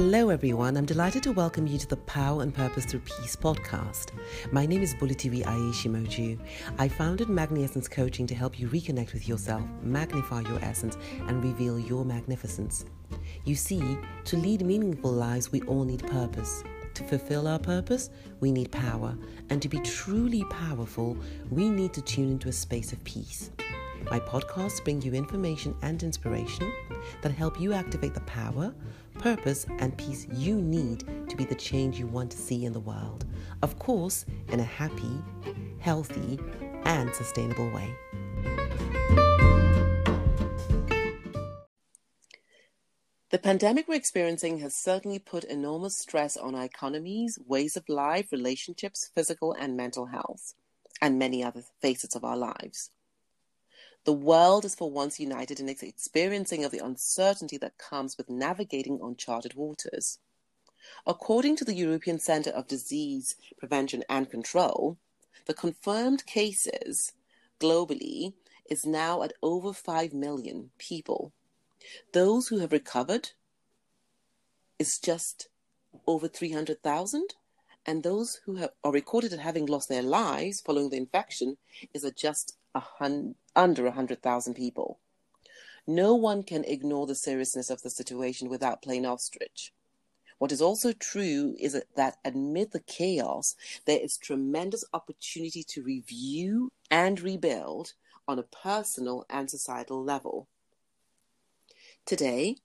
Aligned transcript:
Hello, 0.00 0.28
everyone. 0.28 0.76
I'm 0.76 0.86
delighted 0.86 1.24
to 1.24 1.32
welcome 1.32 1.66
you 1.66 1.76
to 1.76 1.88
the 1.88 1.96
Power 1.96 2.42
and 2.42 2.54
Purpose 2.54 2.84
Through 2.84 3.00
Peace 3.00 3.34
podcast. 3.34 4.12
My 4.52 4.64
name 4.64 4.80
is 4.80 4.94
Bulitiwi 4.94 5.42
Aishimoju. 5.42 6.38
I 6.78 6.86
founded 6.86 7.28
Magni 7.28 7.64
Essence 7.64 7.88
Coaching 7.88 8.24
to 8.28 8.34
help 8.36 8.60
you 8.60 8.68
reconnect 8.68 9.12
with 9.12 9.26
yourself, 9.26 9.64
magnify 9.82 10.42
your 10.42 10.60
essence, 10.60 10.96
and 11.26 11.42
reveal 11.42 11.80
your 11.80 12.04
magnificence. 12.04 12.84
You 13.44 13.56
see, 13.56 13.98
to 14.26 14.36
lead 14.36 14.64
meaningful 14.64 15.10
lives, 15.10 15.50
we 15.50 15.62
all 15.62 15.82
need 15.82 16.06
purpose. 16.06 16.62
To 16.94 17.02
fulfill 17.02 17.48
our 17.48 17.58
purpose, 17.58 18.10
we 18.38 18.52
need 18.52 18.70
power. 18.70 19.18
And 19.50 19.60
to 19.62 19.68
be 19.68 19.80
truly 19.80 20.44
powerful, 20.44 21.16
we 21.50 21.68
need 21.68 21.92
to 21.94 22.02
tune 22.02 22.30
into 22.30 22.48
a 22.48 22.52
space 22.52 22.92
of 22.92 23.02
peace. 23.02 23.50
My 24.10 24.20
podcasts 24.20 24.82
bring 24.82 25.02
you 25.02 25.12
information 25.12 25.74
and 25.82 26.00
inspiration 26.02 26.72
that 27.20 27.32
help 27.32 27.60
you 27.60 27.72
activate 27.72 28.14
the 28.14 28.20
power, 28.20 28.72
purpose, 29.18 29.66
and 29.78 29.96
peace 29.96 30.26
you 30.32 30.60
need 30.60 31.04
to 31.28 31.36
be 31.36 31.44
the 31.44 31.54
change 31.54 31.98
you 31.98 32.06
want 32.06 32.30
to 32.30 32.38
see 32.38 32.64
in 32.64 32.72
the 32.72 32.80
world. 32.80 33.24
Of 33.62 33.78
course, 33.78 34.24
in 34.48 34.60
a 34.60 34.64
happy, 34.64 35.22
healthy, 35.78 36.38
and 36.84 37.14
sustainable 37.14 37.70
way. 37.70 37.94
The 43.30 43.38
pandemic 43.38 43.88
we're 43.88 43.94
experiencing 43.94 44.60
has 44.60 44.74
certainly 44.74 45.18
put 45.18 45.44
enormous 45.44 45.98
stress 45.98 46.34
on 46.36 46.54
our 46.54 46.64
economies, 46.64 47.38
ways 47.46 47.76
of 47.76 47.86
life, 47.86 48.32
relationships, 48.32 49.10
physical 49.14 49.52
and 49.52 49.76
mental 49.76 50.06
health, 50.06 50.54
and 51.02 51.18
many 51.18 51.44
other 51.44 51.62
facets 51.82 52.16
of 52.16 52.24
our 52.24 52.38
lives. 52.38 52.90
The 54.08 54.14
world 54.14 54.64
is 54.64 54.74
for 54.74 54.90
once 54.90 55.20
united 55.20 55.60
in 55.60 55.68
its 55.68 55.82
experiencing 55.82 56.64
of 56.64 56.70
the 56.70 56.82
uncertainty 56.82 57.58
that 57.58 57.76
comes 57.76 58.16
with 58.16 58.30
navigating 58.30 59.00
uncharted 59.02 59.52
waters. 59.52 60.18
According 61.06 61.56
to 61.56 61.64
the 61.66 61.74
European 61.74 62.18
Centre 62.18 62.48
of 62.48 62.66
Disease 62.66 63.36
Prevention 63.58 64.04
and 64.08 64.30
Control, 64.30 64.96
the 65.44 65.52
confirmed 65.52 66.24
cases 66.24 67.12
globally 67.60 68.32
is 68.70 68.86
now 68.86 69.22
at 69.22 69.34
over 69.42 69.74
5 69.74 70.14
million 70.14 70.70
people. 70.78 71.34
Those 72.14 72.48
who 72.48 72.60
have 72.60 72.72
recovered 72.72 73.32
is 74.78 74.98
just 74.98 75.48
over 76.06 76.28
300,000 76.28 77.34
and 77.84 78.02
those 78.02 78.40
who 78.46 78.54
have, 78.54 78.70
are 78.82 78.90
recorded 78.90 79.34
as 79.34 79.40
having 79.40 79.66
lost 79.66 79.90
their 79.90 80.02
lives 80.02 80.62
following 80.62 80.88
the 80.88 80.96
infection 80.96 81.58
is 81.92 82.06
at 82.06 82.16
just 82.16 82.56
a 82.74 82.80
hun- 82.80 83.34
under 83.58 83.82
100,000 83.82 84.54
people. 84.54 85.00
No 85.86 86.14
one 86.14 86.44
can 86.44 86.64
ignore 86.64 87.06
the 87.06 87.14
seriousness 87.14 87.70
of 87.70 87.82
the 87.82 87.90
situation 87.90 88.48
without 88.48 88.82
playing 88.82 89.04
ostrich. 89.04 89.72
What 90.38 90.52
is 90.52 90.62
also 90.62 90.92
true 90.92 91.56
is 91.58 91.76
that 91.96 92.18
amid 92.24 92.70
the 92.70 92.80
chaos, 92.80 93.56
there 93.84 93.98
is 93.98 94.16
tremendous 94.16 94.84
opportunity 94.94 95.64
to 95.64 95.82
review 95.82 96.70
and 96.90 97.20
rebuild 97.20 97.94
on 98.28 98.38
a 98.38 98.44
personal 98.44 99.26
and 99.28 99.50
societal 99.50 100.04
level. 100.04 100.46
Today, 102.06 102.58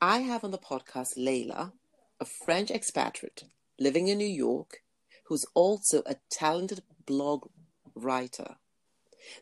I 0.00 0.20
have 0.20 0.44
on 0.44 0.50
the 0.50 0.58
podcast 0.58 1.18
Layla, 1.18 1.72
a 2.18 2.24
French 2.24 2.70
expatriate 2.70 3.44
living 3.78 4.08
in 4.08 4.16
New 4.16 4.24
York, 4.24 4.82
who's 5.24 5.44
also 5.54 6.02
a 6.06 6.16
talented 6.30 6.82
blog 7.04 7.48
writer. 7.94 8.56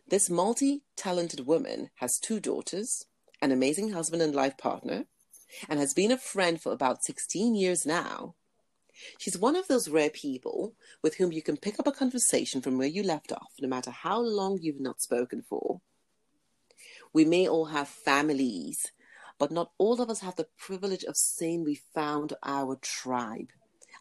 This 0.08 0.28
multi 0.28 0.82
talented 0.96 1.46
woman 1.46 1.90
has 1.96 2.18
two 2.18 2.40
daughters, 2.40 3.06
an 3.40 3.52
amazing 3.52 3.90
husband 3.90 4.22
and 4.22 4.34
life 4.34 4.58
partner, 4.58 5.06
and 5.68 5.80
has 5.80 5.94
been 5.94 6.12
a 6.12 6.18
friend 6.18 6.60
for 6.60 6.72
about 6.72 7.04
16 7.04 7.54
years 7.54 7.86
now. 7.86 8.34
She's 9.18 9.38
one 9.38 9.56
of 9.56 9.68
those 9.68 9.88
rare 9.88 10.10
people 10.10 10.74
with 11.02 11.16
whom 11.16 11.32
you 11.32 11.42
can 11.42 11.56
pick 11.56 11.78
up 11.78 11.86
a 11.86 11.92
conversation 11.92 12.60
from 12.60 12.76
where 12.76 12.88
you 12.88 13.02
left 13.02 13.32
off, 13.32 13.52
no 13.60 13.68
matter 13.68 13.90
how 13.90 14.20
long 14.20 14.58
you've 14.60 14.80
not 14.80 15.00
spoken 15.00 15.42
for. 15.42 15.80
We 17.12 17.24
may 17.24 17.48
all 17.48 17.66
have 17.66 17.88
families, 17.88 18.92
but 19.38 19.50
not 19.50 19.72
all 19.78 20.00
of 20.00 20.10
us 20.10 20.20
have 20.20 20.36
the 20.36 20.48
privilege 20.58 21.04
of 21.04 21.16
saying 21.16 21.64
we 21.64 21.80
found 21.94 22.34
our 22.42 22.76
tribe. 22.76 23.48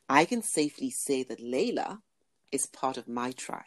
I 0.07 0.25
can 0.25 0.41
safely 0.41 0.89
say 0.89 1.23
that 1.23 1.39
Layla 1.39 2.01
is 2.51 2.65
part 2.65 2.97
of 2.97 3.07
my 3.07 3.31
tribe. 3.31 3.63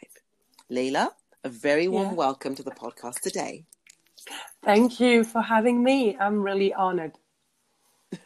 Layla, 0.71 1.11
a 1.43 1.49
very 1.49 1.87
warm 1.87 2.09
yeah. 2.09 2.13
welcome 2.13 2.55
to 2.55 2.63
the 2.63 2.71
podcast 2.71 3.19
today. 3.21 3.65
Thank 4.63 4.99
you 4.99 5.23
for 5.23 5.41
having 5.41 5.83
me. 5.83 6.17
I'm 6.17 6.41
really 6.41 6.73
honored. 6.73 7.17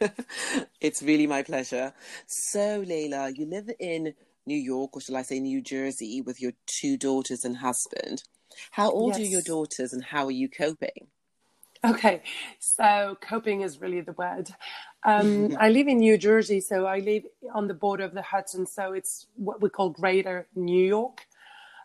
it's 0.80 1.02
really 1.02 1.26
my 1.26 1.42
pleasure. 1.42 1.92
So, 2.26 2.84
Layla, 2.84 3.36
you 3.36 3.46
live 3.46 3.70
in 3.80 4.14
New 4.46 4.56
York, 4.56 4.96
or 4.96 5.00
shall 5.00 5.16
I 5.16 5.22
say 5.22 5.40
New 5.40 5.60
Jersey, 5.60 6.20
with 6.20 6.40
your 6.40 6.52
two 6.66 6.96
daughters 6.96 7.44
and 7.44 7.56
husband. 7.56 8.22
How 8.70 8.90
old 8.90 9.14
yes. 9.14 9.20
are 9.20 9.30
your 9.30 9.42
daughters 9.42 9.92
and 9.92 10.04
how 10.04 10.26
are 10.26 10.30
you 10.30 10.48
coping? 10.48 11.08
Okay, 11.84 12.22
so 12.58 13.16
coping 13.20 13.62
is 13.62 13.80
really 13.80 14.00
the 14.00 14.12
word. 14.12 14.50
Um, 15.04 15.56
I 15.60 15.70
live 15.70 15.88
in 15.88 15.98
New 15.98 16.18
Jersey, 16.18 16.60
so 16.60 16.86
I 16.86 16.98
live 16.98 17.24
on 17.54 17.68
the 17.68 17.74
border 17.74 18.04
of 18.04 18.14
the 18.14 18.22
Hudson, 18.22 18.66
so 18.66 18.92
it's 18.92 19.26
what 19.36 19.60
we 19.60 19.68
call 19.68 19.90
Greater 19.90 20.48
New 20.54 20.84
York. 20.84 21.26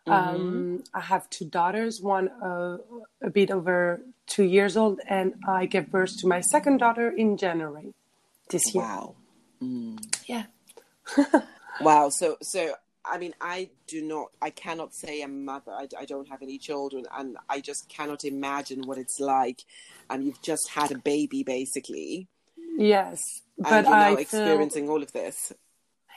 Mm-hmm. 0.07 0.35
Um, 0.35 0.83
I 0.93 0.99
have 0.99 1.29
two 1.29 1.45
daughters, 1.45 2.01
one 2.01 2.27
uh, 2.27 2.77
a 3.21 3.29
bit 3.29 3.51
over 3.51 4.01
two 4.27 4.43
years 4.43 4.75
old, 4.75 4.99
and 5.07 5.35
I 5.47 5.65
gave 5.65 5.89
birth 5.89 6.17
to 6.19 6.27
my 6.27 6.41
second 6.41 6.77
daughter 6.77 7.09
in 7.09 7.37
January 7.37 7.93
this 8.49 8.73
year. 8.75 8.83
Wow. 8.83 9.15
Mm. 9.61 9.97
Yeah. 10.27 10.45
wow. 11.81 12.09
So, 12.09 12.37
so 12.41 12.73
I 13.05 13.17
mean, 13.17 13.33
I 13.41 13.69
do 13.87 14.01
not, 14.01 14.31
I 14.41 14.49
cannot 14.49 14.93
say 14.93 15.21
I'm 15.21 15.31
a 15.31 15.33
mother. 15.33 15.71
I, 15.71 15.87
I, 15.99 16.05
don't 16.05 16.27
have 16.29 16.41
any 16.41 16.57
children, 16.57 17.05
and 17.17 17.37
I 17.49 17.59
just 17.59 17.89
cannot 17.89 18.23
imagine 18.23 18.83
what 18.85 18.97
it's 18.97 19.19
like. 19.19 19.63
And 20.09 20.25
you've 20.25 20.41
just 20.41 20.69
had 20.69 20.91
a 20.91 20.97
baby, 20.97 21.43
basically. 21.43 22.27
Yes, 22.77 23.41
but 23.57 23.71
and 23.71 23.87
you're 23.87 23.95
now 23.95 24.01
I 24.01 24.11
experiencing 24.19 24.85
feel, 24.85 24.93
all 24.93 25.03
of 25.03 25.11
this. 25.11 25.53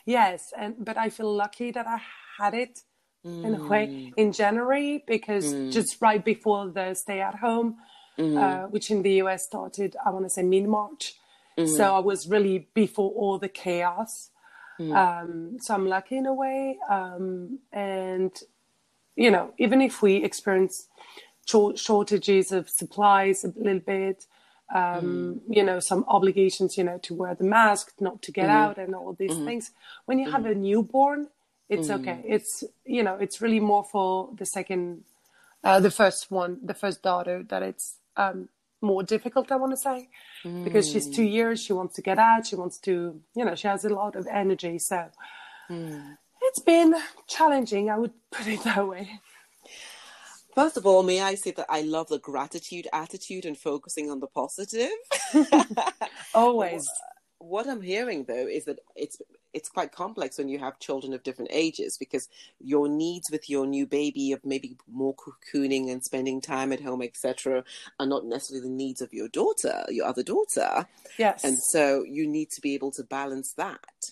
Yes, 0.04 0.52
and 0.56 0.84
but 0.84 0.96
I 0.96 1.10
feel 1.10 1.32
lucky 1.32 1.70
that 1.72 1.86
I 1.86 2.00
had 2.38 2.54
it. 2.54 2.80
In 3.26 3.54
a 3.54 3.64
way 3.64 3.86
mm. 3.86 4.12
in 4.16 4.32
January 4.32 5.04
because 5.06 5.52
mm. 5.52 5.72
just 5.72 6.00
right 6.00 6.24
before 6.24 6.68
the 6.68 6.94
stay 6.94 7.20
at 7.20 7.36
home, 7.36 7.76
mm-hmm. 8.18 8.36
uh, 8.36 8.68
which 8.68 8.90
in 8.90 9.02
the 9.02 9.14
US 9.22 9.44
started, 9.44 9.96
I 10.04 10.10
want 10.10 10.24
to 10.24 10.30
say 10.30 10.42
mid 10.42 10.66
March. 10.66 11.14
Mm-hmm. 11.58 11.74
So 11.76 11.94
I 11.94 11.98
was 12.00 12.28
really 12.28 12.68
before 12.74 13.10
all 13.12 13.38
the 13.38 13.48
chaos. 13.48 14.30
Mm. 14.80 14.94
Um, 14.94 15.56
so 15.60 15.74
I'm 15.74 15.86
lucky 15.86 16.18
in 16.18 16.26
a 16.26 16.34
way. 16.34 16.78
Um, 16.88 17.60
and, 17.72 18.32
you 19.14 19.30
know, 19.30 19.54
even 19.58 19.80
if 19.80 20.02
we 20.02 20.16
experience 20.16 20.88
shortages 21.46 22.52
of 22.52 22.68
supplies 22.68 23.44
a 23.44 23.52
little 23.56 23.80
bit, 23.80 24.26
um, 24.74 24.82
mm. 24.82 25.40
you 25.48 25.62
know, 25.62 25.80
some 25.80 26.04
obligations, 26.08 26.76
you 26.76 26.84
know, 26.84 26.98
to 26.98 27.14
wear 27.14 27.34
the 27.34 27.44
mask, 27.44 27.92
not 28.00 28.20
to 28.22 28.32
get 28.32 28.48
mm. 28.48 28.52
out, 28.52 28.78
and 28.78 28.94
all 28.94 29.12
these 29.12 29.32
mm. 29.32 29.44
things. 29.44 29.70
When 30.06 30.18
you 30.18 30.30
have 30.30 30.44
a 30.44 30.54
newborn, 30.54 31.28
it's 31.68 31.88
mm. 31.88 32.00
okay 32.00 32.22
it's 32.24 32.64
you 32.84 33.02
know 33.02 33.14
it's 33.14 33.40
really 33.40 33.60
more 33.60 33.84
for 33.84 34.30
the 34.36 34.46
second 34.46 35.02
uh, 35.64 35.80
the 35.80 35.90
first 35.90 36.30
one 36.30 36.58
the 36.62 36.74
first 36.74 37.02
daughter 37.02 37.42
that 37.48 37.62
it's 37.62 37.96
um, 38.16 38.48
more 38.80 39.02
difficult 39.02 39.50
i 39.50 39.56
want 39.56 39.72
to 39.72 39.76
say 39.76 40.08
mm. 40.44 40.64
because 40.64 40.88
she's 40.88 41.08
two 41.08 41.26
mm. 41.26 41.32
years 41.32 41.62
she 41.62 41.72
wants 41.72 41.94
to 41.94 42.02
get 42.02 42.18
out 42.18 42.46
she 42.46 42.56
wants 42.56 42.78
to 42.78 43.20
you 43.34 43.44
know 43.44 43.54
she 43.54 43.66
has 43.66 43.84
a 43.84 43.88
lot 43.88 44.14
of 44.14 44.26
energy 44.28 44.78
so 44.78 45.06
mm. 45.70 46.16
it's 46.42 46.60
been 46.60 46.94
challenging 47.26 47.90
i 47.90 47.98
would 47.98 48.12
put 48.30 48.46
it 48.46 48.62
that 48.64 48.86
way 48.86 49.20
First 50.56 50.78
of 50.78 50.86
all, 50.86 51.02
may 51.02 51.20
I 51.20 51.34
say 51.34 51.50
that 51.50 51.66
I 51.68 51.82
love 51.82 52.08
the 52.08 52.18
gratitude 52.18 52.88
attitude 52.90 53.44
and 53.44 53.58
focusing 53.58 54.10
on 54.10 54.20
the 54.20 54.26
positive. 54.26 54.88
Always. 56.34 56.88
what 57.38 57.68
I'm 57.68 57.82
hearing 57.82 58.24
though 58.24 58.46
is 58.46 58.64
that 58.64 58.80
it's 58.94 59.20
it's 59.52 59.68
quite 59.70 59.90
complex 59.90 60.36
when 60.36 60.48
you 60.48 60.58
have 60.58 60.78
children 60.78 61.14
of 61.14 61.22
different 61.22 61.50
ages 61.50 61.96
because 61.96 62.28
your 62.60 62.88
needs 62.88 63.30
with 63.30 63.48
your 63.48 63.66
new 63.66 63.86
baby 63.86 64.32
of 64.32 64.44
maybe 64.44 64.76
more 64.86 65.14
cocooning 65.14 65.90
and 65.90 66.04
spending 66.04 66.42
time 66.42 66.74
at 66.74 66.82
home, 66.82 67.00
etc., 67.00 67.64
are 67.98 68.06
not 68.06 68.26
necessarily 68.26 68.68
the 68.68 68.74
needs 68.74 69.00
of 69.00 69.14
your 69.14 69.28
daughter, 69.28 69.84
your 69.88 70.06
other 70.06 70.22
daughter. 70.22 70.86
Yes. 71.16 71.42
And 71.42 71.56
so 71.70 72.04
you 72.04 72.26
need 72.26 72.50
to 72.50 72.60
be 72.60 72.74
able 72.74 72.90
to 72.92 73.02
balance 73.02 73.54
that. 73.56 74.10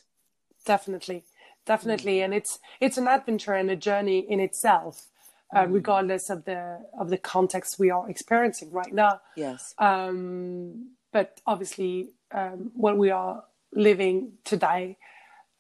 Definitely. 0.65 1.25
Definitely. 1.67 2.19
Mm. 2.19 2.25
And 2.25 2.35
it's 2.35 2.59
it's 2.81 2.97
an 2.97 3.06
adventure 3.06 3.53
and 3.53 3.70
a 3.70 3.77
journey 3.77 4.20
in 4.20 4.41
itself. 4.41 5.09
Uh, 5.55 5.67
mm. 5.67 5.75
regardless 5.75 6.31
of 6.31 6.47
the 6.47 6.81
of 6.99 7.11
the 7.11 7.19
context 7.19 7.79
we 7.79 7.91
are 7.91 8.09
experiencing 8.09 8.73
right 8.73 8.93
now. 8.93 9.20
Yes. 9.37 9.75
Um, 9.79 10.94
but 11.12 11.41
obviously, 11.47 12.09
um, 12.34 12.72
what 12.75 12.98
we 12.98 13.10
are 13.10 13.44
living 13.72 14.32
today 14.44 14.98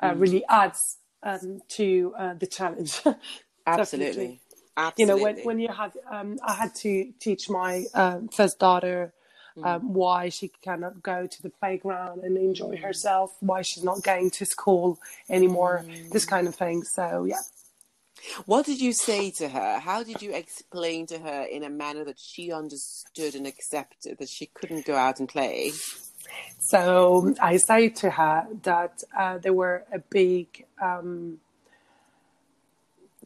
uh, 0.00 0.10
mm. 0.10 0.20
really 0.20 0.44
adds 0.48 0.98
um, 1.22 1.60
to 1.68 2.14
uh, 2.18 2.34
the 2.34 2.46
challenge. 2.46 3.00
Absolutely. 3.66 4.40
Absolutely. 4.76 5.02
You 5.02 5.06
know, 5.06 5.22
when, 5.22 5.44
when 5.44 5.58
you 5.60 5.68
had, 5.68 5.92
um, 6.10 6.38
I 6.44 6.54
had 6.54 6.74
to 6.76 7.12
teach 7.20 7.48
my 7.48 7.84
um, 7.94 8.28
first 8.28 8.58
daughter 8.58 9.14
mm. 9.56 9.64
um, 9.64 9.94
why 9.94 10.28
she 10.28 10.48
cannot 10.48 11.02
go 11.02 11.26
to 11.26 11.42
the 11.42 11.50
playground 11.50 12.24
and 12.24 12.36
enjoy 12.36 12.76
herself, 12.76 13.36
why 13.40 13.62
she's 13.62 13.84
not 13.84 14.02
going 14.02 14.30
to 14.32 14.44
school 14.44 14.98
anymore, 15.30 15.84
mm. 15.86 16.10
this 16.10 16.24
kind 16.24 16.48
of 16.48 16.54
thing. 16.54 16.82
So, 16.82 17.24
yeah. 17.24 17.40
What 18.46 18.64
did 18.64 18.80
you 18.80 18.92
say 18.92 19.30
to 19.32 19.48
her? 19.48 19.78
How 19.78 20.02
did 20.02 20.22
you 20.22 20.32
explain 20.32 21.06
to 21.06 21.18
her 21.18 21.42
in 21.42 21.62
a 21.62 21.68
manner 21.68 22.04
that 22.04 22.18
she 22.18 22.52
understood 22.52 23.34
and 23.34 23.46
accepted 23.46 24.18
that 24.18 24.28
she 24.28 24.46
couldn't 24.46 24.86
go 24.86 24.96
out 24.96 25.20
and 25.20 25.28
play? 25.28 25.72
So 26.58 27.34
I 27.40 27.58
say 27.58 27.88
to 27.90 28.10
her 28.10 28.46
that 28.62 29.02
uh, 29.16 29.38
there 29.38 29.52
were 29.52 29.84
a 29.92 29.98
big 29.98 30.64
um, 30.80 31.38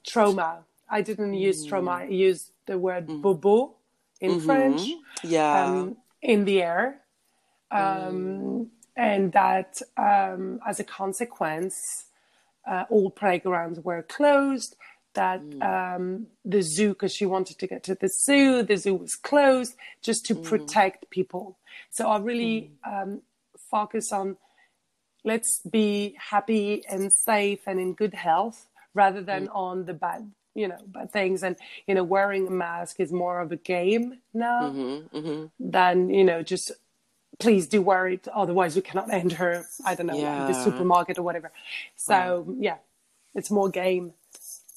trauma. 0.07 0.65
I 0.91 1.03
didn't 1.03 1.35
use 1.35 1.65
trauma. 1.65 1.91
I 1.91 2.05
used 2.05 2.51
the 2.67 2.79
word 2.79 3.07
mm. 3.07 3.23
bobo 3.23 3.75
in 4.21 4.33
mm-hmm. 4.33 4.47
French. 4.47 4.83
Yeah. 5.23 5.65
Um, 5.65 5.97
in 6.23 6.45
the 6.45 6.63
air. 6.63 7.01
Um, 7.71 7.81
mm. 7.81 8.67
And 8.97 9.33
that 9.33 9.81
um, 9.97 10.61
as 10.67 10.81
a 10.81 10.85
consequence, 10.85 12.07
uh, 12.69 12.85
all 12.91 13.11
playgrounds 13.11 13.81
were 13.81 14.03
closed. 14.03 14.77
That 15.19 15.43
mm. 15.43 15.61
um, 15.97 16.27
the 16.45 16.63
zoo, 16.63 16.91
because 16.91 17.13
she 17.13 17.27
wanted 17.27 17.59
to 17.59 17.67
get 17.67 17.83
to 17.85 17.97
the 17.97 18.09
zoo, 18.09 18.63
the 18.63 18.77
zoo 18.77 18.95
was 18.95 19.17
closed 19.17 19.75
just 20.01 20.25
to 20.27 20.37
mm. 20.37 20.45
protect 20.45 21.11
people. 21.11 21.59
So 21.91 22.09
I 22.09 22.19
really 22.19 22.71
mm. 22.87 23.03
um, 23.03 23.23
focus 23.69 24.13
on 24.13 24.37
let's 25.25 25.61
be 25.69 26.17
happy 26.33 26.85
and 26.89 27.13
safe 27.13 27.61
and 27.67 27.81
in 27.81 27.95
good 27.95 28.15
health 28.15 28.69
rather 28.95 29.21
than 29.21 29.49
on 29.49 29.87
the 29.87 29.95
bad 29.95 30.31
you 30.55 30.69
know 30.69 30.79
bad 30.87 31.13
things 31.13 31.43
and 31.43 31.57
you 31.87 31.95
know 31.95 32.05
wearing 32.05 32.47
a 32.47 32.51
mask 32.51 33.01
is 33.01 33.13
more 33.13 33.41
of 33.41 33.53
a 33.53 33.57
game 33.57 34.19
now 34.33 34.63
mm-hmm, 34.63 35.17
mm-hmm. 35.17 35.45
than 35.59 36.11
you 36.11 36.25
know 36.25 36.43
just 36.43 36.73
please 37.39 37.67
do 37.67 37.81
wear 37.83 38.09
it 38.09 38.27
otherwise 38.29 38.75
we 38.75 38.83
cannot 38.83 39.13
enter 39.23 39.65
i 39.85 39.95
don't 39.95 40.07
know 40.07 40.19
yeah. 40.19 40.47
the 40.47 40.55
supermarket 40.65 41.19
or 41.19 41.23
whatever 41.23 41.51
so 41.97 42.55
yeah 42.59 42.79
it's 43.35 43.51
more 43.51 43.69
game 43.69 44.13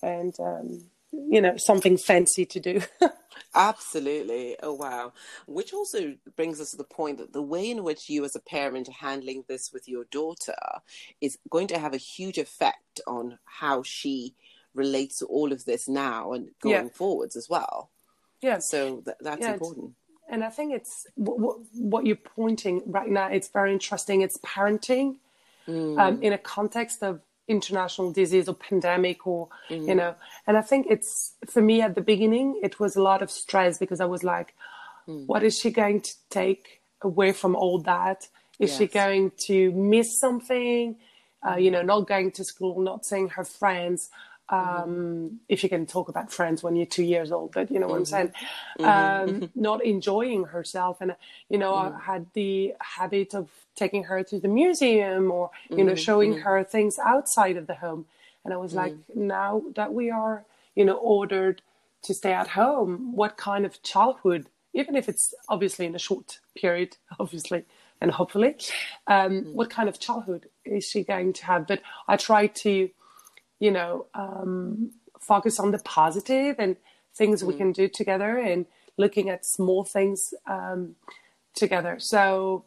and 0.03 0.39
um, 0.39 0.83
you 1.11 1.41
know 1.41 1.55
something 1.57 1.97
fancy 1.97 2.45
to 2.45 2.59
do 2.59 2.81
absolutely 3.55 4.55
oh 4.63 4.73
wow 4.73 5.11
which 5.45 5.73
also 5.73 6.15
brings 6.35 6.61
us 6.61 6.71
to 6.71 6.77
the 6.77 6.83
point 6.83 7.17
that 7.17 7.33
the 7.33 7.41
way 7.41 7.69
in 7.69 7.83
which 7.83 8.09
you 8.09 8.23
as 8.23 8.35
a 8.35 8.39
parent 8.39 8.87
are 8.87 9.05
handling 9.05 9.43
this 9.47 9.71
with 9.73 9.87
your 9.89 10.05
daughter 10.05 10.55
is 11.19 11.37
going 11.49 11.67
to 11.67 11.77
have 11.77 11.93
a 11.93 11.97
huge 11.97 12.37
effect 12.37 13.01
on 13.07 13.37
how 13.45 13.83
she 13.83 14.33
relates 14.73 15.19
to 15.19 15.25
all 15.25 15.51
of 15.51 15.65
this 15.65 15.89
now 15.89 16.31
and 16.31 16.49
going 16.61 16.85
yeah. 16.85 16.91
forwards 16.93 17.35
as 17.35 17.47
well 17.49 17.89
yeah 18.41 18.59
so 18.59 19.01
th- 19.01 19.17
that's 19.19 19.41
yeah, 19.41 19.53
important 19.53 19.93
and 20.31 20.45
I 20.45 20.49
think 20.49 20.73
it's 20.73 21.05
what, 21.15 21.59
what, 21.73 22.05
you're 22.05 22.15
pointing 22.15 22.83
right 22.85 23.09
now. 23.09 23.27
It's 23.27 23.49
very 23.49 23.73
interesting. 23.73 24.21
It's 24.21 24.37
parenting 24.37 25.17
mm. 25.67 25.99
um, 25.99 26.23
in 26.23 26.31
a 26.31 26.37
context 26.37 27.03
of 27.03 27.19
international 27.51 28.11
disease 28.11 28.47
or 28.49 28.55
pandemic, 28.55 29.27
or 29.27 29.49
mm. 29.69 29.87
you 29.87 29.95
know. 29.95 30.15
And 30.47 30.57
I 30.57 30.61
think 30.61 30.87
it's 30.89 31.35
for 31.47 31.61
me 31.61 31.81
at 31.81 31.95
the 31.95 32.01
beginning, 32.01 32.59
it 32.63 32.79
was 32.79 32.95
a 32.95 33.01
lot 33.01 33.21
of 33.21 33.29
stress 33.29 33.77
because 33.77 34.01
I 34.01 34.05
was 34.05 34.23
like, 34.23 34.55
mm. 35.07 35.25
what 35.27 35.43
is 35.43 35.59
she 35.59 35.71
going 35.71 36.01
to 36.01 36.13
take 36.29 36.81
away 37.01 37.31
from 37.31 37.55
all 37.55 37.79
that? 37.81 38.27
Is 38.59 38.71
yes. 38.71 38.77
she 38.77 38.87
going 38.87 39.31
to 39.47 39.71
miss 39.71 40.19
something? 40.19 40.95
Uh, 41.47 41.55
you 41.55 41.71
know, 41.71 41.81
not 41.81 42.07
going 42.07 42.31
to 42.31 42.43
school, 42.43 42.79
not 42.81 43.05
seeing 43.05 43.29
her 43.29 43.43
friends. 43.43 44.09
Mm-hmm. 44.51 44.83
um, 44.83 45.39
if 45.47 45.63
you 45.63 45.69
can 45.69 45.85
talk 45.85 46.09
about 46.09 46.31
friends 46.31 46.61
when 46.61 46.75
you're 46.75 46.85
two 46.85 47.03
years 47.03 47.31
old, 47.31 47.53
but 47.53 47.71
you 47.71 47.79
know 47.79 47.87
what 47.87 47.97
I'm 47.97 48.05
saying, 48.05 48.33
mm-hmm. 48.79 49.43
um, 49.43 49.49
not 49.55 49.83
enjoying 49.85 50.45
herself. 50.45 50.99
And, 50.99 51.15
you 51.49 51.57
know, 51.57 51.73
I 51.73 51.85
mm-hmm. 51.85 51.99
had 51.99 52.25
the 52.33 52.73
habit 52.81 53.33
of 53.33 53.49
taking 53.75 54.03
her 54.05 54.23
to 54.23 54.39
the 54.39 54.49
museum 54.49 55.31
or, 55.31 55.51
you 55.69 55.83
know, 55.83 55.95
showing 55.95 56.39
her 56.39 56.63
things 56.63 56.97
outside 56.99 57.55
of 57.55 57.67
the 57.67 57.75
home. 57.75 58.05
And 58.43 58.53
I 58.53 58.57
was 58.57 58.73
like, 58.73 58.95
now 59.15 59.61
that 59.75 59.93
we 59.93 60.09
are, 60.09 60.43
you 60.75 60.83
know, 60.83 60.95
ordered 60.95 61.61
to 62.03 62.13
stay 62.13 62.33
at 62.33 62.49
home, 62.49 63.15
what 63.15 63.37
kind 63.37 63.65
of 63.65 63.81
childhood, 63.83 64.47
even 64.73 64.95
if 64.95 65.07
it's 65.07 65.33
obviously 65.47 65.85
in 65.85 65.95
a 65.95 65.99
short 65.99 66.39
period, 66.55 66.97
obviously, 67.19 67.63
and 68.01 68.11
hopefully, 68.11 68.55
um, 69.07 69.43
what 69.53 69.69
kind 69.69 69.87
of 69.87 69.99
childhood 69.99 70.47
is 70.65 70.83
she 70.85 71.03
going 71.03 71.33
to 71.33 71.45
have? 71.45 71.67
But 71.67 71.81
I 72.07 72.17
try 72.17 72.47
to, 72.47 72.89
you 73.61 73.71
know, 73.71 74.07
um, 74.15 74.91
focus 75.19 75.59
on 75.59 75.71
the 75.71 75.77
positive 75.77 76.55
and 76.57 76.75
things 77.15 77.41
mm. 77.41 77.47
we 77.47 77.53
can 77.53 77.71
do 77.71 77.87
together 77.87 78.37
and 78.37 78.65
looking 78.97 79.29
at 79.29 79.45
small 79.45 79.83
things 79.85 80.33
um, 80.47 80.95
together. 81.55 81.97
So, 81.99 82.65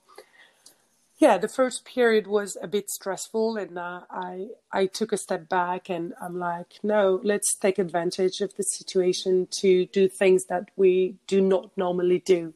yeah, 1.19 1.37
the 1.37 1.49
first 1.49 1.85
period 1.85 2.27
was 2.29 2.57
a 2.63 2.69
bit 2.69 2.91
stressful, 2.91 3.57
and 3.57 3.77
uh, 3.79 4.03
I 4.11 4.49
I 4.73 4.87
took 4.87 5.13
a 5.13 5.17
step 5.17 5.49
back, 5.49 5.89
and 5.89 6.13
I'm 6.21 6.39
like, 6.39 6.75
no, 6.83 7.21
let's 7.23 7.57
take 7.57 7.79
advantage 7.79 8.41
of 8.41 8.55
the 8.57 8.63
situation 8.63 9.49
to 9.61 9.87
do 9.87 10.09
things 10.09 10.47
that 10.47 10.71
we 10.77 11.17
do 11.27 11.41
not 11.41 11.71
normally 11.77 12.21
do, 12.21 12.55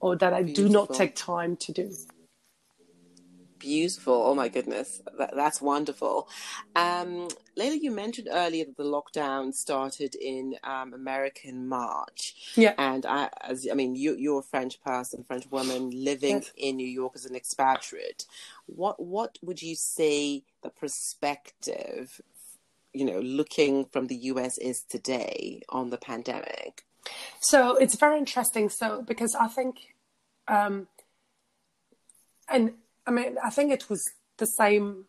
or 0.00 0.16
that 0.16 0.32
I 0.32 0.42
Beautiful. 0.42 0.64
do 0.64 0.72
not 0.72 0.94
take 0.94 1.14
time 1.16 1.56
to 1.56 1.72
do 1.72 1.90
beautiful. 3.64 4.14
Oh 4.14 4.34
my 4.34 4.48
goodness, 4.48 5.00
that, 5.18 5.34
that's 5.34 5.60
wonderful. 5.60 6.28
Um, 6.76 7.28
Layla, 7.58 7.80
you 7.80 7.90
mentioned 7.90 8.28
earlier 8.30 8.66
that 8.66 8.76
the 8.76 8.84
lockdown 8.84 9.54
started 9.54 10.14
in 10.14 10.56
um, 10.62 10.92
America 10.92 11.48
in 11.48 11.66
March. 11.66 12.52
Yeah. 12.56 12.74
And 12.76 13.06
I, 13.06 13.30
as 13.40 13.66
I 13.70 13.74
mean, 13.74 13.96
you, 13.96 14.16
you're 14.16 14.40
a 14.40 14.42
French 14.42 14.82
person, 14.82 15.24
French 15.24 15.50
woman 15.50 15.90
living 15.90 16.36
yes. 16.36 16.52
in 16.56 16.76
New 16.76 16.86
York 16.86 17.12
as 17.14 17.24
an 17.24 17.34
expatriate. 17.34 18.26
What 18.66 19.00
what 19.00 19.38
would 19.42 19.62
you 19.62 19.74
say 19.76 20.44
the 20.62 20.70
perspective, 20.70 22.20
you 22.92 23.06
know, 23.06 23.20
looking 23.20 23.86
from 23.86 24.08
the 24.08 24.16
US 24.32 24.58
is 24.58 24.82
today 24.82 25.62
on 25.70 25.90
the 25.90 25.98
pandemic? 25.98 26.84
So 27.40 27.76
it's 27.76 27.96
very 27.96 28.18
interesting. 28.18 28.68
So 28.68 29.02
because 29.02 29.34
I 29.34 29.48
think, 29.48 29.76
um, 30.48 30.88
and 32.48 32.74
I 33.06 33.10
mean, 33.10 33.36
I 33.44 33.50
think 33.50 33.72
it 33.72 33.88
was 33.88 34.02
the 34.38 34.46
same 34.46 35.06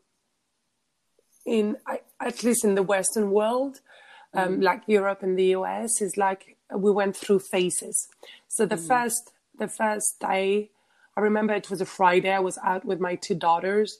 in 1.45 1.77
at 2.19 2.43
least 2.43 2.65
in 2.65 2.75
the 2.75 2.83
Western 2.83 3.31
world, 3.31 3.81
um, 4.33 4.57
mm. 4.57 4.63
like 4.63 4.81
Europe 4.87 5.21
and 5.21 5.37
the 5.37 5.55
US, 5.57 6.01
is 6.01 6.17
like 6.17 6.57
we 6.75 6.91
went 6.91 7.15
through 7.15 7.39
phases. 7.39 8.07
So 8.47 8.65
the 8.65 8.75
mm. 8.75 8.87
first 8.87 9.31
the 9.57 9.67
first 9.67 10.19
day, 10.19 10.71
I 11.15 11.21
remember 11.21 11.53
it 11.53 11.69
was 11.69 11.81
a 11.81 11.85
Friday. 11.85 12.31
I 12.31 12.39
was 12.39 12.57
out 12.63 12.83
with 12.83 12.99
my 12.99 13.15
two 13.15 13.35
daughters, 13.35 13.99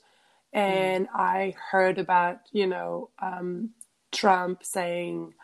and 0.52 1.06
mm. 1.06 1.10
I 1.14 1.54
heard 1.70 1.98
about 1.98 2.40
you 2.52 2.66
know 2.66 3.10
um, 3.20 3.70
Trump 4.12 4.64
saying, 4.64 5.34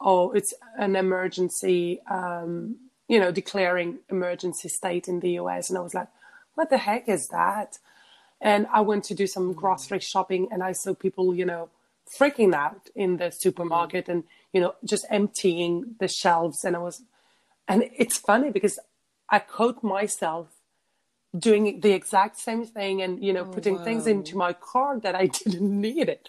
"Oh, 0.00 0.32
it's 0.32 0.52
an 0.76 0.96
emergency," 0.96 2.00
um, 2.10 2.76
you 3.08 3.20
know, 3.20 3.30
declaring 3.30 3.98
emergency 4.10 4.68
state 4.68 5.06
in 5.06 5.20
the 5.20 5.32
US, 5.42 5.70
and 5.70 5.78
I 5.78 5.82
was 5.82 5.94
like, 5.94 6.08
"What 6.54 6.70
the 6.70 6.78
heck 6.78 7.08
is 7.08 7.28
that?" 7.28 7.78
And 8.42 8.66
I 8.72 8.80
went 8.80 9.04
to 9.04 9.14
do 9.14 9.28
some 9.28 9.52
grocery 9.52 10.00
shopping 10.00 10.48
and 10.50 10.64
I 10.64 10.72
saw 10.72 10.94
people, 10.94 11.32
you 11.32 11.46
know, 11.46 11.70
freaking 12.18 12.52
out 12.52 12.90
in 12.94 13.16
the 13.16 13.30
supermarket 13.30 14.08
and, 14.08 14.24
you 14.52 14.60
know, 14.60 14.74
just 14.84 15.06
emptying 15.08 15.94
the 16.00 16.08
shelves. 16.08 16.64
And 16.64 16.74
I 16.74 16.80
was, 16.80 17.02
and 17.68 17.88
it's 17.96 18.18
funny 18.18 18.50
because 18.50 18.80
I 19.30 19.38
caught 19.38 19.84
myself 19.84 20.48
doing 21.38 21.80
the 21.80 21.92
exact 21.92 22.36
same 22.36 22.66
thing 22.66 23.00
and, 23.00 23.24
you 23.24 23.32
know, 23.32 23.42
oh, 23.42 23.52
putting 23.52 23.76
wow. 23.76 23.84
things 23.84 24.08
into 24.08 24.36
my 24.36 24.52
car 24.52 24.98
that 24.98 25.14
I 25.14 25.26
didn't 25.44 25.80
need 25.80 26.08
it. 26.08 26.28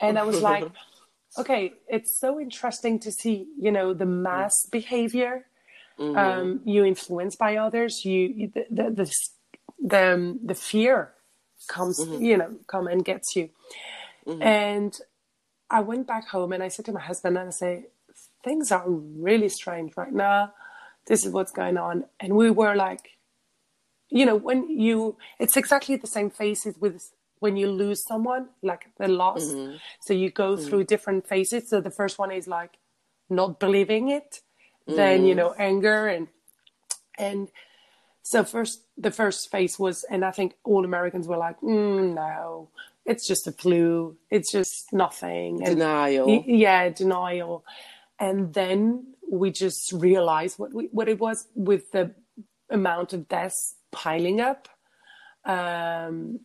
And 0.00 0.18
I 0.18 0.22
was 0.22 0.40
like, 0.40 0.64
okay, 1.38 1.74
it's 1.88 2.18
so 2.18 2.40
interesting 2.40 2.98
to 3.00 3.12
see, 3.12 3.48
you 3.58 3.70
know, 3.70 3.92
the 3.92 4.06
mass 4.06 4.64
behavior. 4.64 5.44
Mm-hmm. 5.98 6.16
Um, 6.16 6.60
you 6.64 6.86
influenced 6.86 7.38
by 7.38 7.56
others, 7.56 8.06
you, 8.06 8.50
the, 8.54 8.64
the, 8.70 8.90
the, 8.90 9.14
the, 9.78 10.38
the 10.42 10.54
fear 10.54 11.12
comes, 11.70 11.98
mm-hmm. 11.98 12.22
you 12.22 12.36
know, 12.36 12.50
come 12.66 12.86
and 12.86 13.02
gets 13.02 13.34
you. 13.36 13.48
Mm-hmm. 14.26 14.42
And 14.42 14.92
I 15.70 15.80
went 15.80 16.06
back 16.06 16.28
home 16.28 16.52
and 16.52 16.62
I 16.62 16.68
said 16.68 16.84
to 16.86 16.92
my 16.92 17.00
husband 17.00 17.38
and 17.38 17.48
I 17.48 17.50
say, 17.50 17.86
things 18.44 18.70
are 18.72 18.84
really 18.86 19.48
strange 19.48 19.96
right 19.96 20.12
now. 20.12 20.52
This 21.06 21.24
is 21.24 21.32
what's 21.32 21.52
going 21.52 21.78
on. 21.78 22.04
And 22.18 22.34
we 22.34 22.50
were 22.50 22.74
like, 22.74 23.04
you 24.10 24.26
know, 24.26 24.36
when 24.36 24.68
you, 24.68 25.16
it's 25.38 25.56
exactly 25.56 25.96
the 25.96 26.06
same 26.06 26.30
phases 26.30 26.74
with 26.78 27.12
when 27.38 27.56
you 27.56 27.70
lose 27.70 28.02
someone, 28.06 28.48
like 28.62 28.82
the 28.98 29.08
loss. 29.08 29.44
Mm-hmm. 29.44 29.76
So 30.00 30.12
you 30.12 30.30
go 30.30 30.56
mm-hmm. 30.56 30.66
through 30.66 30.84
different 30.84 31.26
phases. 31.26 31.70
So 31.70 31.80
the 31.80 31.90
first 31.90 32.18
one 32.18 32.32
is 32.32 32.46
like 32.46 32.74
not 33.30 33.60
believing 33.60 34.10
it, 34.10 34.40
then, 34.86 35.24
you 35.24 35.34
mm-hmm. 35.34 35.38
know, 35.38 35.54
anger 35.56 36.08
and, 36.08 36.26
and 37.16 37.48
so 38.22 38.44
first, 38.44 38.82
the 38.96 39.10
first 39.10 39.50
phase 39.50 39.78
was, 39.78 40.04
and 40.04 40.24
I 40.24 40.30
think 40.30 40.54
all 40.64 40.84
Americans 40.84 41.26
were 41.26 41.36
like, 41.36 41.60
mm, 41.60 42.14
no, 42.14 42.68
it's 43.04 43.26
just 43.26 43.46
a 43.46 43.52
flu. 43.52 44.16
It's 44.30 44.52
just 44.52 44.92
nothing. 44.92 45.62
And, 45.64 45.78
denial. 45.78 46.44
Yeah, 46.46 46.88
denial. 46.90 47.64
And 48.18 48.52
then 48.52 49.14
we 49.30 49.50
just 49.50 49.92
realized 49.92 50.58
what 50.58 50.74
we, 50.74 50.88
what 50.92 51.08
it 51.08 51.18
was 51.18 51.46
with 51.54 51.92
the 51.92 52.14
amount 52.68 53.12
of 53.12 53.28
deaths 53.28 53.76
piling 53.90 54.40
up. 54.40 54.68
Um, 55.44 56.40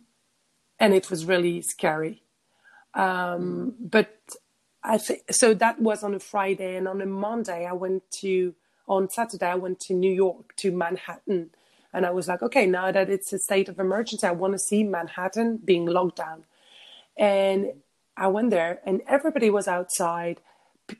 and 0.79 0.93
it 0.93 1.09
was 1.09 1.25
really 1.25 1.61
scary. 1.61 2.23
Um, 2.93 3.75
but 3.79 4.17
I 4.83 4.97
think 4.97 5.23
so. 5.31 5.53
That 5.53 5.81
was 5.81 6.03
on 6.03 6.13
a 6.13 6.19
Friday, 6.19 6.77
and 6.77 6.87
on 6.87 7.01
a 7.01 7.05
Monday, 7.05 7.65
I 7.65 7.73
went 7.73 8.03
to 8.21 8.55
on 8.87 9.09
Saturday. 9.09 9.47
I 9.47 9.55
went 9.55 9.79
to 9.81 9.93
New 9.93 10.11
York 10.11 10.55
to 10.57 10.71
Manhattan, 10.71 11.49
and 11.95 12.05
I 12.05 12.11
was 12.11 12.27
like, 12.27 12.43
okay, 12.43 12.65
now 12.65 12.91
that 12.91 13.09
it's 13.09 13.31
a 13.31 13.39
state 13.39 13.69
of 13.69 13.79
emergency, 13.79 14.27
I 14.27 14.31
want 14.31 14.53
to 14.53 14.59
see 14.59 14.83
Manhattan 14.83 15.59
being 15.63 15.85
locked 15.85 16.17
down. 16.17 16.43
And 17.17 17.71
I 18.17 18.27
went 18.27 18.49
there, 18.49 18.81
and 18.85 19.01
everybody 19.07 19.49
was 19.49 19.67
outside. 19.67 20.41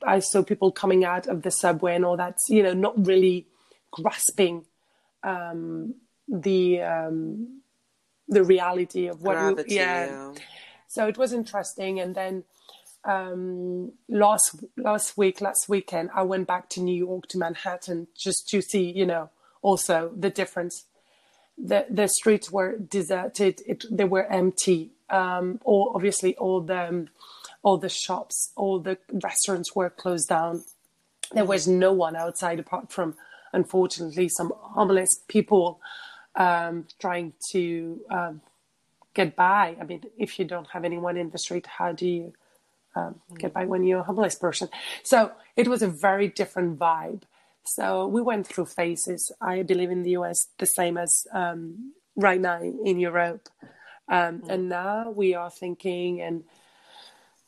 I 0.07 0.19
saw 0.19 0.41
people 0.41 0.71
coming 0.71 1.03
out 1.03 1.27
of 1.27 1.41
the 1.41 1.51
subway 1.51 1.95
and 1.95 2.05
all 2.05 2.15
that. 2.15 2.37
You 2.47 2.63
know, 2.63 2.73
not 2.73 3.05
really 3.05 3.45
grasping 3.91 4.65
um, 5.21 5.95
the 6.29 6.81
um, 6.81 7.61
the 8.29 8.45
reality 8.45 9.07
of 9.07 9.21
what 9.21 9.33
Gravity, 9.33 9.71
we, 9.71 9.75
yeah. 9.75 10.05
yeah. 10.05 10.33
So 10.87 11.07
it 11.07 11.17
was 11.17 11.33
interesting, 11.33 11.99
and 11.99 12.15
then 12.15 12.45
um, 13.03 13.91
last 14.07 14.63
last 14.77 15.17
week, 15.17 15.41
last 15.41 15.67
weekend, 15.67 16.09
I 16.15 16.23
went 16.23 16.47
back 16.47 16.69
to 16.69 16.81
New 16.81 16.95
York 16.95 17.27
to 17.27 17.37
Manhattan 17.37 18.07
just 18.15 18.47
to 18.49 18.61
see, 18.61 18.89
you 18.91 19.05
know, 19.05 19.29
also 19.65 20.11
the 20.15 20.29
difference. 20.29 20.85
The 21.57 21.85
the 21.89 22.07
streets 22.07 22.51
were 22.51 22.77
deserted; 22.77 23.61
it, 23.65 23.85
they 23.89 24.05
were 24.15 24.25
empty. 24.41 24.91
Um, 25.09 25.59
all 25.63 25.91
obviously 25.95 26.35
all 26.37 26.61
the 26.61 27.07
all 27.65 27.77
the 27.77 27.89
shops, 27.89 28.51
all 28.55 28.79
the 28.79 28.97
restaurants 29.11 29.75
were 29.75 29.89
closed 29.89 30.29
down. 30.29 30.63
There 31.33 31.45
was 31.45 31.67
no 31.67 31.91
one 31.91 32.15
outside 32.15 32.59
apart 32.59 32.91
from, 32.91 33.15
unfortunately, 33.53 34.29
some 34.29 34.53
homeless 34.55 35.09
people 35.27 35.79
um, 36.35 36.85
trying 36.99 37.33
to 37.51 38.01
um, 38.11 38.41
get 39.15 39.35
by. 39.35 39.75
I 39.81 39.83
mean, 39.83 40.03
if 40.15 40.37
you 40.37 40.45
don't 40.45 40.67
have 40.67 40.85
anyone 40.85 41.17
in 41.17 41.31
the 41.31 41.39
street, 41.39 41.65
how 41.65 41.91
do 41.91 42.07
you 42.07 42.33
um, 42.95 43.15
get 43.39 43.51
by 43.51 43.65
when 43.65 43.83
you're 43.83 44.01
a 44.01 44.03
homeless 44.03 44.35
person? 44.35 44.69
So 45.01 45.31
it 45.55 45.67
was 45.67 45.81
a 45.81 45.87
very 45.87 46.27
different 46.27 46.77
vibe. 46.77 47.23
So 47.65 48.07
we 48.07 48.21
went 48.21 48.47
through 48.47 48.67
phases. 48.67 49.31
I 49.41 49.63
believe 49.63 49.91
in 49.91 50.03
the 50.03 50.11
US 50.11 50.47
the 50.57 50.65
same 50.65 50.97
as 50.97 51.25
um, 51.33 51.93
right 52.15 52.39
now 52.39 52.61
in 52.61 52.99
Europe. 52.99 53.49
Um, 54.07 54.43
and 54.47 54.69
now 54.69 55.09
we 55.09 55.33
are 55.33 55.49
thinking 55.49 56.21
and 56.21 56.43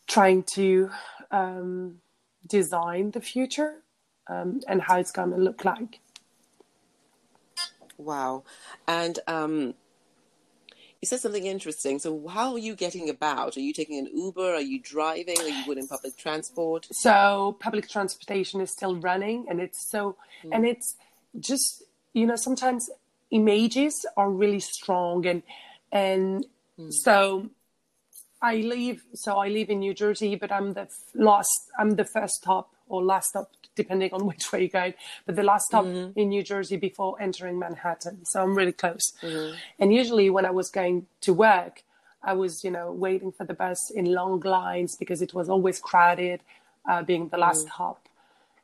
trying 0.08 0.44
to 0.56 0.90
um, 1.30 2.00
design 2.48 3.12
the 3.12 3.22
future 3.22 3.84
um, 4.28 4.62
and 4.68 4.82
how 4.82 4.98
it's 4.98 5.12
going 5.12 5.32
to 5.32 5.38
look 5.38 5.64
like. 5.64 6.00
Wow. 7.98 8.44
And 8.88 9.20
um, 9.28 9.76
said 11.08 11.20
something 11.20 11.46
interesting. 11.46 12.00
So, 12.00 12.28
how 12.28 12.54
are 12.54 12.60
you 12.60 12.76
getting 12.76 13.10
about? 13.10 13.58
Are 13.58 13.62
you 13.62 13.74
taking 13.74 13.98
an 13.98 14.10
Uber? 14.16 14.56
Are 14.56 14.62
you 14.62 14.80
driving? 14.80 15.40
Are 15.40 15.48
you 15.48 15.66
going 15.66 15.80
in 15.80 15.88
public 15.88 16.18
transport? 16.18 16.88
So, 16.92 17.58
public 17.60 17.90
transportation 17.90 18.62
is 18.62 18.72
still 18.72 18.96
running, 18.96 19.46
and 19.50 19.60
it's 19.60 19.90
so, 19.90 20.18
mm. 20.44 20.50
and 20.52 20.66
it's 20.66 20.96
just 21.40 21.84
you 22.14 22.26
know 22.26 22.36
sometimes 22.36 22.90
images 23.32 24.06
are 24.16 24.30
really 24.30 24.60
strong, 24.60 25.26
and 25.26 25.44
and 25.92 26.46
mm. 26.80 26.94
so 26.94 27.50
I 28.42 28.58
live. 28.58 29.04
So 29.14 29.38
I 29.38 29.50
live 29.50 29.70
in 29.70 29.80
New 29.80 29.94
Jersey, 29.94 30.36
but 30.36 30.52
I'm 30.52 30.74
the 30.74 30.88
last. 31.16 31.72
I'm 31.80 31.92
the 31.92 32.06
first 32.06 32.36
stop 32.36 32.74
or 32.90 33.04
last 33.04 33.30
stop 33.30 33.52
depending 33.76 34.12
on 34.14 34.26
which 34.32 34.52
way 34.52 34.64
you 34.64 34.70
go. 34.70 34.94
But 35.26 35.36
the 35.36 35.44
last 35.44 35.68
stop 35.68 35.86
mm-hmm. 35.86 36.20
in 36.20 36.30
New 36.30 36.44
Jersey 36.44 36.78
before 36.78 37.22
entering 37.22 37.58
Manhattan, 37.60 38.26
so 38.26 38.44
I'm 38.44 38.56
really 38.56 38.74
close. 38.74 39.14
Mm-hmm. 39.22 39.56
And 39.80 39.94
usually 39.94 40.30
when 40.30 40.46
I 40.46 40.52
was 40.52 40.70
going 40.70 41.08
to 41.22 41.34
work, 41.34 41.84
I 42.24 42.34
was 42.34 42.64
you 42.64 42.72
know 42.72 42.92
waiting 42.92 43.32
for 43.32 43.46
the 43.46 43.54
bus 43.54 43.92
in 43.92 44.06
long 44.06 44.40
lines 44.42 44.96
because 44.96 45.22
it 45.22 45.34
was 45.34 45.50
always 45.50 45.80
crowded, 45.80 46.42
uh, 46.90 47.04
being 47.04 47.30
the 47.30 47.38
last 47.38 47.68
mm-hmm. 47.68 47.84
hop. 47.84 48.10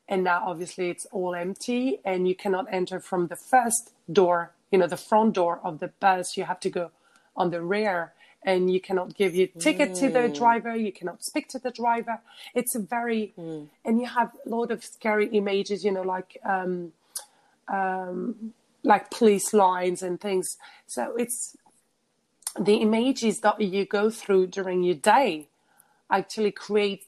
And 0.10 0.24
now 0.26 0.44
obviously 0.46 0.90
it's 0.90 1.06
all 1.12 1.34
empty, 1.34 2.00
and 2.04 2.28
you 2.28 2.36
cannot 2.36 2.66
enter 2.72 3.00
from 3.00 3.28
the 3.28 3.38
first 3.38 3.92
door, 4.12 4.52
you 4.70 4.78
know, 4.78 4.88
the 4.88 4.98
front 4.98 5.34
door 5.34 5.62
of 5.64 5.80
the 5.80 5.92
bus. 6.00 6.36
You 6.36 6.44
have 6.44 6.60
to 6.62 6.70
go 6.70 6.92
on 7.36 7.52
the 7.52 7.62
rear 7.62 8.14
and 8.46 8.72
you 8.74 8.80
cannot 8.80 9.16
give 9.16 9.36
your 9.36 9.48
ticket 9.60 9.92
mm. 9.92 10.00
to 10.00 10.10
the 10.10 10.20
mm. 10.20 10.36
driver 10.36 10.76
you 10.76 10.92
cannot 10.92 11.24
speak 11.24 11.48
to 11.48 11.60
the 11.60 11.72
driver 11.72 12.20
it's 12.54 12.76
a 12.76 12.80
very 12.80 13.34
mm. 13.38 13.68
and 13.86 14.00
you 14.00 14.08
have 14.08 14.32
a 14.46 14.50
lot 14.50 14.72
of 14.72 14.84
scary 14.84 15.28
images 15.28 15.84
you 15.84 15.92
know 15.92 16.02
like 16.02 16.38
um, 16.46 16.92
um, 17.68 18.54
like 18.84 19.10
police 19.10 19.54
lines 19.54 20.04
and 20.04 20.20
things 20.20 20.58
so 20.88 21.16
it's 21.18 21.56
the 22.60 22.76
images 22.76 23.40
that 23.40 23.60
you 23.60 23.86
go 23.86 24.10
through 24.10 24.48
during 24.48 24.84
your 24.84 24.96
day 24.96 25.48
actually 26.12 26.52
create 26.52 27.06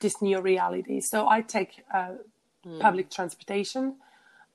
this 0.00 0.20
new 0.20 0.40
reality 0.40 1.00
so 1.00 1.28
i 1.28 1.40
take 1.40 1.84
uh, 1.92 2.12
mm. 2.66 2.80
public 2.80 3.10
transportation 3.10 3.96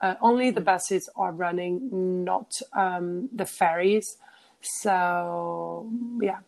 uh, 0.01 0.15
only 0.21 0.49
the 0.49 0.61
mm. 0.61 0.65
buses 0.65 1.09
are 1.15 1.31
running 1.31 2.23
not 2.23 2.61
um, 2.73 3.29
the 3.33 3.45
ferries 3.45 4.17
so 4.61 5.89
yeah, 6.21 6.39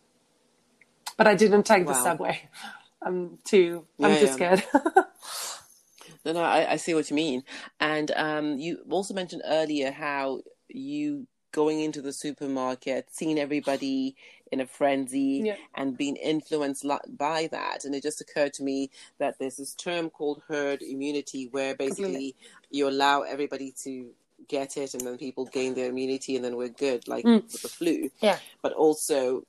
but 1.18 1.28
I 1.28 1.36
didn't 1.36 1.64
take 1.64 1.86
wow. 1.86 1.94
the 1.94 2.04
subway. 2.04 2.50
I'm 3.02 3.40
too. 3.44 3.86
I'm 4.02 4.12
yeah, 4.12 4.20
too 4.20 4.28
scared. 4.28 4.64
no, 6.26 6.34
no, 6.34 6.42
I, 6.42 6.74
I, 6.74 6.76
see 6.76 6.94
what 6.94 7.10
you 7.10 7.16
mean. 7.16 7.44
And 7.80 8.12
um, 8.16 8.60
you 8.60 8.80
also 8.90 9.14
mentioned 9.14 9.42
earlier 9.46 9.92
how 9.92 10.42
you 10.68 11.26
going 11.52 11.82
into 11.82 12.02
the 12.02 12.14
supermarket, 12.14 13.08
seeing 13.12 13.40
everybody 13.40 14.16
in 14.52 14.62
a 14.62 14.66
frenzy, 14.66 15.42
yeah. 15.46 15.56
and 15.76 15.98
being 15.98 16.16
influenced 16.18 16.86
by 17.18 17.48
that. 17.52 17.86
And 17.86 17.96
it 17.96 18.04
just 18.04 18.22
occurred 18.22 18.54
to 18.54 18.64
me 18.64 18.92
that 19.18 19.40
there's 19.40 19.58
this 19.58 19.74
term 19.74 20.10
called 20.10 20.44
herd 20.48 20.82
immunity, 20.82 21.48
where 21.52 21.76
basically 21.76 22.36
you 22.70 22.88
allow 22.88 23.22
everybody 23.22 23.74
to 23.84 24.12
get 24.48 24.78
it 24.78 24.94
and 24.94 25.06
then 25.06 25.18
people 25.18 25.46
gain 25.46 25.74
their 25.74 25.90
immunity 25.90 26.36
and 26.36 26.44
then 26.44 26.56
we're 26.56 26.70
good, 26.70 27.08
like 27.08 27.26
mm. 27.26 27.44
with 27.44 27.62
the 27.62 27.68
flu. 27.68 28.10
Yeah. 28.22 28.38
But 28.62 28.74
also, 28.74 29.46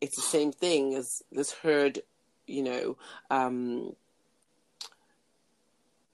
it's 0.00 0.16
the 0.16 0.22
same 0.22 0.52
thing 0.52 0.94
as 0.94 1.22
this 1.30 1.52
herd, 1.52 2.00
you 2.46 2.62
know, 2.62 2.96
um, 3.30 3.94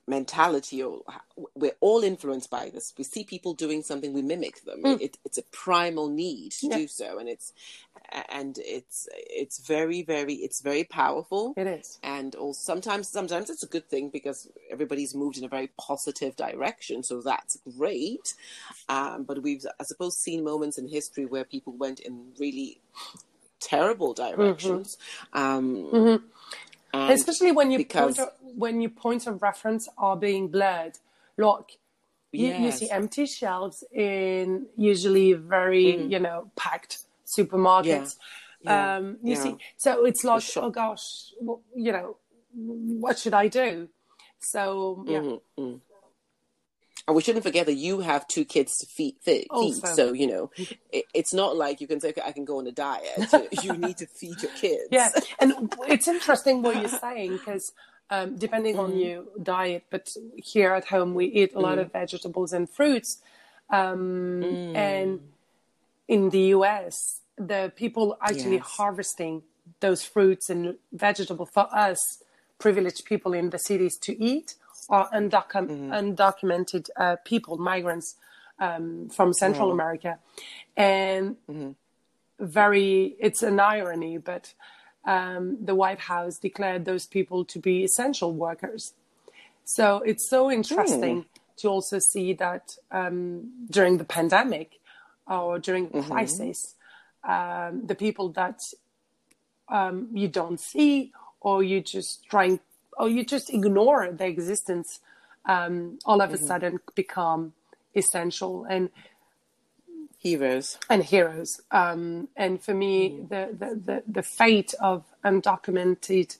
mentality 0.06 0.82
or 0.82 1.02
we're 1.54 1.76
all 1.80 2.04
influenced 2.04 2.48
by 2.48 2.70
this 2.70 2.94
we 2.96 3.02
see 3.02 3.24
people 3.24 3.54
doing 3.54 3.82
something 3.82 4.12
we 4.12 4.22
mimic 4.22 4.62
them 4.64 4.82
mm. 4.82 5.00
it, 5.00 5.18
it's 5.24 5.36
a 5.36 5.42
primal 5.50 6.08
need 6.08 6.52
to 6.52 6.68
yeah. 6.68 6.76
do 6.76 6.86
so 6.86 7.18
and 7.18 7.28
it's 7.28 7.52
and 8.28 8.58
it's 8.58 9.08
it's 9.12 9.58
very 9.66 10.02
very 10.02 10.34
it's 10.34 10.60
very 10.60 10.84
powerful 10.84 11.54
it 11.56 11.66
is 11.66 11.98
and 12.04 12.36
also 12.36 12.58
sometimes 12.58 13.08
sometimes 13.08 13.50
it's 13.50 13.64
a 13.64 13.66
good 13.66 13.88
thing 13.88 14.08
because 14.08 14.48
everybody's 14.70 15.14
moved 15.14 15.38
in 15.38 15.44
a 15.44 15.48
very 15.48 15.70
positive 15.76 16.36
direction 16.36 17.02
so 17.02 17.20
that's 17.20 17.58
great 17.76 18.34
um, 18.88 19.24
but 19.24 19.42
we've 19.42 19.66
i 19.80 19.82
suppose 19.82 20.16
seen 20.16 20.44
moments 20.44 20.78
in 20.78 20.86
history 20.86 21.26
where 21.26 21.44
people 21.44 21.72
went 21.72 21.98
in 21.98 22.26
really 22.38 22.80
terrible 23.58 24.14
mm-hmm. 24.14 24.36
directions 24.36 24.98
mm-hmm. 25.34 25.38
Um, 25.38 25.76
mm-hmm 25.92 26.26
and 26.92 27.12
Especially 27.12 27.52
when 27.52 27.70
you 27.70 27.78
because... 27.78 28.16
point 28.16 28.30
when 28.40 28.80
your 28.80 28.90
points 28.90 29.26
of 29.26 29.42
reference 29.42 29.88
are 29.98 30.16
being 30.16 30.48
blurred. 30.48 30.98
Look, 31.36 31.72
you, 32.32 32.48
yes. 32.48 32.60
you 32.60 32.72
see 32.72 32.90
empty 32.90 33.26
shelves 33.26 33.84
in 33.92 34.66
usually 34.76 35.34
very 35.34 35.84
mm. 35.84 36.10
you 36.10 36.18
know 36.18 36.50
packed 36.56 36.98
supermarkets. 37.38 37.84
Yeah. 37.84 38.06
Yeah. 38.62 38.96
Um, 38.96 39.18
you 39.22 39.34
yeah. 39.34 39.42
see, 39.42 39.56
so 39.76 40.06
it's 40.06 40.24
like, 40.24 40.42
sure. 40.42 40.64
oh 40.64 40.70
gosh, 40.70 41.32
well, 41.40 41.62
you 41.74 41.92
know, 41.92 42.16
what 42.54 43.18
should 43.18 43.34
I 43.34 43.48
do? 43.48 43.88
So 44.40 45.04
yeah. 45.06 45.20
Mm-hmm. 45.20 45.76
And 47.06 47.14
we 47.14 47.22
shouldn't 47.22 47.44
forget 47.44 47.66
that 47.66 47.74
you 47.74 48.00
have 48.00 48.26
two 48.26 48.44
kids 48.44 48.78
to 48.78 48.86
feed. 48.86 49.14
feed, 49.20 49.46
feed. 49.52 49.86
So 49.94 50.12
you 50.12 50.26
know, 50.26 50.50
it, 50.92 51.04
it's 51.14 51.32
not 51.32 51.56
like 51.56 51.80
you 51.80 51.86
can 51.86 52.00
say, 52.00 52.08
"Okay, 52.10 52.22
I 52.24 52.32
can 52.32 52.44
go 52.44 52.58
on 52.58 52.66
a 52.66 52.72
diet." 52.72 53.32
you 53.62 53.74
need 53.74 53.98
to 53.98 54.06
feed 54.06 54.42
your 54.42 54.50
kids. 54.52 54.88
Yeah, 54.90 55.10
and 55.38 55.72
it's 55.88 56.08
interesting 56.08 56.62
what 56.62 56.76
you're 56.76 56.88
saying 56.88 57.32
because 57.32 57.72
um, 58.10 58.36
depending 58.36 58.76
mm. 58.76 58.80
on 58.80 58.98
your 58.98 59.24
diet, 59.40 59.84
but 59.90 60.08
here 60.36 60.74
at 60.74 60.86
home 60.86 61.14
we 61.14 61.26
eat 61.26 61.54
a 61.54 61.60
lot 61.60 61.78
mm. 61.78 61.82
of 61.82 61.92
vegetables 61.92 62.52
and 62.52 62.68
fruits, 62.68 63.18
um, 63.70 64.42
mm. 64.42 64.74
and 64.74 65.20
in 66.08 66.30
the 66.30 66.40
US, 66.56 67.20
the 67.36 67.72
people 67.76 68.16
actually 68.20 68.56
yes. 68.56 68.66
harvesting 68.66 69.42
those 69.80 70.04
fruits 70.04 70.48
and 70.48 70.76
vegetables 70.92 71.50
for 71.52 71.68
us 71.74 72.22
privileged 72.58 73.04
people 73.04 73.32
in 73.32 73.50
the 73.50 73.58
cities 73.58 73.98
to 73.98 74.20
eat 74.22 74.54
are 74.88 75.08
undocu- 75.10 75.68
mm-hmm. 75.68 75.92
undocumented 75.92 76.88
uh, 76.96 77.16
people, 77.24 77.56
migrants 77.58 78.16
um, 78.58 79.08
from 79.08 79.32
Central 79.32 79.70
America, 79.70 80.18
and 80.76 81.36
mm-hmm. 81.48 81.72
very. 82.38 83.16
It's 83.18 83.42
an 83.42 83.60
irony, 83.60 84.18
but 84.18 84.54
um, 85.04 85.58
the 85.60 85.74
White 85.74 86.00
House 86.00 86.38
declared 86.38 86.84
those 86.84 87.06
people 87.06 87.44
to 87.46 87.58
be 87.58 87.84
essential 87.84 88.32
workers. 88.32 88.94
So 89.64 89.98
it's 90.06 90.28
so 90.28 90.50
interesting 90.50 91.22
mm. 91.22 91.26
to 91.58 91.68
also 91.68 91.98
see 91.98 92.32
that 92.34 92.76
um, 92.92 93.66
during 93.68 93.98
the 93.98 94.04
pandemic, 94.04 94.78
or 95.26 95.58
during 95.58 95.90
a 95.94 96.02
crisis, 96.02 96.74
um, 97.28 97.86
the 97.86 97.94
people 97.94 98.28
that 98.30 98.60
um, 99.68 100.08
you 100.12 100.28
don't 100.28 100.60
see 100.60 101.12
or 101.40 101.62
you 101.62 101.80
just 101.80 102.24
trying 102.28 102.60
or 102.96 103.08
you 103.08 103.24
just 103.24 103.52
ignore 103.52 104.10
their 104.12 104.28
existence 104.28 105.00
um, 105.46 105.98
all 106.04 106.20
of 106.20 106.32
a 106.32 106.38
sudden 106.38 106.80
become 106.94 107.52
essential 107.94 108.64
and 108.64 108.90
Heroes. 110.18 110.78
and 110.90 111.04
heroes. 111.04 111.60
Um, 111.70 112.28
and 112.36 112.60
for 112.60 112.74
me, 112.74 113.20
the, 113.28 113.48
the, 113.52 113.80
the, 113.84 114.02
the 114.08 114.22
fate 114.22 114.74
of 114.80 115.04
undocumented 115.24 116.36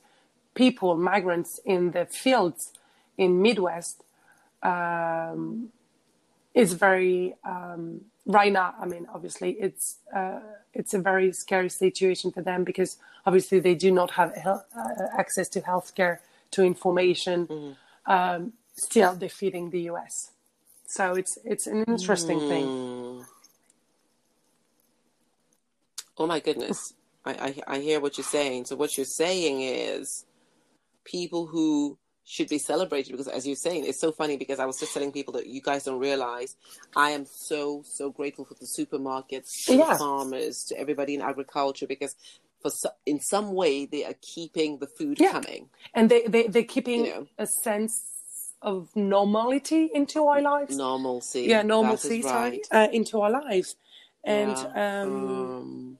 people, 0.55 0.97
migrants 0.97 1.61
in 1.65 1.93
the 1.93 2.07
fields 2.07 2.73
in 3.17 3.41
Midwest, 3.41 4.03
um, 4.63 5.69
is 6.53 6.73
very 6.73 7.37
um, 7.45 8.01
right 8.25 8.53
now. 8.53 8.75
I 8.81 8.87
mean, 8.87 9.07
obviously, 9.15 9.53
it's 9.53 9.99
uh, 10.13 10.41
it's 10.75 10.93
a 10.93 10.99
very 10.99 11.33
scary 11.33 11.69
situation 11.69 12.33
for 12.33 12.43
them 12.43 12.65
because 12.65 12.97
obviously 13.25 13.61
they 13.61 13.75
do 13.75 13.93
not 13.93 14.11
have 14.13 14.35
health, 14.35 14.65
uh, 14.77 15.05
access 15.17 15.49
to 15.51 15.61
healthcare, 15.61 16.19
to 16.53 16.63
information. 16.65 17.49
Um, 18.07 18.55
still 18.77 19.17
defeating 19.17 19.71
the 19.71 19.83
U.S. 19.93 20.33
So 20.87 21.15
it's 21.15 21.39
it's 21.45 21.67
an 21.67 21.85
interesting 21.89 22.41
thing. 22.41 22.73
Oh 26.19 26.27
my 26.27 26.41
goodness. 26.41 26.95
I, 27.25 27.33
I 27.69 27.77
I 27.77 27.79
hear 27.81 28.01
what 28.01 28.19
you're 28.19 28.25
saying. 28.25 28.67
So 28.67 28.77
what 28.77 28.97
you're 28.97 29.07
saying 29.07 29.63
is 29.63 30.25
people 31.05 31.47
who 31.47 31.99
should 32.25 32.49
be 32.49 32.59
celebrated 32.59 33.13
because 33.13 33.29
as 33.29 33.47
you're 33.47 33.57
saying, 33.57 33.85
it's 33.87 34.01
so 34.01 34.13
funny 34.13 34.37
because 34.37 34.61
I 34.61 34.67
was 34.67 34.79
just 34.79 34.95
telling 34.95 35.13
people 35.13 35.35
that 35.35 35.47
you 35.49 35.61
guys 35.63 35.85
don't 35.85 36.01
realize 36.01 36.57
I 36.97 37.11
am 37.11 37.27
so, 37.27 37.83
so 37.85 38.11
grateful 38.11 38.45
for 38.45 38.55
the 38.55 38.67
supermarkets, 38.67 39.67
to 39.67 39.75
Yeah. 39.75 39.93
the 39.93 39.99
farmers, 39.99 40.65
to 40.67 40.79
everybody 40.79 41.15
in 41.15 41.23
agriculture 41.23 41.87
because 41.89 42.17
for 42.61 42.71
in 43.05 43.21
some 43.21 43.53
way 43.53 43.87
they 43.87 44.05
are 44.05 44.15
keeping 44.21 44.79
the 44.79 44.87
food 44.87 45.19
Yeah. 45.21 45.33
coming. 45.33 45.69
and 45.95 46.11
they, 46.11 46.23
they 46.27 46.47
they're 46.49 46.65
keeping 46.77 47.05
You 47.05 47.13
know. 47.15 47.27
a 47.39 47.47
sense 47.47 47.95
of 48.63 48.89
normality 48.97 49.91
into 49.95 50.27
our 50.27 50.41
lives. 50.41 50.77
Normalcy. 50.77 51.43
yeah, 51.43 51.63
normalcy, 51.63 52.23
right. 52.23 52.67
uh, 52.73 52.89
into 52.93 53.21
our 53.21 53.31
lives, 53.31 53.77
and 54.25 54.57
Yeah. 54.57 55.03
um, 55.03 55.13
Um, 55.29 55.99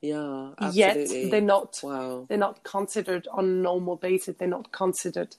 yeah, 0.00 0.54
yet 0.72 1.08
they're 1.30 1.40
not 1.56 1.80
Wow. 1.82 2.24
they're 2.28 2.38
not 2.48 2.62
considered 2.62 3.26
on 3.32 3.44
a 3.44 3.48
normal 3.70 3.96
basis. 3.96 4.36
They're 4.38 4.48
not 4.58 4.70
considered 4.72 5.36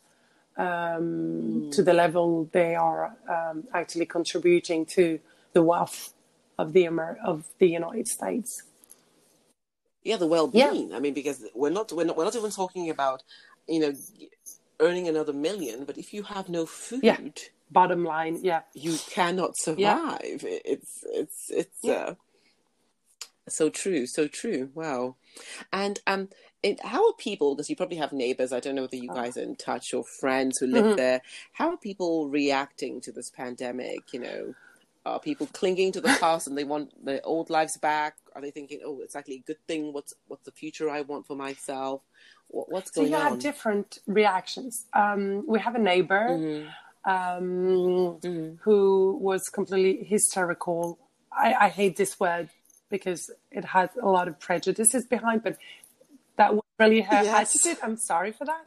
um, 0.57 1.61
Hmm. 1.63 1.69
to 1.71 1.81
the 1.83 1.93
level 1.93 2.49
they 2.51 2.75
are 2.75 3.15
um, 3.29 3.63
actually 3.73 4.05
contributing 4.05 4.85
to 4.97 5.19
the 5.53 5.63
wealth 5.63 6.13
of 6.57 6.73
the 6.73 6.83
Amer- 6.85 7.17
of 7.23 7.45
the 7.59 7.67
United 7.69 8.07
States. 8.07 8.63
Yeah 10.03 10.17
the 10.17 10.27
well-being. 10.27 10.93
I 10.93 10.99
mean 10.99 11.13
because 11.13 11.45
we're 11.53 11.69
not 11.71 11.91
we're 11.91 12.05
not 12.05 12.15
we're 12.17 12.25
not 12.25 12.35
even 12.35 12.51
talking 12.51 12.89
about 12.89 13.23
you 13.67 13.79
know 13.79 13.93
earning 14.79 15.07
another 15.07 15.33
million 15.33 15.83
but 15.85 15.97
if 15.97 16.13
you 16.13 16.23
have 16.23 16.49
no 16.49 16.65
food 16.65 17.03
Yeah. 17.03 17.17
Bottom 17.71 18.03
line, 18.03 18.39
yeah, 18.41 18.61
you 18.73 18.97
cannot 19.09 19.55
survive. 19.55 20.43
It- 20.43 20.63
it's 20.65 21.03
it's 21.03 21.51
it's 21.51 21.79
Yeah. 21.83 21.93
uh, 21.93 22.15
so 23.47 23.69
true 23.69 24.07
so 24.07 24.27
true. 24.27 24.69
Wow. 24.73 25.15
And 25.71 25.99
um 26.07 26.29
it, 26.63 26.83
how 26.83 27.07
are 27.07 27.13
people 27.13 27.55
because 27.55 27.69
you 27.69 27.75
probably 27.75 27.95
have 27.97 28.11
neighbors 28.11 28.51
i 28.51 28.59
don't 28.59 28.75
know 28.75 28.81
whether 28.81 28.97
you 28.97 29.07
guys 29.07 29.37
are 29.37 29.43
in 29.43 29.55
touch 29.55 29.93
or 29.93 30.03
friends 30.03 30.57
who 30.59 30.67
live 30.67 30.85
Mhm. 30.85 30.97
there. 30.97 31.21
How 31.53 31.69
are 31.69 31.77
people 31.77 32.27
reacting 32.29 32.99
to 33.01 33.11
this 33.11 33.29
pandemic 33.29 34.13
you 34.13 34.19
know 34.19 34.55
are 35.05 35.19
people 35.19 35.47
clinging 35.53 35.91
to 35.93 36.01
the 36.01 36.09
past 36.19 36.47
and 36.47 36.57
they 36.57 36.63
want 36.63 36.91
their 37.05 37.21
old 37.23 37.49
lives 37.49 37.77
back 37.77 38.15
are 38.35 38.41
they 38.41 38.51
thinking 38.51 38.79
oh 38.85 38.99
it's 39.01 39.15
actually 39.15 39.35
a 39.35 39.43
good 39.47 39.57
thing 39.67 39.93
what's 39.93 40.13
what's 40.27 40.43
the 40.45 40.51
future 40.51 40.89
i 40.89 41.01
want 41.01 41.25
for 41.25 41.35
myself 41.35 42.01
what, 42.49 42.71
what's 42.71 42.91
So 42.93 43.03
you 43.03 43.15
on 43.15 43.21
have 43.31 43.39
different 43.39 43.99
reactions. 44.07 44.85
Um, 44.93 45.45
we 45.47 45.59
have 45.59 45.75
a 45.75 45.79
neighbor 45.79 46.25
Mhm. 46.29 46.67
um, 47.05 48.19
Mhm. 48.21 48.57
who 48.63 49.17
was 49.21 49.49
completely 49.49 50.03
hysterical. 50.03 50.97
I, 51.31 51.53
I 51.53 51.69
hate 51.69 51.95
this 51.95 52.19
word 52.19 52.49
because 52.89 53.29
it 53.51 53.65
has 53.65 53.89
a 54.01 54.07
lot 54.07 54.27
of 54.27 54.39
prejudices 54.39 55.05
behind, 55.05 55.43
but 55.43 55.57
that 56.37 56.55
was 56.55 56.63
really 56.79 57.01
her 57.01 57.21
Yes. 57.23 57.55
attitude. 57.55 57.77
I'm 57.83 57.97
sorry 57.97 58.31
for 58.31 58.45
that. 58.45 58.65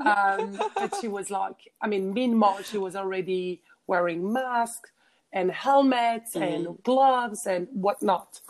Um, 0.00 0.58
but 0.74 0.96
she 1.00 1.06
was 1.06 1.30
like, 1.30 1.72
I 1.80 1.86
mean, 1.86 2.34
March, 2.36 2.66
she 2.70 2.78
was 2.78 2.96
already 2.96 3.62
wearing 3.86 4.32
masks 4.32 4.90
and 5.36 5.50
helmets 5.50 6.34
and 6.34 6.82
gloves 6.82 7.40
and 7.46 7.68
whatnot. 7.84 8.40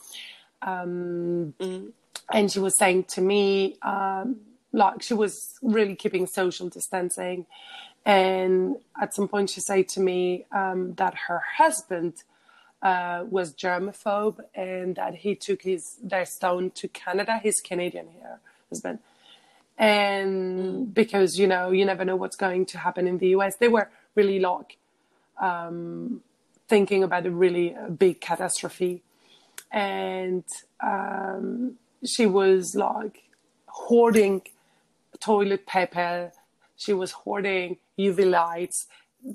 Um, 0.62 1.54
Mhm. 1.60 1.92
and 2.36 2.44
she 2.52 2.60
was 2.66 2.74
saying 2.82 3.04
to 3.14 3.20
me 3.20 3.76
um, 3.82 4.26
like 4.72 5.02
she 5.02 5.14
was 5.14 5.32
really 5.62 5.96
keeping 6.02 6.26
social 6.40 6.68
distancing. 6.68 7.46
And 8.04 8.76
at 9.02 9.14
some 9.16 9.28
point 9.32 9.50
she 9.50 9.60
said 9.60 9.88
to 9.94 10.00
me 10.00 10.46
um, 10.60 10.80
that 10.94 11.14
her 11.26 11.40
husband 11.60 12.14
uh, 12.82 13.24
was 13.36 13.46
germaphobe 13.64 14.38
and 14.54 14.94
that 15.00 15.14
he 15.24 15.34
took 15.46 15.60
his 15.62 15.82
their 16.12 16.26
stone 16.36 16.70
to 16.80 16.86
canada. 16.88 17.34
He's 17.42 17.60
canadian 17.70 18.08
here 18.18 18.38
husband. 18.70 18.98
And 19.78 20.94
because 21.00 21.30
you 21.40 21.48
know 21.52 21.64
you 21.78 21.84
never 21.92 22.04
know 22.04 22.16
what's 22.22 22.36
going 22.46 22.64
to 22.72 22.78
happen 22.86 23.04
in 23.10 23.16
the 23.18 23.28
us 23.44 23.54
they 23.62 23.68
were 23.76 23.88
really 24.14 24.38
like 24.50 24.70
um, 25.48 26.22
thinking 26.68 27.02
about 27.02 27.26
a 27.26 27.30
really 27.30 27.74
uh, 27.74 27.88
big 27.88 28.20
catastrophe 28.20 29.02
and 29.70 30.44
um, 30.80 31.76
she 32.04 32.26
was 32.26 32.74
like 32.74 33.22
hoarding 33.66 34.42
toilet 35.20 35.66
paper. 35.66 36.32
She 36.76 36.92
was 36.92 37.12
hoarding 37.12 37.78
UV 37.98 38.30
lights, 38.30 38.86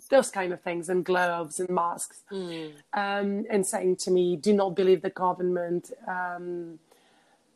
those 0.10 0.30
kind 0.30 0.54
of 0.54 0.62
things, 0.62 0.90
and 0.90 1.04
gloves 1.04 1.60
and 1.60 1.70
masks, 1.70 2.22
um, 2.94 3.46
and 3.50 3.66
saying 3.66 3.98
to 3.98 4.12
me, 4.12 4.36
"Do 4.36 4.54
not 4.54 4.76
believe 4.76 5.02
the 5.02 5.10
government. 5.10 5.92
Um, 6.08 6.80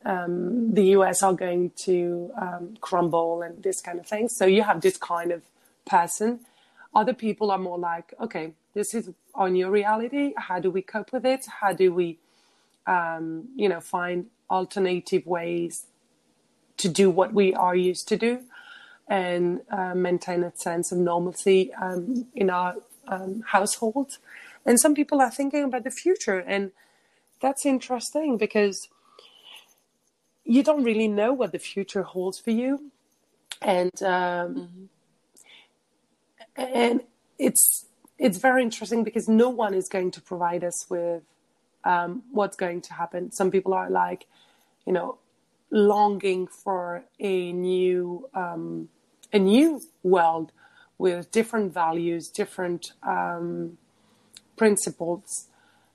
um, 0.03 0.73
the 0.73 0.85
US 0.97 1.23
are 1.23 1.33
going 1.33 1.71
to 1.77 2.31
um, 2.39 2.77
crumble 2.81 3.41
and 3.41 3.63
this 3.63 3.81
kind 3.81 3.99
of 3.99 4.07
thing." 4.07 4.27
So 4.29 4.45
you 4.45 4.63
have 4.63 4.81
this 4.81 4.97
kind 4.97 5.31
of 5.31 5.43
person. 5.85 6.41
Other 6.93 7.13
people 7.13 7.51
are 7.51 7.57
more 7.57 7.77
like, 7.77 8.13
"Okay, 8.19 8.53
this 8.75 8.93
is 8.93 9.09
our 9.33 9.49
new 9.49 9.69
reality. 9.69 10.33
How 10.37 10.59
do 10.59 10.69
we 10.69 10.83
cope 10.83 11.11
with 11.11 11.25
it? 11.25 11.47
How 11.61 11.73
do 11.73 11.91
we?" 11.91 12.19
um, 12.87 13.49
you 13.55 13.69
know, 13.69 13.81
find 13.81 14.27
alternative 14.49 15.25
ways 15.25 15.85
to 16.77 16.89
do 16.89 17.09
what 17.09 17.33
we 17.33 17.53
are 17.53 17.75
used 17.75 18.07
to 18.09 18.17
do 18.17 18.41
and 19.07 19.61
uh, 19.71 19.95
maintain 19.95 20.43
a 20.43 20.55
sense 20.55 20.91
of 20.91 20.97
normalcy 20.97 21.73
um, 21.75 22.27
in 22.33 22.49
our 22.49 22.75
um, 23.07 23.43
household. 23.47 24.17
And 24.65 24.79
some 24.79 24.95
people 24.95 25.21
are 25.21 25.31
thinking 25.31 25.63
about 25.63 25.83
the 25.83 25.91
future, 25.91 26.39
and 26.39 26.71
that's 27.39 27.65
interesting 27.65 28.37
because 28.37 28.89
you 30.43 30.63
don't 30.63 30.83
really 30.83 31.07
know 31.07 31.33
what 31.33 31.51
the 31.51 31.59
future 31.59 32.01
holds 32.01 32.39
for 32.39 32.49
you, 32.51 32.91
and 33.61 34.01
um, 34.01 34.89
and 36.55 37.01
it's 37.37 37.85
it's 38.17 38.37
very 38.37 38.63
interesting 38.63 39.03
because 39.03 39.27
no 39.27 39.49
one 39.49 39.73
is 39.73 39.89
going 39.89 40.11
to 40.11 40.21
provide 40.21 40.63
us 40.63 40.89
with 40.89 41.23
um, 41.83 42.23
what's 42.31 42.55
going 42.55 42.81
to 42.81 42.93
happen. 42.93 43.31
Some 43.31 43.51
people 43.51 43.73
are 43.73 43.89
like, 43.89 44.25
you 44.85 44.93
know, 44.93 45.17
longing 45.71 46.47
for 46.47 47.03
a 47.19 47.51
new 47.51 48.29
um, 48.33 48.89
a 49.33 49.39
new 49.39 49.81
world 50.03 50.51
with 50.97 51.31
different 51.31 51.73
values, 51.73 52.29
different 52.29 52.93
um, 53.03 53.77
principles. 54.55 55.47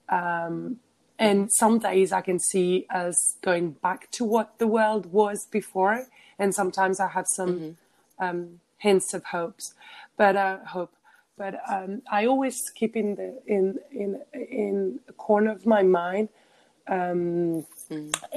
Um, 0.09 0.81
and 1.19 1.51
some 1.53 1.79
days 1.79 2.13
I 2.13 2.21
can 2.21 2.39
see 2.39 2.87
us 2.91 3.37
going 3.43 3.73
back 3.73 4.11
to 4.13 4.25
what 4.25 4.59
the 4.59 4.67
world 4.67 5.07
was 5.13 5.47
before, 5.51 6.07
and 6.39 6.55
sometimes 6.55 6.99
I 7.01 7.09
have 7.09 7.27
some 7.29 7.77
um, 8.19 8.61
hints 8.79 9.15
of 9.15 9.25
hopes, 9.25 9.75
but 10.17 10.37
uh, 10.37 10.59
hope. 10.67 10.93
But 11.41 11.55
um, 11.75 12.03
I 12.13 12.27
always 12.27 12.69
keep 12.69 12.93
in 13.03 13.15
the 13.15 13.29
in 13.47 13.79
in 13.91 14.11
in 14.35 15.01
a 15.09 15.15
corner 15.15 15.53
of 15.53 15.65
my 15.65 15.83
mind 15.83 16.29
um, 16.87 17.65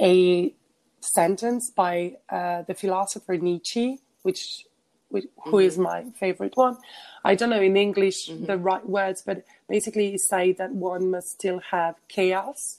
a 0.00 0.54
sentence 1.00 1.70
by 1.70 2.16
uh, 2.30 2.62
the 2.62 2.72
philosopher 2.72 3.36
Nietzsche, 3.36 4.00
which, 4.22 4.64
which 5.10 5.26
who 5.44 5.58
is 5.58 5.76
my 5.76 6.04
favorite 6.18 6.56
one. 6.56 6.78
I 7.22 7.34
don't 7.34 7.50
know 7.50 7.60
in 7.60 7.76
English 7.76 8.30
the 8.50 8.56
right 8.56 8.86
words, 8.88 9.20
but 9.20 9.44
basically 9.68 10.12
he 10.12 10.16
say 10.16 10.52
that 10.52 10.70
one 10.72 11.10
must 11.10 11.28
still 11.32 11.60
have 11.72 11.96
chaos 12.08 12.78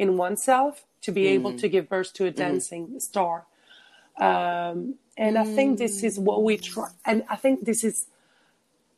in 0.00 0.16
oneself 0.16 0.84
to 1.02 1.12
be 1.12 1.28
able 1.28 1.56
to 1.56 1.68
give 1.68 1.88
birth 1.88 2.12
to 2.14 2.26
a 2.26 2.32
dancing 2.32 2.98
star. 2.98 3.46
Um, 4.18 4.96
and 5.16 5.38
I 5.38 5.44
think 5.44 5.78
this 5.78 6.02
is 6.02 6.18
what 6.18 6.42
we 6.42 6.56
try, 6.56 6.88
and 7.04 7.22
I 7.30 7.36
think 7.36 7.64
this 7.64 7.84
is 7.84 8.06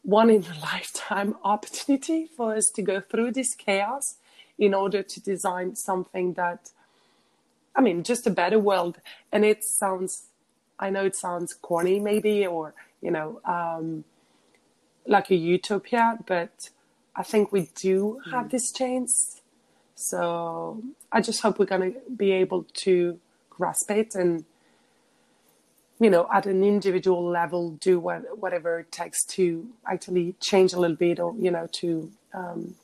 one 0.03 0.31
in 0.31 0.45
a 0.45 0.61
lifetime 0.73 1.37
opportunity 1.45 2.27
for 2.27 2.55
us 2.55 2.71
to 2.71 2.83
go 2.83 3.01
through 3.01 3.33
this 3.33 3.55
chaos 3.55 4.17
in 4.59 4.75
order 4.75 5.03
to 5.03 5.21
design 5.21 5.75
something 5.75 6.35
that, 6.35 6.71
I 7.75 7.81
mean, 7.81 8.03
just 8.03 8.27
a 8.27 8.31
better 8.31 8.59
world. 8.59 9.01
And 9.33 9.45
it 9.45 9.65
sounds, 9.65 10.27
I 10.79 10.91
know 10.91 11.05
it 11.05 11.17
sounds 11.17 11.55
corny 11.55 11.99
maybe, 12.01 12.47
or, 12.47 12.75
you 13.01 13.11
know, 13.11 13.41
um, 13.45 14.05
like 15.07 15.31
a 15.31 15.35
utopia, 15.35 16.19
but 16.27 16.71
I 17.17 17.23
think 17.23 17.51
we 17.51 17.71
do 17.75 18.21
have 18.31 18.47
mm. 18.47 18.51
this 18.51 18.73
chance. 18.73 19.41
So 19.95 20.83
I 21.11 21.21
just 21.21 21.41
hope 21.43 21.59
we're 21.59 21.67
going 21.67 21.95
to 21.95 22.01
be 22.15 22.33
able 22.33 22.65
to 22.75 23.19
grasp 23.51 23.91
it 23.91 24.15
and, 24.15 24.45
you 26.03 26.11
know, 26.11 26.29
at 26.33 26.47
an 26.47 26.65
individual 26.65 27.25
level, 27.25 27.73
do 27.73 28.01
what, 28.01 28.39
whatever 28.39 28.81
it 28.81 28.91
takes 28.91 29.25
to 29.25 29.69
actually 29.87 30.35
change 30.41 30.73
a 30.73 30.81
little 30.81 30.97
bit 30.97 31.21
or, 31.21 31.35
you 31.39 31.51
know, 31.51 31.69
to, 31.71 32.11
um, 32.35 32.75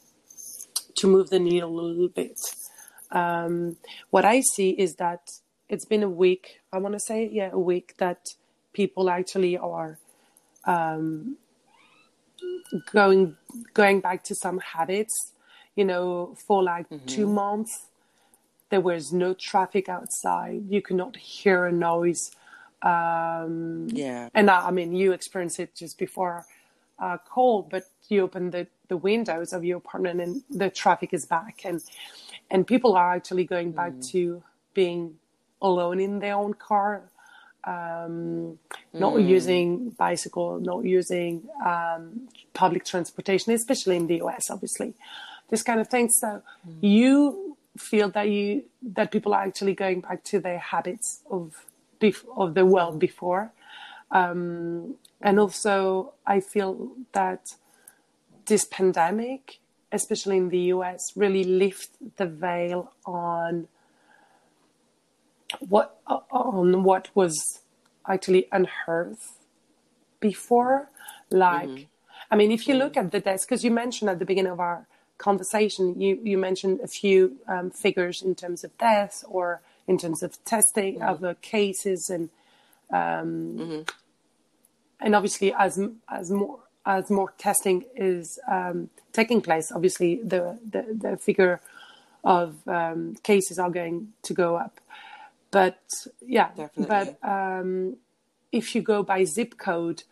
to 0.95 1.09
move 1.09 1.29
the 1.29 1.39
needle 1.39 1.81
a 1.81 1.83
little 1.83 2.09
bit. 2.09 2.39
Um, 3.11 3.77
what 4.11 4.25
I 4.25 4.41
see 4.41 4.71
is 4.71 4.97
that 4.97 5.31
it's 5.69 5.85
been 5.85 6.03
a 6.03 6.09
week, 6.09 6.61
I 6.73 6.79
want 6.79 6.95
to 6.95 7.01
say, 7.01 7.29
yeah, 7.31 7.51
a 7.53 7.59
week 7.59 7.95
that 7.99 8.21
people 8.73 9.11
actually 9.11 9.59
are 9.59 9.99
um, 10.65 11.37
going 12.93 13.37
going 13.75 14.01
back 14.01 14.23
to 14.25 14.35
some 14.35 14.61
habits. 14.61 15.33
You 15.75 15.85
know, 15.85 16.37
for 16.47 16.63
like 16.63 16.89
mm-hmm. 16.89 17.07
two 17.07 17.27
months, 17.27 17.87
there 18.71 18.81
was 18.81 19.13
no 19.13 19.35
traffic 19.35 19.89
outside. 19.89 20.63
You 20.69 20.83
could 20.83 20.97
not 20.97 21.17
hear 21.17 21.67
a 21.67 21.73
noise. 21.73 22.33
Um, 22.83 23.89
yeah, 23.91 24.29
and 24.35 24.51
I, 24.51 24.69
I 24.69 24.71
mean, 24.71 24.95
you 24.95 25.13
experienced 25.13 25.59
it 25.61 25.75
just 25.75 25.99
before 25.99 26.47
uh, 26.99 27.19
call, 27.19 27.63
but 27.63 27.85
you 28.09 28.23
open 28.23 28.51
the, 28.51 28.67
the 28.89 28.97
windows 28.97 29.53
of 29.53 29.65
your 29.65 29.79
apartment 29.79 30.21
and 30.21 30.43
the 30.51 30.71
traffic 30.71 31.13
is 31.13 31.27
back, 31.27 31.63
and 31.65 31.83
and 32.51 32.67
people 32.67 32.97
are 32.97 33.15
actually 33.15 33.45
going 33.45 33.73
back 33.73 33.93
mm. 33.93 34.11
to 34.13 34.43
being 34.75 35.17
alone 35.61 36.01
in 36.01 36.21
their 36.21 36.35
own 36.35 36.55
car 36.55 37.11
um, 37.69 38.59
not 38.93 39.15
mm. 39.15 39.29
using 39.29 39.91
bicycle, 39.91 40.61
not 40.61 40.85
using 40.85 41.49
um, 41.65 42.29
public 42.55 42.85
transportation, 42.85 43.53
especially 43.53 43.97
in 43.97 44.07
the 44.07 44.23
US, 44.23 44.51
obviously, 44.51 44.95
this 45.51 45.63
kind 45.63 45.81
of 45.81 45.89
thing. 45.89 46.09
So 46.09 46.43
mm. 46.67 46.77
you 46.81 47.57
feel 47.77 48.11
that 48.11 48.29
you 48.29 48.65
that 48.83 49.11
people 49.13 49.35
are 49.35 49.43
actually 49.43 49.75
going 49.75 50.01
back 50.01 50.25
to 50.25 50.41
their 50.41 50.59
habits 50.59 51.21
of 51.31 51.65
of 52.37 52.55
the 52.55 52.65
world 52.65 52.99
before, 52.99 53.53
um, 54.11 54.95
and 55.21 55.39
also 55.39 56.13
I 56.27 56.41
feel 56.41 56.93
that 57.13 57.47
this 58.47 58.65
pandemic, 58.65 59.59
especially 59.93 60.37
in 60.37 60.49
the 60.49 60.61
US, 60.75 61.13
really 61.17 61.45
lift 61.45 61.91
the 62.17 62.27
veil 62.27 62.93
on 63.05 63.69
what 65.61 65.99
on 66.31 66.83
what 66.83 67.09
was 67.15 67.61
actually 68.07 68.47
unheard 68.53 69.17
before 70.21 70.91
like 71.31 71.69
mm-hmm. 71.69 71.85
i 72.31 72.37
mean 72.37 72.51
if 72.51 72.67
you 72.67 72.75
mm-hmm. 72.75 72.83
look 72.83 72.97
at 72.97 73.11
the 73.13 73.21
deaths 73.21 73.45
because 73.45 73.65
you 73.65 73.71
mentioned 73.71 74.11
at 74.11 74.19
the 74.19 74.25
beginning 74.25 74.53
of 74.53 74.61
our 74.61 74.87
conversation 75.17 75.99
you 76.01 76.19
you 76.23 76.37
mentioned 76.37 76.81
a 76.83 76.87
few 76.87 77.37
um, 77.49 77.71
figures 77.71 78.23
in 78.23 78.35
terms 78.35 78.63
of 78.63 78.77
deaths 78.79 79.25
or 79.29 79.61
in 79.89 79.99
terms 79.99 80.23
of 80.23 80.43
testing 80.45 80.97
mm-hmm. 80.97 81.09
of 81.09 81.21
the 81.21 81.35
cases 81.43 82.09
and 82.11 82.31
um, 82.93 83.57
mm-hmm. 83.59 83.83
and 85.01 85.15
obviously 85.15 85.53
as 85.55 85.81
as 86.09 86.31
more 86.31 86.61
as 86.87 87.11
more 87.11 87.33
testing 87.39 87.85
is 87.97 88.39
um, 88.51 88.89
taking 89.13 89.41
place 89.41 89.73
obviously 89.73 90.21
the, 90.23 90.59
the 90.71 90.87
the 90.95 91.17
figure 91.17 91.61
of 92.25 92.57
um, 92.69 93.15
cases 93.23 93.59
are 93.59 93.71
going 93.71 94.09
to 94.23 94.33
go 94.33 94.57
up 94.57 94.81
but 95.51 95.81
yeah, 96.21 96.51
Definitely. 96.57 96.87
but 97.23 97.29
um, 97.29 97.97
if 98.53 98.75
you 98.75 98.83
go 98.83 99.03
by 99.03 99.25
zip 99.25 99.57
code 99.59 100.03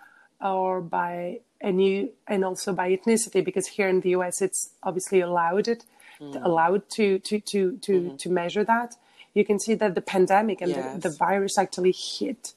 or 0.40 0.80
by 0.80 1.40
and 1.60 1.82
you 1.82 2.10
and 2.26 2.44
also 2.44 2.72
by 2.72 2.90
ethnicity, 2.90 3.44
because 3.44 3.66
here 3.66 3.88
in 3.88 4.00
the 4.00 4.10
US 4.10 4.40
it's 4.40 4.70
obviously 4.82 5.20
allowed 5.20 5.68
it 5.68 5.84
mm. 6.20 6.44
allowed 6.44 6.88
to 6.90 7.18
to 7.20 7.40
to 7.40 7.76
to 7.78 7.92
mm-hmm. 7.92 8.16
to 8.16 8.30
measure 8.30 8.64
that. 8.64 8.96
You 9.36 9.44
can 9.44 9.60
see 9.60 9.74
that 9.74 9.94
the 9.94 10.00
pandemic 10.00 10.62
and 10.62 10.70
yes. 10.70 10.94
the, 10.94 11.10
the, 11.10 11.14
virus 11.14 11.58
actually 11.58 11.92
hit 11.92 12.54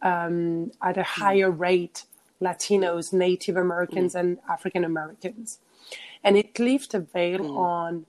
um, 0.00 0.72
at 0.82 0.96
a 0.96 1.02
higher 1.02 1.50
rate 1.50 2.04
Latinos, 2.40 3.12
Native 3.12 3.58
Americans, 3.58 4.14
mm. 4.14 4.20
and 4.20 4.38
African 4.48 4.84
Americans, 4.84 5.58
and 6.24 6.38
it 6.38 6.58
lifted 6.58 6.96
a 6.96 7.04
veil 7.04 7.40
mm. 7.40 7.58
on 7.58 8.06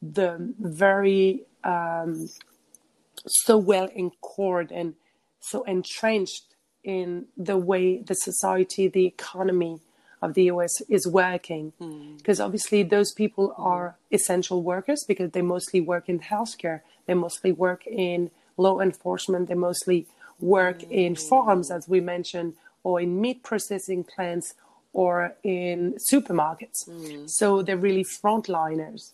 the 0.00 0.54
very 0.58 1.42
um, 1.64 2.30
so 3.26 3.58
well 3.58 3.90
encored 3.94 4.72
and 4.72 4.94
so 5.38 5.64
entrenched 5.64 6.46
in 6.82 7.26
the 7.36 7.58
way 7.58 7.98
the 7.98 8.14
society, 8.14 8.88
the 8.88 9.04
economy 9.04 9.80
of 10.22 10.34
the 10.34 10.44
US 10.44 10.80
is 10.88 11.06
working. 11.06 11.72
Because 12.16 12.38
mm. 12.38 12.44
obviously, 12.44 12.82
those 12.84 13.12
people 13.12 13.54
are 13.58 13.96
essential 14.10 14.62
workers 14.62 15.04
because 15.06 15.32
they 15.32 15.42
mostly 15.42 15.80
work 15.80 16.08
in 16.08 16.20
healthcare, 16.20 16.80
they 17.06 17.14
mostly 17.14 17.52
work 17.52 17.86
in 17.86 18.30
law 18.56 18.80
enforcement, 18.80 19.48
they 19.48 19.54
mostly 19.54 20.06
work 20.38 20.78
mm. 20.80 20.90
in 20.90 21.16
farms, 21.16 21.70
as 21.70 21.88
we 21.88 22.00
mentioned, 22.00 22.54
or 22.84 23.00
in 23.00 23.20
meat 23.20 23.42
processing 23.42 24.04
plants 24.04 24.54
or 24.92 25.34
in 25.42 25.96
supermarkets. 26.10 26.88
Mm. 26.88 27.28
So 27.28 27.62
they're 27.62 27.76
really 27.76 28.04
frontliners 28.04 29.10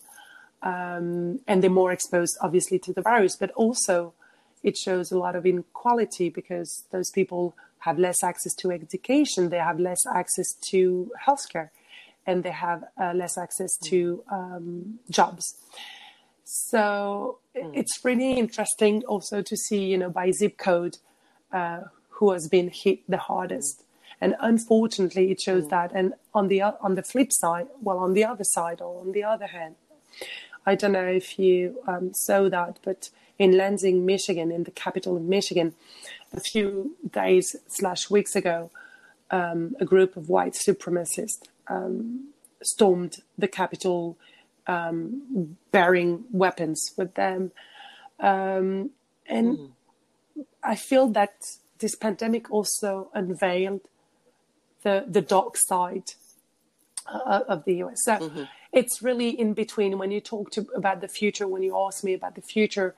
um, 0.61 1.39
and 1.47 1.63
they're 1.63 1.69
more 1.69 1.91
exposed, 1.91 2.37
obviously, 2.41 2.79
to 2.79 2.93
the 2.93 3.01
virus. 3.01 3.35
But 3.35 3.51
also, 3.51 4.13
it 4.61 4.77
shows 4.77 5.11
a 5.11 5.17
lot 5.17 5.35
of 5.35 5.45
inequality 5.45 6.29
because 6.29 6.83
those 6.91 7.09
people 7.09 7.55
have 7.79 7.97
less 7.99 8.23
access 8.23 8.53
to 8.55 8.71
education, 8.71 9.49
they 9.49 9.57
have 9.57 9.79
less 9.79 9.99
access 10.13 10.53
to 10.69 11.11
healthcare, 11.25 11.69
and 12.25 12.43
they 12.43 12.51
have 12.51 12.83
uh, 13.01 13.13
less 13.13 13.37
access 13.37 13.77
to 13.85 14.23
um, 14.31 14.99
jobs. 15.09 15.55
So 16.43 17.39
mm. 17.55 17.71
it's 17.73 18.03
really 18.03 18.33
interesting 18.33 19.03
also 19.05 19.41
to 19.41 19.55
see, 19.55 19.85
you 19.85 19.97
know, 19.97 20.09
by 20.09 20.31
zip 20.31 20.57
code, 20.57 20.97
uh, 21.51 21.81
who 22.09 22.31
has 22.31 22.47
been 22.49 22.69
hit 22.69 22.99
the 23.07 23.17
hardest. 23.17 23.83
And 24.21 24.35
unfortunately, 24.41 25.31
it 25.31 25.39
shows 25.39 25.65
mm. 25.65 25.69
that. 25.69 25.91
And 25.93 26.13
on 26.33 26.47
the 26.47 26.61
on 26.61 26.95
the 26.95 27.03
flip 27.03 27.29
side, 27.31 27.67
well, 27.81 27.99
on 27.99 28.13
the 28.13 28.25
other 28.25 28.43
side, 28.43 28.81
or 28.81 28.99
on 29.01 29.13
the 29.13 29.23
other 29.23 29.47
hand, 29.47 29.75
I 30.65 30.75
don't 30.75 30.91
know 30.91 31.07
if 31.07 31.39
you 31.39 31.79
um, 31.87 32.11
saw 32.13 32.49
that, 32.49 32.79
but 32.83 33.09
in 33.37 33.55
Lansing, 33.55 34.05
Michigan, 34.05 34.51
in 34.51 34.65
the 34.65 34.71
capital 34.71 35.15
of 35.15 35.23
Michigan, 35.23 35.73
a 36.33 36.39
few 36.39 36.95
days 37.11 37.55
slash 37.67 38.09
weeks 38.09 38.35
ago, 38.35 38.71
um, 39.31 39.75
a 39.79 39.85
group 39.85 40.17
of 40.17 40.29
white 40.29 40.53
supremacists 40.53 41.43
um, 41.67 42.29
stormed 42.61 43.17
the 43.37 43.47
Capitol, 43.47 44.17
um, 44.67 45.57
bearing 45.71 46.25
weapons 46.31 46.93
with 46.97 47.15
them, 47.15 47.51
um, 48.19 48.91
and 49.27 49.57
mm. 49.57 49.69
I 50.63 50.75
feel 50.75 51.07
that 51.09 51.33
this 51.79 51.95
pandemic 51.95 52.51
also 52.51 53.09
unveiled 53.13 53.81
the 54.83 55.05
the 55.07 55.21
dark 55.21 55.55
side 55.57 56.11
uh, 57.07 57.41
of 57.47 57.65
the 57.65 57.75
US. 57.83 57.97
So. 58.03 58.17
Mm-hmm 58.17 58.43
it's 58.71 59.01
really 59.01 59.29
in 59.29 59.53
between 59.53 59.97
when 59.97 60.11
you 60.11 60.21
talk 60.21 60.51
to 60.51 60.67
about 60.75 61.01
the 61.01 61.07
future 61.07 61.47
when 61.47 61.63
you 61.63 61.75
ask 61.77 62.03
me 62.03 62.13
about 62.13 62.35
the 62.35 62.41
future 62.41 62.95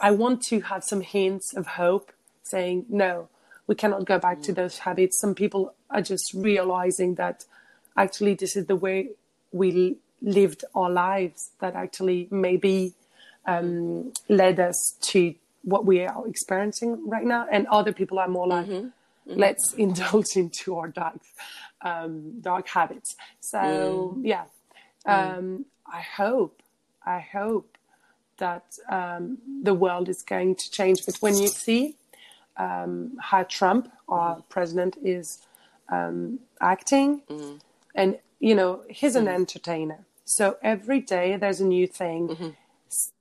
i 0.00 0.10
want 0.10 0.42
to 0.42 0.60
have 0.60 0.82
some 0.84 1.00
hints 1.00 1.54
of 1.54 1.66
hope 1.66 2.12
saying 2.42 2.84
no 2.88 3.28
we 3.66 3.74
cannot 3.74 4.04
go 4.04 4.18
back 4.18 4.42
to 4.42 4.52
mm. 4.52 4.56
those 4.56 4.78
habits 4.78 5.20
some 5.20 5.34
people 5.34 5.74
are 5.90 6.02
just 6.02 6.32
realizing 6.34 7.14
that 7.14 7.44
actually 7.96 8.34
this 8.34 8.56
is 8.56 8.66
the 8.66 8.76
way 8.76 9.08
we 9.52 9.96
lived 10.20 10.64
our 10.74 10.90
lives 10.90 11.50
that 11.60 11.74
actually 11.74 12.28
maybe 12.30 12.94
um, 13.46 14.12
led 14.28 14.58
us 14.58 14.96
to 15.00 15.34
what 15.62 15.84
we 15.84 16.04
are 16.04 16.26
experiencing 16.26 17.08
right 17.08 17.24
now 17.24 17.46
and 17.50 17.66
other 17.66 17.92
people 17.92 18.18
are 18.18 18.28
more 18.28 18.46
like 18.46 18.66
mm-hmm. 18.66 18.86
Mm-hmm. 18.86 19.38
let's 19.38 19.72
indulge 19.78 20.36
into 20.36 20.76
our 20.76 20.88
dark 20.88 21.20
um, 21.84 22.40
dark 22.40 22.66
habits. 22.68 23.14
So 23.40 23.58
mm. 23.58 24.20
yeah, 24.22 24.44
um, 25.06 25.66
I 25.86 26.00
hope, 26.00 26.62
I 27.06 27.20
hope 27.20 27.73
that 28.38 28.78
um, 28.88 29.38
the 29.62 29.74
world 29.74 30.08
is 30.08 30.22
going 30.22 30.56
to 30.56 30.70
change. 30.70 31.04
But 31.06 31.16
when 31.16 31.36
you 31.36 31.48
see 31.48 31.96
um, 32.56 33.16
how 33.20 33.44
Trump, 33.44 33.90
our 34.08 34.42
president, 34.48 34.96
is 35.02 35.42
um, 35.88 36.40
acting, 36.60 37.22
mm. 37.28 37.60
and 37.94 38.18
you 38.40 38.54
know 38.54 38.82
he's 38.88 39.16
an 39.16 39.26
mm. 39.26 39.34
entertainer. 39.34 40.00
So 40.24 40.56
every 40.62 41.00
day 41.00 41.36
there's 41.36 41.60
a 41.60 41.66
new 41.66 41.86
thing 41.86 42.28
mm-hmm. 42.28 42.48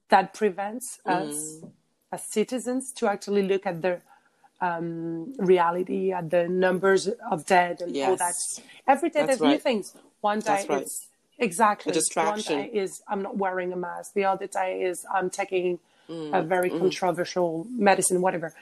that 0.10 0.34
prevents 0.34 1.00
us 1.06 1.36
mm. 1.36 1.72
as 2.12 2.24
citizens 2.24 2.92
to 2.94 3.08
actually 3.08 3.44
look 3.44 3.66
at 3.66 3.82
the 3.82 4.02
um, 4.62 5.34
reality, 5.38 6.14
at 6.14 6.30
the 6.30 6.48
numbers 6.48 7.10
of 7.30 7.46
dead 7.46 7.82
and 7.82 7.96
yes. 7.96 8.10
all 8.10 8.16
that. 8.16 8.36
Every 8.88 9.10
day 9.10 9.20
That's 9.20 9.28
there's 9.28 9.42
right. 9.42 9.50
new 9.52 9.60
things. 9.60 9.94
One 10.22 10.40
day 10.40 10.66
right. 10.70 10.82
it's 10.84 11.08
exactly. 11.38 11.92
A 11.92 11.94
distraction. 11.94 12.58
One 12.58 12.68
day 12.68 12.78
is 12.78 13.02
I'm 13.08 13.22
not 13.22 13.38
wearing 13.38 13.74
a 13.74 13.76
mask. 13.76 14.14
The 14.14 14.26
other 14.26 14.48
day 14.48 14.84
is 14.84 15.06
I'm 15.14 15.30
taking 15.30 15.80
mm. 16.10 16.38
a 16.38 16.42
very 16.44 16.70
mm. 16.70 16.80
controversial 16.80 17.66
medicine, 17.70 18.22
whatever. 18.22 18.54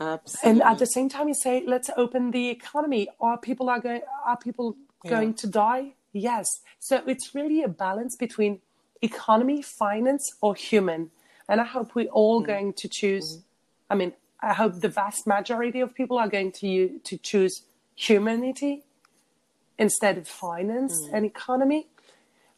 Absolutely. 0.00 0.50
And 0.50 0.62
at 0.62 0.78
the 0.78 0.86
same 0.86 1.08
time, 1.08 1.28
you 1.28 1.34
say, 1.34 1.62
let's 1.66 1.90
open 1.96 2.30
the 2.30 2.48
economy. 2.48 3.08
Are 3.20 3.38
people 3.38 3.68
are 3.68 3.80
going? 3.80 4.02
Are 4.24 4.36
people 4.36 4.76
yeah. 5.04 5.10
going 5.10 5.34
to 5.34 5.46
die? 5.46 5.92
Yes. 6.12 6.46
So 6.78 7.02
it's 7.06 7.34
really 7.34 7.62
a 7.62 7.68
balance 7.68 8.16
between 8.16 8.60
economy, 9.00 9.62
finance, 9.62 10.28
or 10.40 10.54
human. 10.54 11.10
And 11.48 11.60
I 11.60 11.64
hope 11.64 11.94
we're 11.94 12.08
all 12.08 12.42
mm. 12.42 12.46
going 12.46 12.72
to 12.74 12.88
choose. 12.88 13.38
Mm. 13.38 13.42
I 13.90 13.94
mean, 13.94 14.12
I 14.40 14.54
hope 14.54 14.80
the 14.80 14.88
vast 14.88 15.26
majority 15.26 15.80
of 15.80 15.94
people 15.94 16.18
are 16.18 16.28
going 16.28 16.52
to 16.60 16.98
to 16.98 17.16
choose 17.18 17.62
humanity 17.94 18.84
instead 19.78 20.18
of 20.18 20.28
finance 20.28 21.00
mm. 21.02 21.10
and 21.12 21.26
economy. 21.26 21.88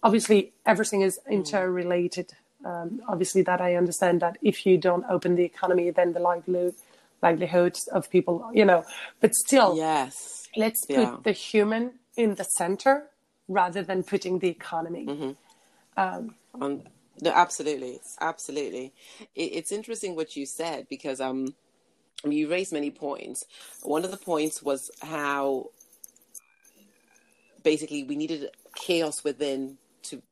Obviously, 0.02 0.52
everything 0.66 1.02
is 1.02 1.18
mm. 1.26 1.32
interrelated. 1.32 2.32
Um, 2.64 3.02
obviously, 3.08 3.42
that 3.42 3.60
I 3.60 3.76
understand 3.76 4.20
that 4.20 4.38
if 4.42 4.66
you 4.66 4.78
don't 4.78 5.04
open 5.08 5.34
the 5.34 5.44
economy, 5.44 5.90
then 5.90 6.12
the 6.12 6.20
livelihood 6.20 6.74
livelihoods 7.22 7.88
of 7.88 8.10
people, 8.10 8.50
you 8.52 8.64
know. 8.64 8.84
But 9.20 9.34
still, 9.34 9.76
yes, 9.76 10.46
let's 10.56 10.84
put 10.86 11.24
the 11.24 11.32
human 11.32 11.92
in 12.16 12.34
the 12.34 12.44
center 12.44 13.04
rather 13.48 13.82
than 13.82 14.02
putting 14.02 14.38
the 14.38 14.48
economy. 14.48 15.06
Mm-hmm. 15.06 15.30
Um, 15.96 16.34
um, 16.60 16.82
no, 17.20 17.30
absolutely, 17.30 18.00
absolutely. 18.20 18.92
It, 19.34 19.50
it's 19.58 19.72
interesting 19.72 20.16
what 20.16 20.36
you 20.36 20.46
said 20.46 20.86
because 20.88 21.20
um, 21.20 21.54
you 22.24 22.50
raised 22.50 22.72
many 22.72 22.90
points. 22.90 23.44
One 23.82 24.04
of 24.04 24.10
the 24.10 24.16
points 24.16 24.62
was 24.62 24.90
how 25.02 25.70
basically 27.64 28.04
we 28.04 28.14
needed 28.14 28.50
chaos 28.76 29.24
within 29.24 29.78
to 30.04 30.22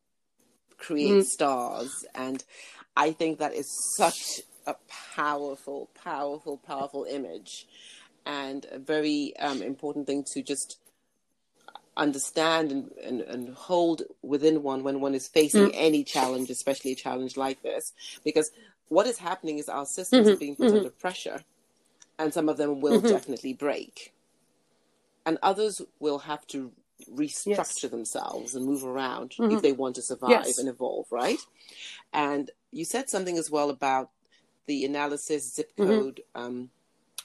create 0.78 1.10
mm. 1.10 1.24
stars, 1.24 2.04
and 2.14 2.44
I 2.96 3.12
think 3.12 3.38
that 3.38 3.54
is 3.54 3.66
such 3.96 4.42
a 4.66 4.76
powerful, 5.16 5.88
powerful, 6.04 6.58
powerful 6.58 7.04
image, 7.10 7.66
and 8.24 8.66
a 8.70 8.78
very 8.78 9.34
um, 9.38 9.62
important 9.62 10.06
thing 10.06 10.24
to 10.34 10.42
just 10.42 10.78
understand 11.96 12.70
and, 12.70 12.90
and, 13.02 13.20
and, 13.20 13.54
hold 13.54 14.00
within 14.22 14.62
one 14.62 14.82
when 14.82 15.00
one 15.00 15.14
is 15.14 15.28
facing 15.28 15.66
mm. 15.66 15.74
any 15.74 16.02
challenge, 16.04 16.48
especially 16.48 16.92
a 16.92 16.96
challenge 16.96 17.36
like 17.36 17.62
this. 17.62 17.92
Because 18.24 18.50
what 18.88 19.06
is 19.06 19.18
happening 19.18 19.58
is 19.58 19.68
our 19.68 19.84
systems 19.84 20.26
mm-hmm. 20.26 20.34
are 20.34 20.38
being 20.38 20.56
put 20.56 20.68
mm-hmm. 20.68 20.76
under 20.78 20.90
pressure, 20.90 21.42
and 22.18 22.32
some 22.32 22.48
of 22.48 22.56
them 22.56 22.80
will 22.80 22.98
mm-hmm. 22.98 23.08
definitely 23.08 23.52
break, 23.52 24.12
and 25.26 25.38
others 25.42 25.80
will 25.98 26.20
have 26.20 26.46
to 26.48 26.72
restructure 27.10 27.82
yes. 27.82 27.90
themselves 27.90 28.54
and 28.54 28.66
move 28.66 28.84
around 28.84 29.32
if 29.32 29.38
mm-hmm. 29.38 29.58
they 29.60 29.72
want 29.72 29.96
to 29.96 30.02
survive 30.02 30.30
yes. 30.30 30.58
and 30.58 30.68
evolve, 30.68 31.06
right? 31.10 31.38
And 32.12 32.50
you 32.70 32.84
said 32.84 33.08
something 33.08 33.38
as 33.38 33.50
well 33.50 33.70
about 33.70 34.10
the 34.66 34.84
analysis 34.84 35.54
zip 35.54 35.72
mm-hmm. 35.76 35.90
code 35.90 36.20
um, 36.34 36.70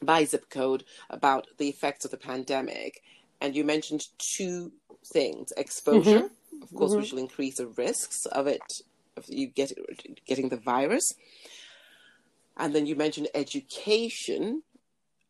by 0.02 0.26
zip 0.26 0.50
code 0.50 0.84
about 1.10 1.48
the 1.58 1.70
effects 1.70 2.06
of 2.06 2.12
the 2.12 2.18
pandemic 2.18 3.02
and 3.42 3.56
you 3.56 3.63
mentioned 3.63 4.08
two 4.18 4.72
things: 5.06 5.54
exposure, 5.58 6.22
mm-hmm. 6.22 6.63
of 6.63 6.74
course, 6.74 6.92
mm-hmm. 6.92 7.02
which 7.02 7.12
will 7.12 7.20
increase 7.20 7.58
the 7.58 7.68
risks 7.68 8.26
of 8.28 8.48
it, 8.48 8.82
of 9.16 9.26
you 9.28 9.48
get 9.48 9.74
getting 10.26 10.50
the 10.50 10.58
virus, 10.58 11.13
and 12.58 12.74
then 12.74 12.86
you 12.86 12.96
mentioned 12.96 13.28
education, 13.36 14.63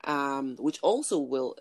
um, 0.06 0.56
which 0.58 0.80
also 0.82 1.20
will 1.20 1.56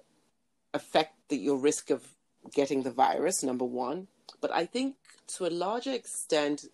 affect 0.74 1.14
the, 1.28 1.36
your 1.36 1.58
risk 1.58 1.90
of 1.90 2.04
getting 2.54 2.82
the 2.82 2.90
virus. 2.90 3.42
Number 3.42 3.64
one, 3.64 4.08
but 4.40 4.52
I 4.52 4.66
think 4.66 4.96
to 5.36 5.46
a 5.46 5.48
larger 5.48 5.92
extent, 5.92 6.66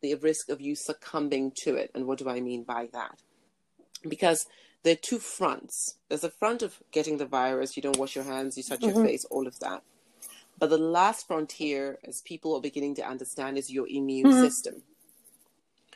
the 0.00 0.14
risk 0.16 0.48
of 0.48 0.60
you 0.60 0.74
succumbing 0.74 1.52
to 1.62 1.76
it. 1.76 1.90
And 1.94 2.06
what 2.06 2.18
do 2.18 2.28
I 2.28 2.40
mean 2.40 2.64
by 2.64 2.88
that? 2.92 3.18
Because 4.06 4.46
there 4.82 4.92
are 4.92 4.96
two 4.96 5.18
fronts. 5.18 5.96
There's 6.08 6.24
a 6.24 6.30
front 6.30 6.62
of 6.62 6.78
getting 6.92 7.16
the 7.16 7.26
virus, 7.26 7.76
you 7.76 7.82
don't 7.82 7.98
wash 7.98 8.14
your 8.14 8.24
hands, 8.24 8.56
you 8.56 8.62
touch 8.62 8.80
mm-hmm. 8.80 8.96
your 8.96 9.06
face, 9.06 9.24
all 9.30 9.46
of 9.46 9.58
that. 9.60 9.82
But 10.58 10.70
the 10.70 10.78
last 10.78 11.26
frontier, 11.26 11.98
as 12.04 12.20
people 12.20 12.54
are 12.54 12.60
beginning 12.60 12.94
to 12.96 13.06
understand, 13.06 13.58
is 13.58 13.72
your 13.72 13.88
immune 13.88 14.30
mm-hmm. 14.30 14.42
system. 14.42 14.82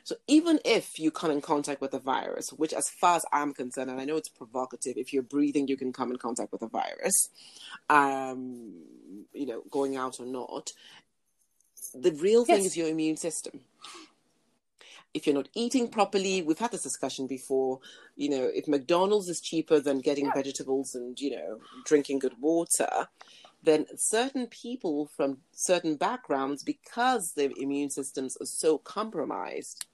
So 0.08 0.16
even 0.26 0.58
if 0.64 0.98
you 0.98 1.10
come 1.10 1.30
in 1.30 1.42
contact 1.42 1.82
with 1.82 1.90
the 1.90 1.98
virus, 1.98 2.48
which 2.50 2.72
as 2.72 2.88
far 2.88 3.16
as 3.16 3.26
I'm 3.30 3.52
concerned, 3.52 3.90
and 3.90 4.00
I 4.00 4.06
know 4.06 4.16
it's 4.16 4.30
provocative, 4.30 4.96
if 4.96 5.12
you're 5.12 5.22
breathing, 5.22 5.68
you 5.68 5.76
can 5.76 5.92
come 5.92 6.10
in 6.10 6.16
contact 6.16 6.50
with 6.50 6.62
a 6.62 6.66
virus, 6.66 7.28
um, 7.90 8.72
you 9.34 9.44
know, 9.44 9.64
going 9.70 9.96
out 9.96 10.18
or 10.18 10.24
not. 10.24 10.72
The 11.92 12.12
real 12.12 12.46
thing 12.46 12.62
yes. 12.62 12.68
is 12.68 12.76
your 12.78 12.88
immune 12.88 13.18
system 13.18 13.60
if 15.14 15.26
you're 15.26 15.34
not 15.34 15.48
eating 15.54 15.88
properly, 15.88 16.42
we've 16.42 16.58
had 16.58 16.70
this 16.70 16.82
discussion 16.82 17.26
before. 17.26 17.80
You 18.14 18.30
know, 18.30 18.50
if 18.54 18.68
McDonald's 18.68 19.28
is 19.28 19.40
cheaper 19.40 19.80
than 19.80 20.00
getting 20.00 20.26
yeah. 20.26 20.34
vegetables 20.34 20.94
and, 20.94 21.18
you 21.20 21.30
know, 21.30 21.60
drinking 21.84 22.18
good 22.20 22.34
water, 22.40 23.08
then 23.62 23.86
certain 23.96 24.46
people 24.46 25.06
from 25.16 25.38
certain 25.52 25.96
backgrounds, 25.96 26.62
because 26.62 27.32
their 27.32 27.50
immune 27.58 27.90
systems 27.90 28.36
are 28.40 28.46
so 28.46 28.78
compromised, 28.78 29.86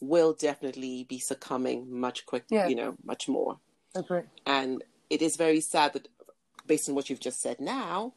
will 0.00 0.32
definitely 0.32 1.04
be 1.08 1.18
succumbing 1.18 2.00
much 2.00 2.26
quicker, 2.26 2.46
yeah. 2.50 2.68
you 2.68 2.74
know, 2.74 2.96
much 3.04 3.28
more. 3.28 3.58
Okay. 3.96 4.22
And 4.46 4.84
it 5.10 5.22
is 5.22 5.36
very 5.36 5.60
sad 5.60 5.92
that, 5.94 6.08
based 6.66 6.88
on 6.88 6.94
what 6.94 7.10
you've 7.10 7.20
just 7.20 7.40
said 7.40 7.60
now, 7.60 8.12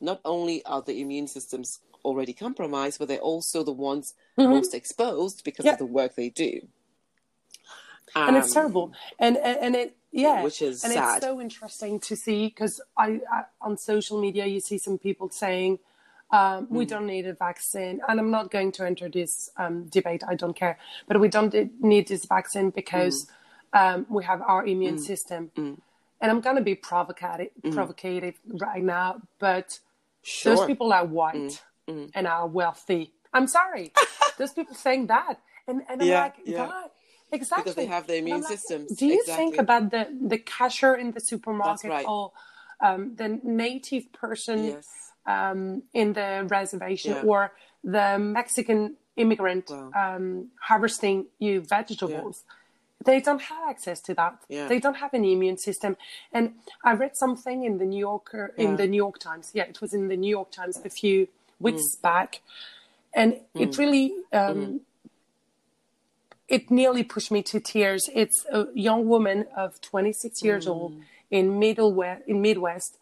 not 0.00 0.20
only 0.24 0.64
are 0.66 0.82
the 0.82 1.00
immune 1.00 1.28
systems 1.28 1.80
already 2.04 2.32
compromised, 2.32 2.98
but 2.98 3.08
they're 3.08 3.18
also 3.18 3.62
the 3.62 3.72
ones 3.72 4.14
mm-hmm. 4.38 4.50
most 4.50 4.74
exposed 4.74 5.44
because 5.44 5.64
yeah. 5.64 5.72
of 5.72 5.78
the 5.78 5.86
work 5.86 6.16
they 6.16 6.28
do. 6.28 6.66
Um, 8.14 8.28
and 8.28 8.36
it's 8.36 8.48
um, 8.48 8.54
terrible. 8.54 8.92
And, 9.18 9.36
and, 9.36 9.58
and 9.58 9.76
it, 9.76 9.96
yeah, 10.10 10.42
which 10.42 10.60
is 10.60 10.84
and 10.84 10.92
sad. 10.92 11.16
it's 11.16 11.24
so 11.24 11.40
interesting 11.40 11.98
to 12.00 12.16
see 12.16 12.46
because 12.48 12.80
I, 12.96 13.20
I, 13.32 13.44
on 13.62 13.78
social 13.78 14.20
media 14.20 14.44
you 14.44 14.60
see 14.60 14.76
some 14.76 14.98
people 14.98 15.30
saying 15.30 15.78
um, 16.32 16.66
we 16.70 16.84
mm. 16.84 16.88
don't 16.88 17.06
need 17.06 17.26
a 17.26 17.34
vaccine, 17.34 18.00
and 18.08 18.18
I'm 18.18 18.30
not 18.30 18.50
going 18.50 18.72
to 18.72 18.86
enter 18.86 19.08
this 19.08 19.50
um, 19.56 19.84
debate. 19.86 20.22
I 20.26 20.34
don't 20.34 20.56
care, 20.56 20.78
but 21.06 21.20
we 21.20 21.28
don't 21.28 21.54
need 21.80 22.08
this 22.08 22.24
vaccine 22.24 22.70
because 22.70 23.26
mm. 23.74 24.06
we 24.08 24.24
have 24.24 24.42
our 24.42 24.66
immune 24.66 24.96
mm. 24.96 25.00
system. 25.00 25.50
Mm. 25.56 25.78
And 26.20 26.30
I'm 26.30 26.40
going 26.40 26.56
to 26.56 26.62
be 26.62 26.74
provocative, 26.74 27.48
mm. 27.62 27.74
provocative 27.74 28.34
right 28.46 28.82
now, 28.82 29.22
but 29.38 29.78
sure. 30.22 30.56
those 30.56 30.66
people 30.66 30.92
are 30.92 31.04
white 31.04 31.34
mm 31.34 31.60
mm. 31.88 32.10
and 32.14 32.26
are 32.26 32.46
wealthy. 32.46 33.12
I'm 33.32 33.46
sorry, 33.46 33.92
those 34.38 34.52
people 34.52 34.74
saying 34.74 35.06
that, 35.08 35.40
and 35.66 35.82
and 35.88 36.02
I'm 36.02 36.08
yeah, 36.08 36.20
like, 36.22 36.34
yeah. 36.44 36.66
God, 36.66 36.90
exactly 37.30 37.62
because 37.64 37.76
they 37.76 37.86
have 37.86 38.06
their 38.06 38.18
immune 38.18 38.42
systems. 38.42 38.96
do 38.96 39.06
you 39.06 39.20
exactly. 39.20 39.44
think 39.44 39.58
about 39.58 39.90
the 39.90 40.08
the 40.28 40.38
cashier 40.38 40.94
in 40.94 41.12
the 41.12 41.20
supermarket 41.20 41.90
right. 41.90 42.06
or 42.06 42.32
um, 42.80 43.14
the 43.16 43.40
native 43.42 44.12
person 44.12 44.64
yes. 44.64 45.11
Um, 45.26 45.82
in 45.92 46.12
the 46.12 46.46
reservation 46.48 47.12
yeah. 47.12 47.22
or 47.22 47.52
the 47.84 48.18
Mexican 48.18 48.96
immigrant 49.16 49.68
wow. 49.68 49.90
um, 49.94 50.48
harvesting 50.60 51.26
you 51.38 51.60
vegetables? 51.60 52.44
they 53.04 53.20
don't 53.20 53.40
have 53.42 53.68
access 53.68 54.00
to 54.00 54.14
that. 54.14 54.38
Yeah. 54.48 54.68
They 54.68 54.78
don't 54.78 54.96
have 54.96 55.14
an 55.14 55.24
immune 55.24 55.58
system. 55.58 55.96
And 56.32 56.54
I 56.84 56.94
read 56.94 57.16
something 57.16 57.64
in 57.64 57.78
the 57.78 57.84
New 57.84 57.98
Yorker 57.98 58.52
in 58.56 58.70
yeah. 58.70 58.76
the 58.76 58.86
New 58.86 58.96
York 58.96 59.18
Times. 59.18 59.50
Yeah, 59.54 59.64
it 59.64 59.80
was 59.80 59.94
in 59.94 60.08
the 60.08 60.16
New 60.16 60.30
York 60.30 60.50
Times 60.50 60.80
a 60.84 60.90
few 60.90 61.28
weeks 61.58 61.96
mm. 61.96 62.02
back, 62.02 62.42
and 63.14 63.34
mm. 63.34 63.62
it 63.62 63.78
really 63.78 64.12
um, 64.32 64.56
mm. 64.56 64.80
it 66.48 66.70
nearly 66.70 67.02
pushed 67.02 67.30
me 67.30 67.42
to 67.44 67.60
tears. 67.60 68.08
It's 68.14 68.44
a 68.52 68.66
young 68.74 69.08
woman 69.08 69.46
of 69.56 69.80
26 69.80 70.42
years 70.42 70.66
old 70.66 70.94
in 71.30 71.58
middle 71.58 71.92
west, 71.92 72.22
in 72.26 72.42
Midwest. 72.42 72.98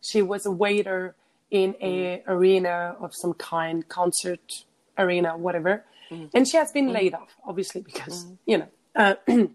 She 0.00 0.22
was 0.22 0.46
a 0.46 0.50
waiter 0.50 1.14
in 1.50 1.74
a 1.80 2.22
arena 2.26 2.96
of 3.00 3.14
some 3.14 3.34
kind, 3.34 3.88
concert 3.88 4.64
arena, 4.96 5.36
whatever. 5.36 5.84
And 6.32 6.48
she 6.48 6.56
has 6.56 6.72
been 6.72 6.90
laid 6.90 7.12
off, 7.12 7.36
obviously, 7.46 7.82
because 7.82 8.26
you 8.46 8.58
know 8.58 8.68
uh, 8.98 9.14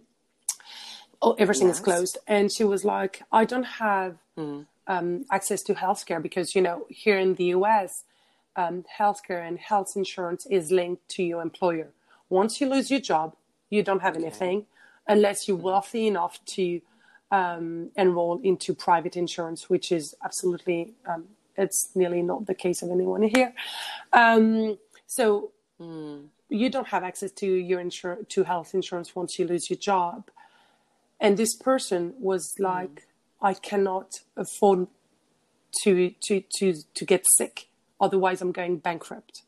oh, 1.21 1.33
everything 1.37 1.67
yes. 1.67 1.77
is 1.77 1.83
closed. 1.83 2.17
And 2.27 2.51
she 2.51 2.63
was 2.63 2.83
like, 2.85 3.21
I 3.31 3.45
don't 3.45 3.63
have 3.63 4.17
mm. 4.37 4.65
um, 4.87 5.25
access 5.31 5.61
to 5.63 5.75
healthcare 5.75 6.21
because, 6.21 6.55
you 6.55 6.61
know, 6.61 6.85
here 6.89 7.19
in 7.19 7.35
the 7.35 7.45
US, 7.45 8.03
um, 8.55 8.85
healthcare 8.99 9.45
and 9.45 9.59
health 9.59 9.93
insurance 9.95 10.45
is 10.49 10.71
linked 10.71 11.07
to 11.09 11.23
your 11.23 11.41
employer. 11.41 11.89
Once 12.29 12.61
you 12.61 12.69
lose 12.69 12.89
your 12.89 12.99
job, 12.99 13.35
you 13.69 13.83
don't 13.83 14.01
have 14.01 14.15
okay. 14.15 14.25
anything 14.25 14.65
unless 15.07 15.47
you're 15.47 15.57
wealthy 15.57 16.07
enough 16.07 16.43
to 16.45 16.81
um, 17.31 17.89
enroll 17.97 18.39
into 18.43 18.73
private 18.73 19.17
insurance, 19.17 19.69
which 19.69 19.91
is 19.91 20.15
absolutely, 20.23 20.93
um, 21.05 21.25
it's 21.57 21.89
nearly 21.95 22.21
not 22.21 22.45
the 22.45 22.53
case 22.53 22.81
of 22.81 22.89
anyone 22.89 23.23
here. 23.23 23.53
Um, 24.11 24.77
so 25.07 25.51
mm. 25.79 26.25
you 26.49 26.69
don't 26.69 26.87
have 26.87 27.03
access 27.03 27.31
to 27.31 27.45
your 27.45 27.81
insur- 27.81 28.27
to 28.29 28.43
health 28.43 28.73
insurance 28.73 29.15
once 29.15 29.37
you 29.37 29.47
lose 29.47 29.69
your 29.69 29.79
job. 29.79 30.29
And 31.19 31.37
this 31.37 31.55
person 31.55 32.13
was 32.19 32.53
hmm. 32.57 32.63
like, 32.63 32.95
mm. 32.95 33.01
I 33.41 33.53
cannot 33.53 34.19
afford 34.35 34.87
to 35.83 36.11
to 36.25 36.43
to 36.57 36.73
to 36.93 37.05
get 37.05 37.25
sick 37.37 37.67
otherwise 38.03 38.41
I'm 38.41 38.51
going 38.51 38.77
bankrupt. 38.77 39.43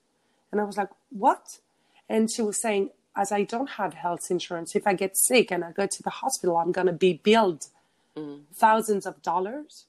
And 0.52 0.62
I 0.62 0.63
was 0.63 0.78
like, 0.78 0.89
what? 1.10 1.60
And 2.10 2.32
she 2.32 2.41
was 2.41 2.62
saying, 2.62 2.91
as 3.15 3.32
I 3.32 3.44
don't 3.44 3.72
have 3.72 3.94
health 3.94 4.30
insurance, 4.30 4.76
if 4.76 4.88
I 4.88 4.94
get 4.94 5.18
sick 5.18 5.52
and 5.52 5.63
I 5.63 5.72
go 5.72 5.86
to 5.86 6.04
the 6.04 6.10
hospital, 6.10 6.58
I'm 6.58 6.72
going 6.72 6.88
to 6.88 6.94
be 6.94 7.20
billed 7.24 7.65
mm. 8.15 8.41
thousands 8.54 9.06
of 9.06 9.22
dollars. 9.22 9.86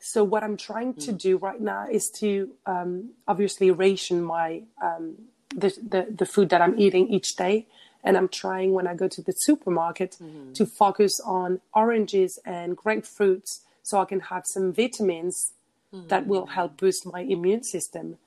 Mm. 0.00 0.04
So 0.04 0.24
what 0.24 0.42
I'm 0.42 0.56
trying 0.56 0.94
mm. 0.94 1.04
to 1.04 1.12
do 1.12 1.36
right 1.36 1.60
now 1.60 1.86
is 1.90 2.10
to 2.20 2.52
um, 2.66 3.10
obviously 3.26 3.70
ration 3.70 4.22
my 4.22 4.62
um, 4.82 5.16
the, 5.54 5.68
the, 5.88 6.06
the 6.10 6.26
food 6.26 6.48
that 6.50 6.60
I'm 6.60 6.78
eating 6.78 7.08
each 7.08 7.36
day, 7.36 7.66
and 8.04 8.16
I'm 8.16 8.28
trying 8.28 8.72
when 8.72 8.86
I 8.86 8.94
go 8.94 9.08
to 9.08 9.22
the 9.22 9.32
supermarket 9.32 10.18
mm-hmm. 10.22 10.52
to 10.52 10.66
focus 10.66 11.20
on 11.24 11.60
oranges 11.74 12.38
and 12.44 12.76
grapefruits 12.76 13.60
so 13.82 14.00
I 14.00 14.04
can 14.04 14.20
have 14.20 14.46
some 14.46 14.72
vitamins 14.72 15.52
mm-hmm. 15.94 16.08
that 16.08 16.26
will 16.26 16.46
help 16.46 16.76
boost 16.76 17.06
my 17.06 17.20
immune 17.20 17.62
system. 17.62 18.18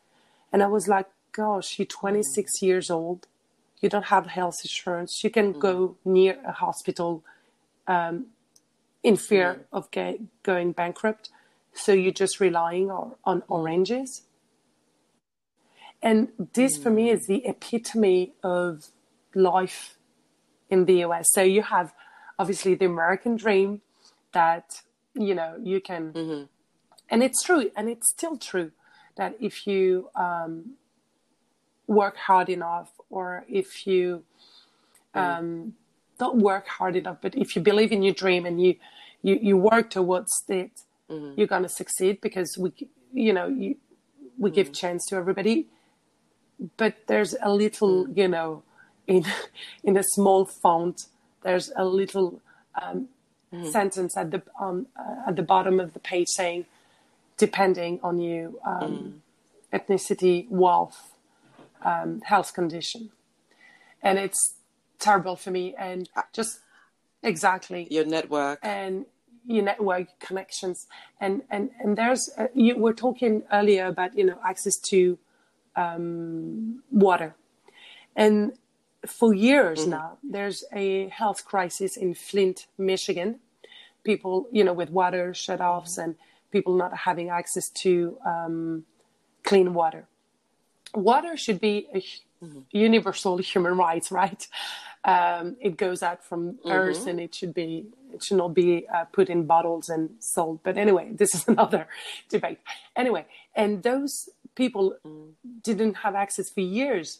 And 0.51 0.63
I 0.63 0.67
was 0.67 0.87
like, 0.87 1.07
gosh, 1.31 1.77
you're 1.77 1.85
26 1.85 2.57
mm-hmm. 2.57 2.65
years 2.65 2.89
old. 2.89 3.27
You 3.81 3.89
don't 3.89 4.05
have 4.05 4.27
health 4.27 4.59
insurance. 4.63 5.23
You 5.23 5.29
can 5.29 5.53
go 5.53 5.89
mm-hmm. 5.89 6.13
near 6.13 6.39
a 6.45 6.51
hospital 6.51 7.23
um, 7.87 8.27
in 9.03 9.15
fear 9.15 9.53
mm-hmm. 9.53 9.75
of 9.75 9.91
get, 9.91 10.19
going 10.43 10.71
bankrupt. 10.71 11.29
So 11.83 11.93
you're 11.93 12.11
just 12.11 12.39
relying 12.39 12.91
on, 12.91 13.15
on 13.23 13.43
oranges. 13.47 14.23
And 16.01 16.29
this 16.53 16.77
for 16.77 16.89
me 16.89 17.09
is 17.09 17.27
the 17.27 17.45
epitome 17.45 18.33
of 18.43 18.87
life 19.35 19.97
in 20.69 20.85
the 20.85 21.03
US. 21.05 21.27
So 21.33 21.41
you 21.41 21.63
have 21.63 21.93
obviously 22.37 22.75
the 22.75 22.85
American 22.85 23.35
dream 23.35 23.81
that, 24.31 24.81
you 25.13 25.35
know, 25.35 25.57
you 25.61 25.81
can, 25.81 26.13
mm-hmm. 26.13 26.43
and 27.09 27.23
it's 27.23 27.43
true, 27.43 27.71
and 27.75 27.89
it's 27.89 28.09
still 28.09 28.37
true 28.37 28.71
that 29.17 29.35
if 29.39 29.67
you 29.67 30.09
um, 30.15 30.75
work 31.87 32.15
hard 32.15 32.47
enough 32.47 32.91
or 33.09 33.43
if 33.49 33.85
you 33.85 34.23
mm-hmm. 35.13 35.19
um, 35.19 35.73
don't 36.17 36.37
work 36.37 36.67
hard 36.67 36.95
enough, 36.95 37.17
but 37.21 37.35
if 37.35 37.55
you 37.55 37.61
believe 37.61 37.91
in 37.91 38.03
your 38.03 38.13
dream 38.13 38.45
and 38.45 38.61
you, 38.61 38.75
you, 39.21 39.37
you 39.41 39.57
work 39.57 39.89
towards 39.89 40.31
it, 40.47 40.83
mm-hmm. 41.09 41.33
you're 41.37 41.47
going 41.47 41.63
to 41.63 41.69
succeed 41.69 42.21
because 42.21 42.57
we, 42.57 42.71
you 43.13 43.33
know, 43.33 43.47
you, 43.47 43.75
we 44.37 44.51
give 44.51 44.67
mm-hmm. 44.67 44.73
chance 44.73 45.05
to 45.07 45.15
everybody 45.15 45.67
but 46.77 46.95
there's 47.07 47.35
a 47.41 47.51
little, 47.51 48.05
mm. 48.05 48.17
you 48.17 48.27
know, 48.27 48.63
in 49.07 49.25
in 49.83 49.97
a 49.97 50.03
small 50.03 50.45
font, 50.45 51.01
there's 51.43 51.71
a 51.75 51.85
little 51.85 52.41
um, 52.81 53.09
mm. 53.53 53.71
sentence 53.71 54.17
at 54.17 54.31
the 54.31 54.41
um, 54.59 54.87
uh, 54.97 55.27
at 55.29 55.35
the 55.35 55.43
bottom 55.43 55.79
of 55.79 55.93
the 55.93 55.99
page 55.99 56.27
saying, 56.29 56.65
depending 57.37 57.99
on 58.03 58.19
you, 58.19 58.59
um, 58.65 59.21
mm. 59.73 59.79
ethnicity, 59.79 60.49
wealth, 60.49 61.11
um, 61.83 62.21
health 62.21 62.53
condition, 62.53 63.11
and 64.01 64.19
it's 64.19 64.55
terrible 64.99 65.35
for 65.35 65.51
me. 65.51 65.75
And 65.77 66.09
just 66.33 66.59
exactly 67.23 67.87
your 67.89 68.05
network 68.05 68.59
and 68.61 69.05
your 69.49 69.63
network 69.63 70.07
connections 70.19 70.87
and 71.19 71.41
and 71.49 71.71
and 71.79 71.97
there's 71.97 72.29
uh, 72.37 72.47
you 72.53 72.77
were 72.77 72.93
talking 72.93 73.43
earlier 73.51 73.87
about 73.87 74.17
you 74.17 74.23
know 74.23 74.39
access 74.45 74.77
to 74.77 75.17
um, 75.75 76.83
water. 76.91 77.35
And 78.15 78.53
for 79.05 79.33
years 79.33 79.81
mm-hmm. 79.81 79.91
now, 79.91 80.17
there's 80.23 80.63
a 80.73 81.07
health 81.09 81.45
crisis 81.45 81.97
in 81.97 82.13
Flint, 82.13 82.67
Michigan. 82.77 83.39
People, 84.03 84.47
you 84.51 84.63
know, 84.63 84.73
with 84.73 84.89
water 84.89 85.31
shutoffs 85.31 85.97
and 85.97 86.15
people 86.51 86.75
not 86.75 86.95
having 86.95 87.29
access 87.29 87.69
to 87.69 88.17
um, 88.25 88.85
clean 89.43 89.73
water. 89.73 90.07
Water 90.93 91.37
should 91.37 91.59
be 91.59 91.87
a 91.93 91.99
mm-hmm. 92.43 92.59
universal 92.71 93.37
human 93.51 93.77
rights, 93.77 94.11
right? 94.11 94.47
Um, 95.03 95.55
it 95.61 95.77
goes 95.77 96.03
out 96.03 96.25
from 96.25 96.53
mm-hmm. 96.53 96.71
Earth, 96.71 97.07
and 97.07 97.19
it 97.19 97.35
should 97.35 97.53
be 97.53 97.85
it 98.13 98.23
should 98.23 98.37
not 98.37 98.53
be 98.53 98.87
uh, 98.93 99.05
put 99.05 99.29
in 99.29 99.45
bottles 99.45 99.89
and 99.89 100.11
sold. 100.19 100.61
But 100.63 100.77
anyway, 100.77 101.09
this 101.13 101.33
is 101.33 101.47
another 101.47 101.87
debate. 102.29 102.59
Anyway, 102.95 103.25
and 103.55 103.83
those 103.83 104.29
people 104.55 104.95
mm. 105.05 105.31
didn't 105.63 105.95
have 105.97 106.15
access 106.15 106.49
for 106.49 106.61
years 106.61 107.19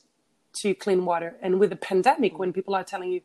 to 0.62 0.74
clean 0.74 1.06
water. 1.06 1.36
And 1.42 1.60
with 1.60 1.70
the 1.70 1.76
pandemic, 1.76 2.40
when 2.40 2.54
people 2.54 2.76
are 2.76 2.84
telling 2.84 3.12
you, 3.12 3.22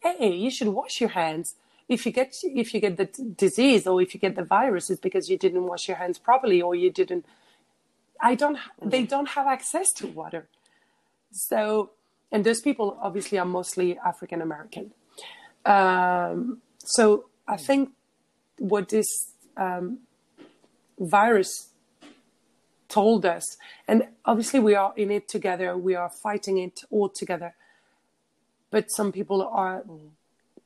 "Hey, 0.00 0.34
you 0.34 0.50
should 0.50 0.68
wash 0.68 1.00
your 1.00 1.10
hands," 1.10 1.54
if 1.88 2.04
you 2.04 2.12
get 2.12 2.34
if 2.42 2.74
you 2.74 2.80
get 2.80 2.96
the 2.96 3.06
disease 3.36 3.86
or 3.86 4.02
if 4.02 4.14
you 4.14 4.20
get 4.20 4.36
the 4.36 4.44
virus, 4.44 4.90
it's 4.90 5.00
because 5.00 5.30
you 5.30 5.38
didn't 5.38 5.64
wash 5.64 5.88
your 5.88 5.96
hands 5.96 6.18
properly 6.18 6.60
or 6.60 6.74
you 6.74 6.90
didn't. 6.90 7.24
I 8.20 8.34
don't. 8.34 8.58
They 8.82 9.04
mm. 9.04 9.08
don't 9.08 9.28
have 9.30 9.46
access 9.46 9.92
to 9.92 10.06
water. 10.06 10.48
So, 11.30 11.90
and 12.32 12.44
those 12.44 12.60
people 12.60 12.98
obviously 13.00 13.38
are 13.38 13.44
mostly 13.44 13.98
African 13.98 14.40
American. 14.40 14.92
Um, 15.64 16.62
so 16.86 17.26
I 17.46 17.56
mm. 17.56 17.60
think 17.60 17.90
what 18.58 18.88
this 18.88 19.06
um, 19.56 19.98
virus 20.98 21.68
told 22.88 23.26
us. 23.26 23.56
And 23.88 24.08
obviously, 24.24 24.60
we 24.60 24.74
are 24.74 24.92
in 24.96 25.10
it 25.10 25.28
together. 25.28 25.76
We 25.76 25.94
are 25.94 26.08
fighting 26.08 26.58
it 26.58 26.80
all 26.90 27.08
together. 27.08 27.54
But 28.70 28.90
some 28.90 29.12
people 29.12 29.42
are, 29.42 29.84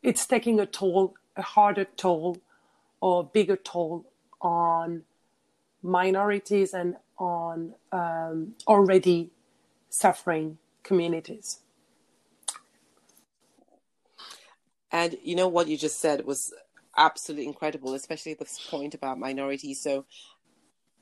it's 0.02 0.26
taking 0.26 0.60
a 0.60 0.66
toll, 0.66 1.14
a 1.36 1.42
harder 1.42 1.86
toll, 1.96 2.38
or 3.00 3.24
bigger 3.24 3.56
toll 3.56 4.04
on 4.40 5.04
minorities 5.82 6.74
and 6.74 6.96
on 7.18 7.74
um, 7.92 8.54
already 8.66 9.30
suffering 9.88 10.58
communities. 10.82 11.60
And 14.92 15.16
you 15.22 15.36
know 15.36 15.48
what 15.48 15.68
you 15.68 15.76
just 15.76 16.00
said 16.00 16.24
was 16.24 16.52
absolutely 16.96 17.46
incredible, 17.46 17.94
especially 17.94 18.34
this 18.34 18.58
point 18.70 18.94
about 18.94 19.18
minorities. 19.18 19.80
So 19.80 20.04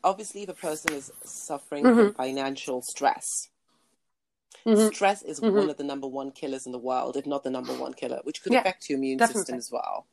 obviously 0.04 0.44
the 0.44 0.54
person 0.54 0.92
is 0.92 1.10
suffering 1.24 1.84
mm-hmm. 1.84 1.98
from 1.98 2.14
financial 2.14 2.82
stress. 2.82 3.48
Mm-hmm. 4.66 4.94
Stress 4.94 5.22
is 5.22 5.40
mm-hmm. 5.40 5.56
one 5.56 5.70
of 5.70 5.76
the 5.76 5.84
number 5.84 6.06
one 6.06 6.30
killers 6.30 6.66
in 6.66 6.72
the 6.72 6.78
world, 6.78 7.16
if 7.16 7.26
not 7.26 7.44
the 7.44 7.50
number 7.50 7.72
one 7.72 7.94
killer, 7.94 8.20
which 8.24 8.42
could 8.42 8.52
yeah, 8.52 8.60
affect 8.60 8.88
your 8.88 8.98
immune 8.98 9.18
definitely. 9.18 9.40
system 9.40 9.56
as 9.58 9.70
well. 9.72 10.06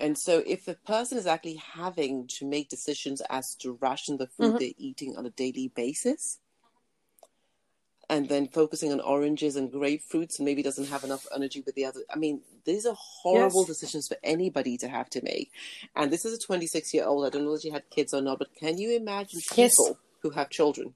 And 0.00 0.18
so, 0.18 0.42
if 0.44 0.64
the 0.64 0.74
person 0.74 1.16
is 1.16 1.28
actually 1.28 1.62
having 1.74 2.26
to 2.38 2.44
make 2.44 2.68
decisions 2.68 3.22
as 3.30 3.54
to 3.56 3.78
ration 3.80 4.16
the 4.16 4.26
food 4.26 4.46
mm-hmm. 4.46 4.56
they're 4.58 4.70
eating 4.76 5.16
on 5.16 5.26
a 5.26 5.30
daily 5.30 5.68
basis, 5.68 6.40
and 8.12 8.28
then 8.28 8.46
focusing 8.46 8.92
on 8.92 9.00
oranges 9.00 9.56
and 9.56 9.72
grapefruits 9.72 10.38
and 10.38 10.44
maybe 10.44 10.62
doesn't 10.62 10.88
have 10.88 11.02
enough 11.02 11.26
energy 11.34 11.62
with 11.64 11.74
the 11.74 11.86
other. 11.86 12.00
I 12.12 12.18
mean, 12.18 12.42
these 12.66 12.84
are 12.84 12.94
horrible 12.94 13.62
yes. 13.62 13.68
decisions 13.68 14.06
for 14.06 14.18
anybody 14.22 14.76
to 14.76 14.88
have 14.88 15.08
to 15.10 15.22
make. 15.22 15.50
And 15.96 16.12
this 16.12 16.26
is 16.26 16.34
a 16.34 16.46
26 16.46 16.92
year 16.92 17.06
old. 17.06 17.24
I 17.24 17.30
don't 17.30 17.46
know 17.46 17.54
if 17.54 17.64
you 17.64 17.72
had 17.72 17.88
kids 17.88 18.12
or 18.12 18.20
not, 18.20 18.38
but 18.38 18.54
can 18.54 18.76
you 18.76 18.94
imagine 18.94 19.40
people 19.40 19.64
yes. 19.64 19.96
who 20.20 20.28
have 20.28 20.50
children? 20.50 20.92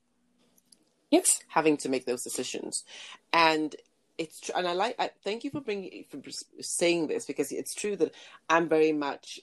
Yes. 1.10 1.40
Having 1.48 1.78
to 1.78 1.88
make 1.88 2.04
those 2.04 2.22
decisions. 2.22 2.84
And 3.32 3.74
it's 4.18 4.38
true. 4.38 4.54
And 4.54 4.68
I 4.68 4.74
like, 4.74 4.96
I, 4.98 5.08
thank 5.24 5.42
you 5.42 5.50
for 5.50 5.62
bringing, 5.62 6.04
for 6.10 6.20
saying 6.60 7.06
this 7.06 7.24
because 7.24 7.50
it's 7.50 7.74
true 7.74 7.96
that 7.96 8.12
I'm 8.50 8.68
very 8.68 8.92
much 8.92 9.40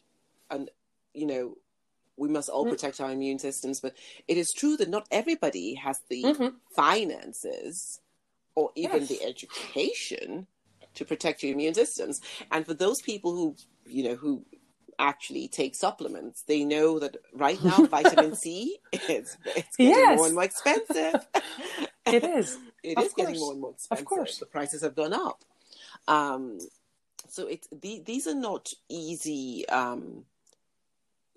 an, 0.51 0.69
you 1.15 1.25
know, 1.25 1.57
we 2.17 2.29
must 2.29 2.49
all 2.49 2.65
mm. 2.65 2.69
protect 2.69 3.01
our 3.01 3.11
immune 3.11 3.39
systems. 3.39 3.79
But 3.79 3.95
it 4.27 4.37
is 4.37 4.53
true 4.53 4.77
that 4.77 4.89
not 4.89 5.07
everybody 5.11 5.75
has 5.75 6.01
the 6.09 6.23
mm-hmm. 6.23 6.47
finances 6.75 8.01
or 8.55 8.71
even 8.75 9.01
yes. 9.01 9.09
the 9.09 9.23
education 9.23 10.47
to 10.95 11.05
protect 11.05 11.43
your 11.43 11.53
immune 11.53 11.73
systems. 11.73 12.21
And 12.51 12.65
for 12.65 12.73
those 12.73 13.01
people 13.01 13.31
who, 13.35 13.55
you 13.85 14.03
know, 14.03 14.15
who 14.15 14.45
actually 14.99 15.47
take 15.47 15.75
supplements, 15.75 16.43
they 16.43 16.63
know 16.63 16.99
that 16.99 17.17
right 17.33 17.61
now 17.63 17.85
vitamin 17.89 18.35
C 18.35 18.77
is 19.09 19.37
it's 19.55 19.75
getting 19.75 19.95
yes. 19.95 20.17
more 20.17 20.27
and 20.27 20.35
more 20.35 20.43
expensive. 20.43 21.27
it 22.05 22.23
is. 22.23 22.57
It 22.83 22.97
of 22.97 23.05
is 23.05 23.13
course. 23.13 23.27
getting 23.27 23.39
more 23.39 23.51
and 23.53 23.61
more 23.61 23.71
expensive. 23.71 24.03
Of 24.03 24.05
course, 24.09 24.37
the 24.39 24.45
prices 24.45 24.81
have 24.81 24.93
gone 24.93 25.13
up. 25.13 25.45
Um, 26.09 26.59
so 27.29 27.47
it's 27.47 27.65
the, 27.71 28.03
these 28.05 28.27
are 28.27 28.35
not 28.35 28.73
easy 28.89 29.65
um, 29.69 30.25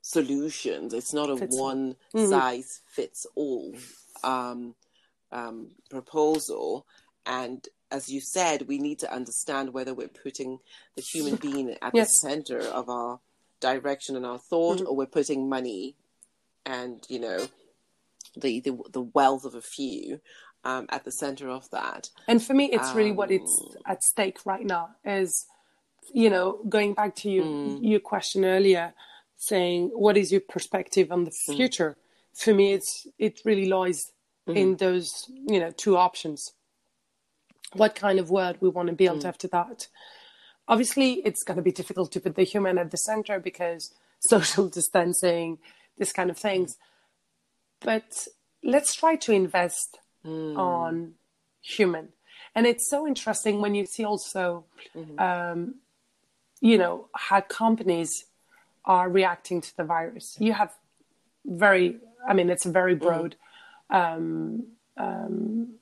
solutions. 0.06 0.94
It's 0.94 1.12
not 1.12 1.30
a 1.30 1.36
fits 1.36 1.58
one 1.58 1.96
mm-hmm. 2.14 2.30
size 2.30 2.80
fits 2.86 3.26
all 3.34 3.74
um, 4.22 4.76
um, 5.32 5.72
proposal. 5.90 6.86
And 7.26 7.66
as 7.90 8.08
you 8.08 8.20
said, 8.20 8.68
we 8.68 8.78
need 8.78 9.00
to 9.00 9.12
understand 9.12 9.72
whether 9.72 9.94
we're 9.94 10.08
putting 10.08 10.60
the 10.94 11.02
human 11.02 11.34
being 11.46 11.76
at 11.82 11.90
yes. 11.92 12.08
the 12.08 12.28
center 12.28 12.60
of 12.60 12.88
our 12.88 13.18
direction 13.60 14.14
and 14.14 14.24
our 14.24 14.38
thought, 14.38 14.78
mm-hmm. 14.78 14.86
or 14.86 14.96
we're 14.96 15.06
putting 15.06 15.48
money 15.48 15.96
and 16.64 17.04
you 17.08 17.20
know 17.20 17.46
the 18.36 18.60
the, 18.60 18.76
the 18.92 19.00
wealth 19.00 19.44
of 19.44 19.54
a 19.54 19.62
few 19.62 20.20
um, 20.62 20.86
at 20.88 21.04
the 21.04 21.12
center 21.12 21.48
of 21.48 21.68
that. 21.70 22.10
And 22.28 22.42
for 22.42 22.54
me, 22.54 22.66
it's 22.72 22.92
really 22.94 23.12
what 23.12 23.30
it's 23.32 23.60
um, 23.60 23.82
at 23.86 24.04
stake 24.04 24.38
right 24.46 24.64
now. 24.64 24.90
Is 25.04 25.46
you 26.14 26.30
know 26.30 26.60
going 26.68 26.94
back 26.94 27.16
to 27.16 27.28
your 27.28 27.44
mm. 27.44 27.78
your 27.82 28.00
question 28.00 28.44
earlier 28.44 28.94
saying 29.36 29.90
what 29.94 30.16
is 30.16 30.32
your 30.32 30.40
perspective 30.40 31.12
on 31.12 31.24
the 31.24 31.30
mm. 31.30 31.56
future 31.56 31.96
mm. 31.96 32.40
for 32.42 32.54
me, 32.54 32.72
it's 32.72 33.06
it 33.18 33.40
really 33.44 33.66
lies 33.66 34.12
mm-hmm. 34.48 34.56
in 34.56 34.76
those 34.76 35.30
you 35.46 35.60
know 35.60 35.70
two 35.70 35.96
options. 35.96 36.52
What 37.72 37.94
kind 37.94 38.18
of 38.18 38.30
world 38.30 38.56
we 38.60 38.68
want 38.68 38.88
to 38.88 38.94
build 38.94 39.22
mm. 39.22 39.28
after 39.28 39.48
that? 39.48 39.88
Obviously, 40.68 41.14
it's 41.24 41.44
going 41.44 41.56
to 41.56 41.62
be 41.62 41.72
difficult 41.72 42.10
to 42.12 42.20
put 42.20 42.34
the 42.34 42.42
human 42.42 42.78
at 42.78 42.90
the 42.90 42.96
center 42.96 43.38
because 43.38 43.92
social 44.20 44.68
distancing, 44.68 45.58
this 45.98 46.12
kind 46.12 46.30
of 46.30 46.38
things. 46.38 46.76
But 47.80 48.26
let's 48.64 48.94
try 48.94 49.16
to 49.16 49.32
invest 49.32 49.98
mm. 50.24 50.56
on 50.56 51.14
human. 51.60 52.08
And 52.54 52.66
it's 52.66 52.88
so 52.88 53.06
interesting 53.06 53.60
when 53.60 53.74
you 53.74 53.84
see 53.86 54.04
also, 54.04 54.64
mm-hmm. 54.94 55.18
um, 55.18 55.74
you 56.60 56.78
know, 56.78 57.08
how 57.14 57.42
companies 57.42 58.24
are 58.86 59.08
reacting 59.08 59.60
to 59.60 59.76
the 59.76 59.84
virus. 59.84 60.36
You 60.38 60.52
have 60.52 60.72
very, 61.44 61.96
I 62.28 62.34
mean, 62.34 62.50
it's 62.50 62.66
a 62.66 62.70
very 62.70 62.94
mm-hmm. 62.94 63.04
broad 63.04 63.36
um, 63.90 64.66
um, 64.96 65.74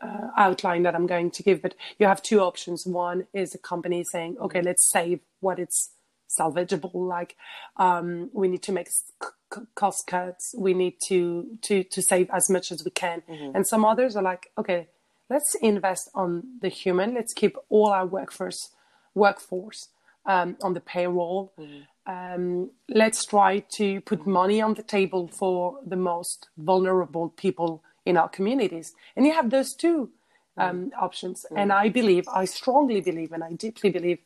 uh, 0.00 0.28
outline 0.36 0.82
that 0.84 0.94
I'm 0.94 1.06
going 1.06 1.30
to 1.32 1.42
give, 1.42 1.62
but 1.62 1.74
you 1.98 2.06
have 2.06 2.22
two 2.22 2.40
options. 2.40 2.86
One 2.86 3.26
is 3.32 3.54
a 3.54 3.58
company 3.58 4.04
saying, 4.04 4.36
okay, 4.40 4.62
let's 4.62 4.88
save 4.90 5.20
what 5.40 5.58
it's 5.58 5.90
salvageable, 6.38 6.92
like 6.94 7.36
um, 7.76 8.30
we 8.32 8.48
need 8.48 8.62
to 8.64 8.72
make 8.72 8.88
c- 8.88 9.60
cost 9.74 10.06
cuts, 10.06 10.54
we 10.58 10.74
need 10.74 10.94
to, 11.06 11.46
to, 11.62 11.84
to 11.84 12.02
save 12.02 12.28
as 12.30 12.50
much 12.50 12.72
as 12.72 12.84
we 12.84 12.90
can. 12.90 13.22
Mm-hmm. 13.28 13.56
And 13.56 13.66
some 13.66 13.84
others 13.84 14.16
are 14.16 14.22
like, 14.22 14.50
okay, 14.58 14.88
let's 15.30 15.54
invest 15.62 16.10
on 16.14 16.58
the 16.60 16.68
human, 16.68 17.14
let's 17.14 17.32
keep 17.32 17.56
all 17.68 17.90
our 17.90 18.06
workforce, 18.06 18.70
workforce 19.14 19.88
um, 20.26 20.56
on 20.62 20.74
the 20.74 20.80
payroll. 20.80 21.52
Mm-hmm 21.58 21.82
um, 22.06 22.70
let's 22.88 23.24
try 23.24 23.58
to 23.76 24.00
put 24.02 24.26
money 24.26 24.60
on 24.60 24.74
the 24.74 24.82
table 24.82 25.28
for 25.28 25.80
the 25.84 25.96
most 25.96 26.48
vulnerable 26.56 27.30
people 27.30 27.82
in 28.04 28.16
our 28.16 28.28
communities. 28.28 28.94
And 29.16 29.26
you 29.26 29.32
have 29.32 29.50
those 29.50 29.74
two 29.74 30.10
um, 30.56 30.86
mm. 30.86 31.02
options. 31.02 31.44
Mm. 31.50 31.58
And 31.60 31.72
I 31.72 31.88
believe, 31.88 32.28
I 32.28 32.44
strongly 32.44 33.00
believe, 33.00 33.32
and 33.32 33.42
I 33.42 33.52
deeply 33.52 33.90
believe 33.90 34.18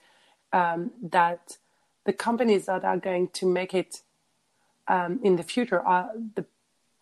um, 0.52 0.90
that 1.02 1.56
the 2.04 2.12
companies 2.12 2.66
that 2.66 2.84
are 2.84 2.98
going 2.98 3.28
to 3.28 3.46
make 3.46 3.74
it 3.74 4.02
um, 4.88 5.20
in 5.22 5.36
the 5.36 5.42
future 5.42 5.80
are 5.80 6.10
the 6.34 6.44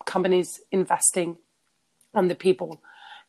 companies 0.05 0.61
investing 0.71 1.37
on 2.13 2.27
the 2.27 2.35
people. 2.35 2.81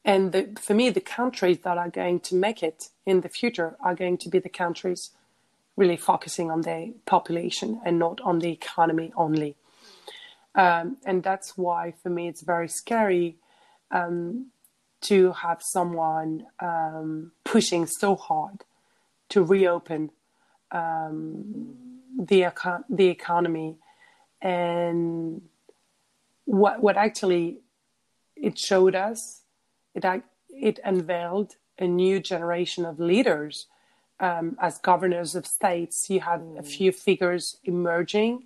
And 0.05 0.32
the, 0.32 0.48
for 0.59 0.74
me, 0.74 0.90
the 0.90 1.01
countries 1.01 1.59
that 1.61 1.76
are 1.76 1.90
going 1.90 2.20
to 2.20 2.34
make 2.34 2.62
it 2.62 2.88
in 3.05 3.20
the 3.20 3.28
future 3.28 3.76
are 3.80 3.94
going 3.94 4.18
to 4.18 4.28
be 4.28 4.38
the 4.38 4.48
countries 4.48 5.11
really 5.80 5.96
focusing 5.96 6.50
on 6.50 6.60
the 6.60 6.92
population 7.06 7.80
and 7.86 7.98
not 7.98 8.20
on 8.20 8.38
the 8.38 8.52
economy 8.52 9.12
only. 9.16 9.56
Um, 10.54 10.98
and 11.06 11.22
that's 11.22 11.56
why, 11.56 11.94
for 12.02 12.10
me, 12.10 12.28
it's 12.28 12.42
very 12.42 12.68
scary 12.68 13.38
um, 13.90 14.50
to 15.02 15.32
have 15.32 15.62
someone 15.62 16.46
um, 16.60 17.32
pushing 17.44 17.86
so 17.86 18.14
hard 18.14 18.58
to 19.30 19.42
reopen 19.42 20.10
um, 20.70 21.74
the 22.18 22.40
the 22.90 23.08
economy, 23.08 23.76
and 24.42 25.40
what 26.44 26.82
what 26.82 26.96
actually 26.96 27.60
it 28.36 28.58
showed 28.58 28.94
us, 28.94 29.42
it 29.94 30.04
it 30.48 30.78
unveiled 30.84 31.56
a 31.78 31.86
new 31.86 32.20
generation 32.20 32.84
of 32.84 33.00
leaders 33.00 33.66
um, 34.20 34.56
as 34.60 34.78
governors 34.78 35.34
of 35.34 35.46
states, 35.46 36.10
you 36.10 36.20
had 36.20 36.40
mm. 36.40 36.58
a 36.58 36.62
few 36.62 36.92
figures 36.92 37.56
emerging, 37.64 38.44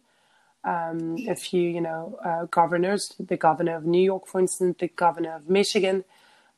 um, 0.64 1.16
a 1.28 1.34
few, 1.34 1.68
you 1.68 1.80
know, 1.80 2.18
uh, 2.24 2.44
governors, 2.46 3.14
the 3.18 3.36
governor 3.36 3.76
of 3.76 3.84
New 3.84 4.02
York, 4.02 4.26
for 4.26 4.40
instance, 4.40 4.76
the 4.78 4.88
governor 4.88 5.34
of 5.34 5.50
Michigan, 5.50 6.04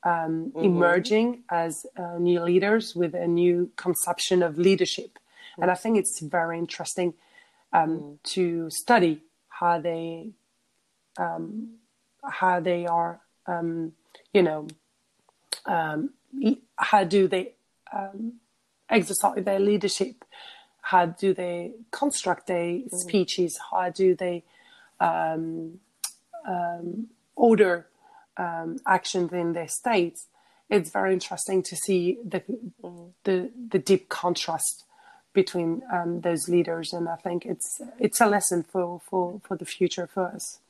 um, 0.05 0.53
mm-hmm. 0.55 0.65
emerging 0.65 1.43
as 1.49 1.87
uh, 1.97 2.19
new 2.19 2.41
leaders 2.41 2.95
with 2.95 3.15
a 3.15 3.27
new 3.27 3.71
conception 3.77 4.43
of 4.43 4.59
leadership. 4.59 5.19
Mm. 5.59 5.63
And 5.63 5.71
I 5.71 5.75
think 5.75 5.97
it's 5.97 6.21
very 6.21 6.59
interesting 6.59 7.15
um, 7.73 7.89
mm. 7.89 8.23
to 8.35 8.71
study 8.71 9.23
how 9.49 9.81
they 9.81 10.31
um, 11.19 11.77
how 12.23 12.61
they 12.61 12.87
are, 12.87 13.21
um, 13.47 13.93
you 14.35 14.43
know, 14.43 14.69
how 16.77 17.05
do 17.05 17.27
they 17.27 17.53
exercise 18.89 19.45
their 19.45 19.61
leadership? 19.61 20.25
How 20.83 21.07
do 21.07 21.35
they 21.35 21.73
construct 21.91 22.47
their 22.47 22.67
mm. 22.67 22.91
speeches? 22.91 23.59
How 23.71 23.91
do 23.91 24.15
they 24.15 24.45
um, 25.01 25.81
um, 26.47 27.09
order 27.35 27.87
um, 28.37 28.79
actions 28.87 29.33
in 29.33 29.53
their 29.53 29.69
states? 29.69 30.27
It's 30.71 30.91
very 30.91 31.13
interesting 31.13 31.63
to 31.65 31.77
see 31.77 32.19
the 32.25 32.43
mm. 32.83 33.11
the, 33.25 33.51
the 33.71 33.79
deep 33.79 34.09
contrast 34.09 34.85
between 35.33 35.83
um, 35.93 36.23
those 36.23 36.49
leaders, 36.49 36.93
and 36.93 37.09
I 37.09 37.17
think 37.17 37.45
it's 37.45 37.81
it's 38.01 38.21
a 38.21 38.27
lesson 38.27 38.65
for, 38.65 39.01
for, 39.09 39.41
for 39.45 39.57
the 39.57 39.67
future 39.67 40.07
for 40.07 40.25
us. 40.29 40.61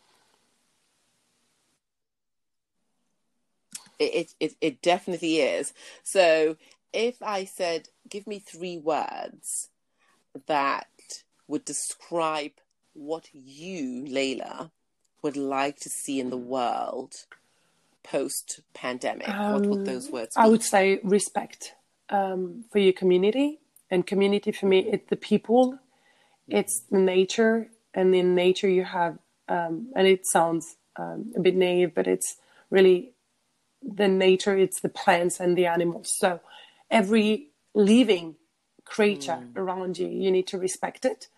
It, 3.98 4.34
it 4.40 4.54
it 4.60 4.82
definitely 4.82 5.40
is. 5.40 5.72
So 6.02 6.56
if 6.92 7.22
I 7.22 7.44
said, 7.44 7.88
give 8.08 8.26
me 8.26 8.38
three 8.38 8.78
words 8.78 9.68
that 10.46 10.86
would 11.48 11.64
describe 11.64 12.52
what 12.94 13.28
you, 13.32 14.04
Layla, 14.08 14.70
would 15.22 15.36
like 15.36 15.78
to 15.80 15.88
see 15.88 16.20
in 16.20 16.30
the 16.30 16.36
world 16.36 17.14
post 18.02 18.60
pandemic, 18.74 19.28
um, 19.28 19.52
what 19.52 19.66
would 19.66 19.84
those 19.84 20.10
words 20.10 20.34
be? 20.34 20.40
I 20.40 20.46
would 20.46 20.62
say 20.62 21.00
respect 21.02 21.74
um, 22.10 22.64
for 22.70 22.78
your 22.78 22.92
community. 22.92 23.60
And 23.90 24.06
community 24.06 24.52
for 24.52 24.66
me, 24.66 24.80
it's 24.80 25.08
the 25.08 25.16
people, 25.16 25.78
it's 26.48 26.82
the 26.90 26.98
nature. 26.98 27.68
And 27.94 28.14
in 28.14 28.34
nature, 28.34 28.68
you 28.68 28.84
have, 28.84 29.18
um, 29.48 29.92
and 29.94 30.06
it 30.06 30.26
sounds 30.26 30.76
um, 30.96 31.32
a 31.36 31.40
bit 31.40 31.54
naive, 31.54 31.94
but 31.94 32.06
it's 32.06 32.36
really 32.70 33.12
the 33.82 34.08
nature, 34.08 34.56
it's 34.56 34.80
the 34.80 34.88
plants 34.88 35.38
and 35.38 35.56
the 35.56 35.66
animals. 35.66 36.10
So 36.18 36.40
every 36.90 37.48
living 37.74 38.36
creature 38.84 39.40
mm. 39.42 39.56
around 39.56 39.98
you. 39.98 40.08
You 40.08 40.30
need 40.30 40.46
to 40.48 40.58
respect 40.58 41.04
it. 41.04 41.28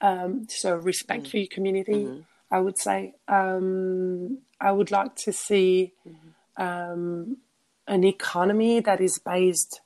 Um, 0.00 0.46
so 0.48 0.76
respect 0.76 1.24
mm. 1.24 1.30
for 1.30 1.36
your 1.38 1.48
community, 1.50 2.04
mm-hmm. 2.04 2.20
I 2.50 2.60
would 2.60 2.78
say. 2.78 3.14
Um, 3.28 4.38
I 4.60 4.72
would 4.72 4.90
like 4.90 5.16
to 5.16 5.32
see 5.32 5.94
mm-hmm. 6.06 6.62
um, 6.62 7.38
an 7.86 8.04
economy 8.04 8.80
that 8.80 9.00
is 9.00 9.18
based 9.18 9.80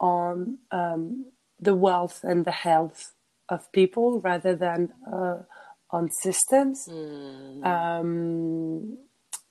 on 0.00 0.58
um, 0.70 1.26
the 1.60 1.74
wealth 1.74 2.20
and 2.24 2.44
the 2.44 2.50
health 2.50 3.12
of 3.48 3.70
people 3.72 4.20
rather 4.20 4.56
than 4.56 4.92
uh, 5.10 5.38
on 5.90 6.10
systems. 6.10 6.88
Mm. 6.90 7.64
Um, 7.64 8.98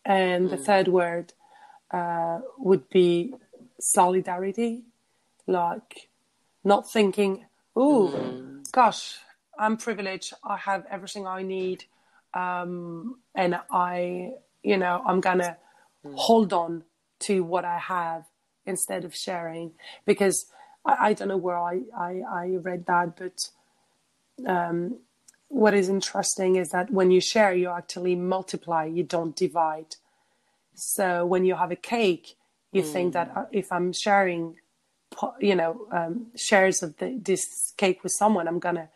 and 0.04 0.50
the 0.50 0.58
mm. 0.58 0.66
third 0.66 0.88
word 0.88 1.34
uh, 1.92 2.40
would 2.58 2.90
be 2.90 3.34
solidarity, 3.82 4.84
like 5.48 6.10
not 6.64 6.92
thinking, 6.92 7.46
oh, 7.76 8.14
mm. 8.16 8.72
gosh, 8.72 9.18
I'm 9.58 9.78
privileged. 9.78 10.34
I 10.44 10.58
have 10.58 10.86
everything 10.90 11.28
I 11.28 11.44
need. 11.44 11.86
Um, 12.34 13.20
and 13.36 13.60
I, 13.72 14.32
you 14.64 14.78
know, 14.78 15.04
I'm 15.06 15.22
to 15.40 15.58
mm. 16.06 16.16
hold 16.16 16.54
on 16.54 16.84
to 17.22 17.44
what 17.44 17.66
I 17.66 17.78
have 17.78 18.26
instead 18.66 19.06
of 19.06 19.16
sharing 19.16 19.72
because 20.06 20.46
I, 20.86 21.10
I 21.10 21.14
don't 21.14 21.28
know 21.28 21.38
where 21.38 21.58
I, 21.58 21.82
I, 21.98 22.22
I 22.32 22.46
read 22.62 22.86
that, 22.86 23.18
but 23.18 23.50
um, 24.48 25.00
what 25.48 25.74
is 25.74 25.90
interesting 25.90 26.56
is 26.56 26.70
that 26.70 26.92
when 26.92 27.12
you 27.12 27.20
share, 27.20 27.54
you 27.54 27.70
actually 27.70 28.16
multiply, 28.16 28.86
you 28.86 29.04
don't 29.04 29.36
divide. 29.36 29.96
So 30.74 31.26
when 31.26 31.46
you 31.46 31.56
have 31.56 31.72
a 31.72 31.76
cake, 31.76 32.36
you 32.72 32.84
mm. 32.84 32.92
think 32.92 33.14
that 33.14 33.32
uh, 33.36 33.46
if 33.52 33.72
I'm 33.72 33.94
sharing, 33.94 34.56
you 35.40 35.56
know, 35.56 35.88
um, 35.92 36.28
shares 36.36 36.82
of 36.84 36.98
the, 36.98 37.18
this 37.22 37.74
cake 37.78 38.04
with 38.04 38.14
someone, 38.14 38.48
I'm 38.48 38.60
gonna 38.60 38.90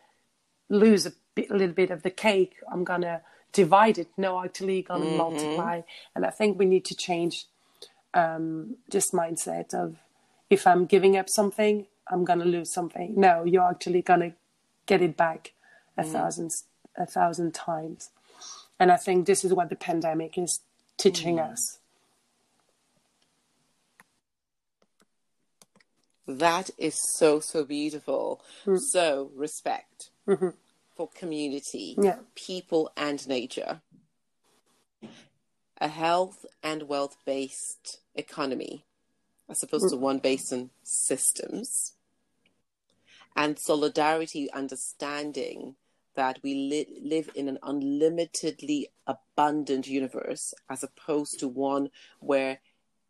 lose 0.68 1.06
a, 1.06 1.12
bit, 1.34 1.50
a 1.50 1.54
little 1.54 1.74
bit 1.74 1.90
of 1.90 2.02
the 2.02 2.10
cake. 2.10 2.54
I'm 2.70 2.84
gonna 2.84 3.22
divide 3.52 3.98
it. 3.98 4.08
No, 4.16 4.42
actually, 4.42 4.82
gonna 4.82 5.04
mm-hmm. 5.04 5.16
multiply. 5.16 5.82
And 6.14 6.24
I 6.24 6.30
think 6.30 6.58
we 6.58 6.66
need 6.66 6.84
to 6.86 6.94
change 6.94 7.46
um, 8.14 8.76
this 8.90 9.10
mindset 9.12 9.74
of 9.74 9.96
if 10.48 10.66
I'm 10.66 10.86
giving 10.86 11.16
up 11.16 11.28
something, 11.28 11.86
I'm 12.08 12.24
gonna 12.24 12.44
lose 12.44 12.72
something. 12.72 13.14
No, 13.16 13.44
you're 13.44 13.68
actually 13.68 14.02
gonna 14.02 14.32
get 14.86 15.02
it 15.02 15.16
back 15.16 15.52
a 15.98 16.02
mm. 16.02 16.12
thousand 16.12 16.50
a 16.96 17.06
thousand 17.06 17.52
times. 17.52 18.10
And 18.78 18.92
I 18.92 18.96
think 18.96 19.26
this 19.26 19.44
is 19.44 19.52
what 19.52 19.68
the 19.68 19.76
pandemic 19.76 20.38
is 20.38 20.60
teaching 20.96 21.36
mm. 21.36 21.50
us. 21.50 21.78
That 26.26 26.70
is 26.76 26.96
so, 27.16 27.40
so 27.40 27.64
beautiful. 27.64 28.42
Mm. 28.64 28.80
So, 28.80 29.30
respect 29.34 30.10
mm-hmm. 30.26 30.48
for 30.96 31.08
community, 31.08 31.96
yeah. 32.02 32.18
people, 32.34 32.90
and 32.96 33.26
nature. 33.28 33.80
a 35.80 35.88
health 35.88 36.44
and 36.62 36.84
wealth 36.84 37.16
based 37.24 38.00
economy 38.14 38.84
as 39.48 39.62
opposed 39.62 39.90
to 39.90 39.96
one 39.96 40.18
based 40.18 40.52
on 40.52 40.70
systems. 40.82 41.92
And 43.36 43.58
solidarity, 43.58 44.50
understanding 44.52 45.76
that 46.14 46.38
we 46.42 46.54
li- 46.54 47.00
live 47.02 47.30
in 47.34 47.48
an 47.48 47.58
unlimitedly 47.62 48.86
abundant 49.06 49.86
universe 49.86 50.54
as 50.68 50.82
opposed 50.82 51.38
to 51.40 51.46
one 51.46 51.90
where 52.20 52.60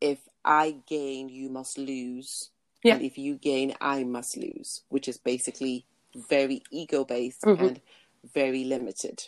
if 0.01 0.19
I 0.45 0.77
gain, 0.87 1.29
you 1.29 1.49
must 1.49 1.79
lose. 1.79 2.51
Yeah. 2.87 2.95
And 2.95 3.03
if 3.03 3.19
you 3.19 3.35
gain, 3.35 3.75
I 3.81 4.05
must 4.05 4.37
lose, 4.37 4.83
which 4.89 5.09
is 5.09 5.19
basically 5.19 5.87
very 6.15 6.63
ego 6.71 7.05
based 7.05 7.43
mm-hmm. 7.43 7.65
and 7.65 7.81
very 8.33 8.65
limited. 8.65 9.25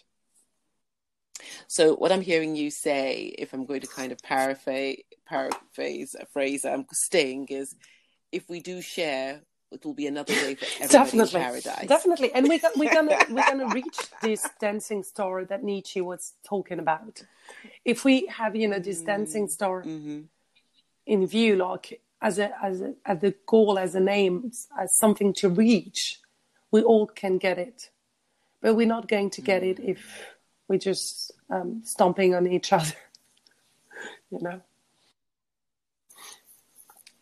So, 1.67 1.95
what 1.95 2.13
I'm 2.13 2.21
hearing 2.21 2.57
you 2.57 2.71
say, 2.71 3.35
if 3.39 3.53
I'm 3.53 3.65
going 3.65 3.81
to 3.81 3.87
kind 3.87 4.13
of 4.13 4.19
paraphrase, 4.23 5.03
paraphrase 5.27 6.17
a 6.19 6.27
phrase 6.27 6.65
I'm 6.65 6.87
staying, 6.93 7.47
is 7.49 7.75
if 8.33 8.49
we 8.49 8.61
do 8.61 8.81
share, 8.81 9.43
it 9.71 9.85
will 9.85 9.95
be 9.95 10.07
another 10.07 10.33
way 10.33 10.55
for 10.55 10.65
everybody 10.65 10.93
definitely, 10.93 11.41
paradise. 11.41 11.87
Definitely, 11.87 12.33
and 12.33 12.49
we're, 12.49 12.61
we're 12.77 12.93
gonna 12.93 13.19
we're 13.31 13.47
gonna 13.47 13.69
reach 13.69 13.99
this 14.23 14.47
dancing 14.61 15.03
star 15.03 15.45
that 15.45 15.63
Nietzsche 15.63 16.01
was 16.01 16.35
talking 16.45 16.79
about. 16.79 17.23
If 17.85 18.05
we 18.05 18.27
have 18.27 18.57
you 18.57 18.69
know 18.69 18.79
this 18.79 19.03
dancing 19.03 19.47
mm, 19.47 19.51
star 19.51 19.83
mm-hmm. 19.83 20.23
in 21.07 21.27
view, 21.27 21.57
like 21.57 22.01
as 22.21 22.39
a 22.39 22.53
as 22.65 22.81
a 22.81 22.95
as 23.07 23.21
the 23.21 23.35
goal, 23.47 23.79
as 23.79 23.95
an 23.95 24.09
aim, 24.09 24.51
as 24.79 24.97
something 24.97 25.33
to 25.35 25.49
reach, 25.49 26.21
we 26.71 26.83
all 26.83 27.07
can 27.07 27.39
get 27.39 27.59
it, 27.59 27.91
but 28.61 28.75
we're 28.75 28.87
not 28.87 29.09
going 29.09 29.31
to 29.31 29.41
get 29.41 29.63
it 29.63 29.79
if 29.81 30.35
we're 30.69 30.79
just 30.79 31.33
um, 31.51 31.83
stomping 31.85 32.35
on 32.35 32.47
each 32.47 32.73
other. 32.79 32.93
you 34.31 34.39
know. 34.41 34.61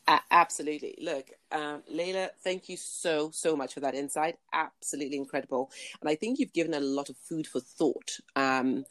Uh, 0.09 0.19
absolutely. 0.31 0.97
Look, 1.03 1.31
um, 1.51 1.83
Layla, 1.93 2.29
thank 2.45 2.69
you 2.69 2.77
so, 2.77 3.31
so 3.33 3.57
much 3.57 3.75
for 3.75 3.81
that 3.81 3.95
insight. 3.95 4.37
Absolutely 4.53 5.17
incredible. 5.17 5.73
And 6.01 6.09
I 6.09 6.15
think 6.15 6.39
you've 6.39 6.53
given 6.53 6.75
a 6.75 6.81
lot 6.81 7.09
of 7.09 7.17
food 7.17 7.45
for 7.47 7.59
thought 7.59 8.19
um, 8.37 8.85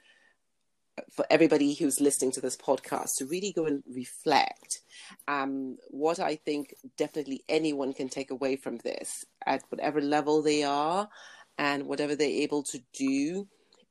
for 1.11 1.25
everybody 1.29 1.73
who's 1.73 1.99
listening 1.99 2.31
to 2.31 2.41
this 2.41 2.57
podcast 2.57 3.15
to 3.17 3.25
really 3.25 3.51
go 3.51 3.65
and 3.65 3.83
reflect. 3.93 4.81
Um, 5.27 5.77
what 5.89 6.19
I 6.19 6.35
think 6.35 6.73
definitely 6.97 7.43
anyone 7.49 7.93
can 7.93 8.09
take 8.09 8.31
away 8.31 8.55
from 8.55 8.77
this 8.77 9.25
at 9.45 9.63
whatever 9.69 10.01
level 10.01 10.41
they 10.41 10.63
are 10.63 11.09
and 11.57 11.87
whatever 11.87 12.15
they're 12.15 12.27
able 12.27 12.63
to 12.63 12.79
do 12.93 13.47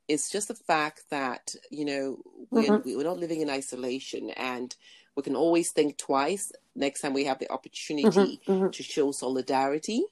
is 0.09 0.29
just 0.29 0.49
the 0.49 0.55
fact 0.55 1.03
that, 1.11 1.55
you 1.71 1.85
know, 1.85 2.19
we're, 2.51 2.63
mm-hmm. 2.65 2.97
we're 2.97 3.05
not 3.05 3.19
living 3.19 3.41
in 3.41 3.51
isolation 3.51 4.31
and 4.31 4.75
we 5.17 5.23
can 5.23 5.37
always 5.37 5.71
think 5.71 5.97
twice 5.97 6.53
next 6.75 7.01
time 7.01 7.15
we 7.15 7.25
have 7.25 7.39
the 7.39 7.51
opportunity 7.51 8.09
mm-hmm, 8.09 8.53
mm-hmm. 8.53 8.71
to 8.71 8.83
show 8.83 9.13
solidarity 9.13 10.05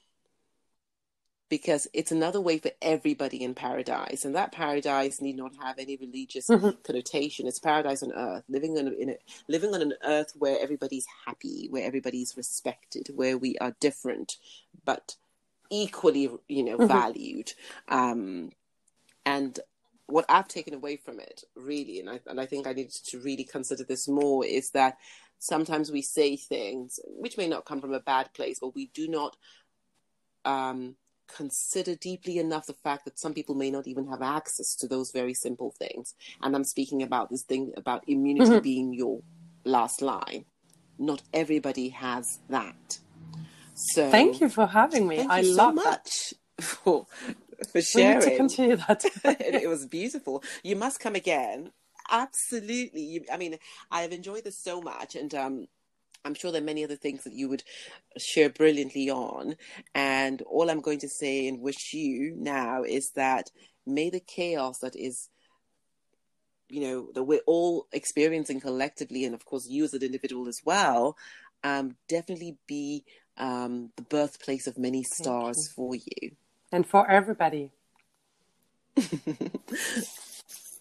because 1.53 1.87
it's 1.93 2.11
another 2.11 2.41
way 2.41 2.57
for 2.57 2.71
everybody 2.81 3.43
in 3.43 3.53
paradise 3.53 4.25
and 4.25 4.33
that 4.33 4.51
paradise 4.51 5.21
need 5.21 5.37
not 5.37 5.51
have 5.61 5.77
any 5.77 5.95
religious 5.97 6.47
mm-hmm. 6.47 6.71
connotation 6.83 7.45
it's 7.45 7.59
paradise 7.59 8.01
on 8.01 8.11
earth 8.11 8.43
living 8.49 8.75
on 8.75 8.87
in 8.87 9.11
a, 9.11 9.15
living 9.47 9.71
on 9.75 9.83
an 9.83 9.93
earth 10.03 10.33
where 10.35 10.57
everybody's 10.59 11.05
happy 11.27 11.67
where 11.69 11.85
everybody's 11.85 12.35
respected 12.35 13.07
where 13.13 13.37
we 13.37 13.55
are 13.59 13.75
different 13.79 14.37
but 14.83 15.15
equally 15.69 16.27
you 16.47 16.63
know 16.63 16.77
mm-hmm. 16.77 16.87
valued 16.87 17.53
um, 17.87 18.49
and 19.23 19.59
what 20.07 20.25
I've 20.27 20.49
taken 20.49 20.73
away 20.73 20.97
from 20.97 21.21
it, 21.21 21.45
really, 21.55 22.01
and 22.01 22.09
I, 22.09 22.19
and 22.27 22.39
I 22.39 22.45
think 22.45 22.67
I 22.67 22.73
need 22.73 22.91
to 22.91 23.19
really 23.19 23.45
consider 23.45 23.85
this 23.85 24.05
more, 24.05 24.45
is 24.45 24.71
that 24.71 24.97
sometimes 25.39 25.93
we 25.93 26.01
say 26.01 26.35
things 26.35 26.99
which 27.05 27.37
may 27.37 27.47
not 27.47 27.63
come 27.63 27.79
from 27.79 27.93
a 27.93 28.01
bad 28.01 28.33
place, 28.33 28.59
but 28.59 28.75
we 28.75 28.87
do 28.93 29.07
not 29.07 29.37
um, 30.43 30.97
consider 31.35 31.95
deeply 31.95 32.37
enough 32.37 32.65
the 32.65 32.73
fact 32.73 33.05
that 33.05 33.19
some 33.19 33.33
people 33.33 33.55
may 33.55 33.71
not 33.71 33.87
even 33.87 34.07
have 34.07 34.21
access 34.21 34.75
to 34.75 34.87
those 34.87 35.11
very 35.11 35.33
simple 35.33 35.73
things. 35.77 36.13
And 36.41 36.55
I'm 36.55 36.63
speaking 36.63 37.03
about 37.03 37.29
this 37.29 37.43
thing 37.43 37.73
about 37.77 38.03
immunity 38.07 38.51
mm-hmm. 38.51 38.59
being 38.59 38.93
your 38.93 39.21
last 39.63 40.01
line. 40.01 40.45
Not 40.99 41.21
everybody 41.33 41.89
has 41.89 42.39
that. 42.49 42.99
So 43.75 44.09
thank 44.11 44.39
you 44.39 44.49
for 44.49 44.67
having 44.67 45.07
me. 45.07 45.25
I 45.27 45.41
love 45.41 45.55
so 45.55 45.71
much 45.73 46.33
that. 46.57 46.63
for 46.63 47.07
for 47.71 47.81
sharing. 47.81 48.19
We 48.19 48.25
need 48.25 48.31
to 48.31 48.37
continue 48.37 48.75
that. 48.75 49.03
it 49.25 49.69
was 49.69 49.85
beautiful. 49.87 50.43
You 50.63 50.75
must 50.75 50.99
come 50.99 51.15
again. 51.15 51.71
Absolutely. 52.11 53.25
I 53.31 53.37
mean, 53.37 53.57
I 53.89 54.01
have 54.01 54.11
enjoyed 54.11 54.43
this 54.43 54.61
so 54.61 54.81
much, 54.81 55.15
and 55.15 55.33
um, 55.33 55.67
I'm 56.25 56.33
sure 56.33 56.51
there 56.51 56.61
are 56.61 56.65
many 56.65 56.83
other 56.83 56.95
things 56.95 57.23
that 57.23 57.33
you 57.33 57.49
would 57.49 57.63
share 58.17 58.49
brilliantly 58.49 59.09
on. 59.09 59.55
And 59.93 60.41
all 60.43 60.69
I'm 60.69 60.81
going 60.81 60.99
to 60.99 61.09
say 61.09 61.47
and 61.47 61.61
wish 61.61 61.93
you 61.93 62.35
now 62.37 62.83
is 62.83 63.11
that 63.11 63.51
may 63.85 64.09
the 64.09 64.19
chaos 64.19 64.79
that 64.79 64.95
is 64.95 65.29
you 66.69 66.81
know 66.81 67.07
that 67.13 67.23
we're 67.23 67.41
all 67.45 67.87
experiencing 67.91 68.59
collectively 68.59 69.25
and 69.25 69.35
of 69.35 69.45
course 69.45 69.67
you 69.67 69.83
as 69.83 69.93
an 69.93 70.01
individual 70.01 70.47
as 70.47 70.61
well 70.63 71.17
um, 71.63 71.95
definitely 72.07 72.57
be 72.67 73.03
um, 73.37 73.91
the 73.95 74.03
birthplace 74.03 74.65
of 74.67 74.77
many 74.77 75.03
stars 75.03 75.69
for 75.75 75.95
you 75.95 76.31
and 76.71 76.85
for 76.87 77.09
everybody. 77.09 77.71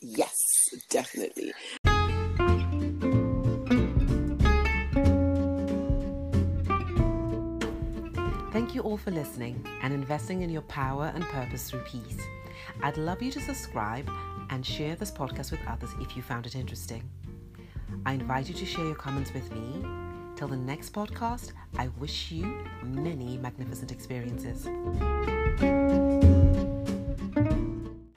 yes, 0.00 0.36
definitely. 0.90 1.52
Thank 8.52 8.74
you 8.74 8.82
all 8.82 8.98
for 8.98 9.10
listening 9.10 9.66
and 9.80 9.94
investing 9.94 10.42
in 10.42 10.50
your 10.50 10.60
power 10.62 11.10
and 11.14 11.24
purpose 11.24 11.70
through 11.70 11.84
peace. 11.84 12.18
I'd 12.82 12.98
love 12.98 13.22
you 13.22 13.32
to 13.32 13.40
subscribe 13.40 14.10
and 14.50 14.64
share 14.64 14.94
this 14.94 15.10
podcast 15.10 15.52
with 15.52 15.60
others 15.66 15.88
if 16.02 16.14
you 16.14 16.22
found 16.22 16.44
it 16.44 16.54
interesting. 16.54 17.02
I 18.04 18.12
invite 18.12 18.48
you 18.48 18.54
to 18.54 18.66
share 18.66 18.84
your 18.84 18.94
comments 18.94 19.32
with 19.32 19.50
me. 19.52 19.82
Till 20.36 20.48
the 20.48 20.56
next 20.56 20.92
podcast, 20.92 21.52
I 21.78 21.88
wish 21.98 22.30
you 22.30 22.62
many 22.82 23.38
magnificent 23.38 23.90
experiences. 23.90 24.68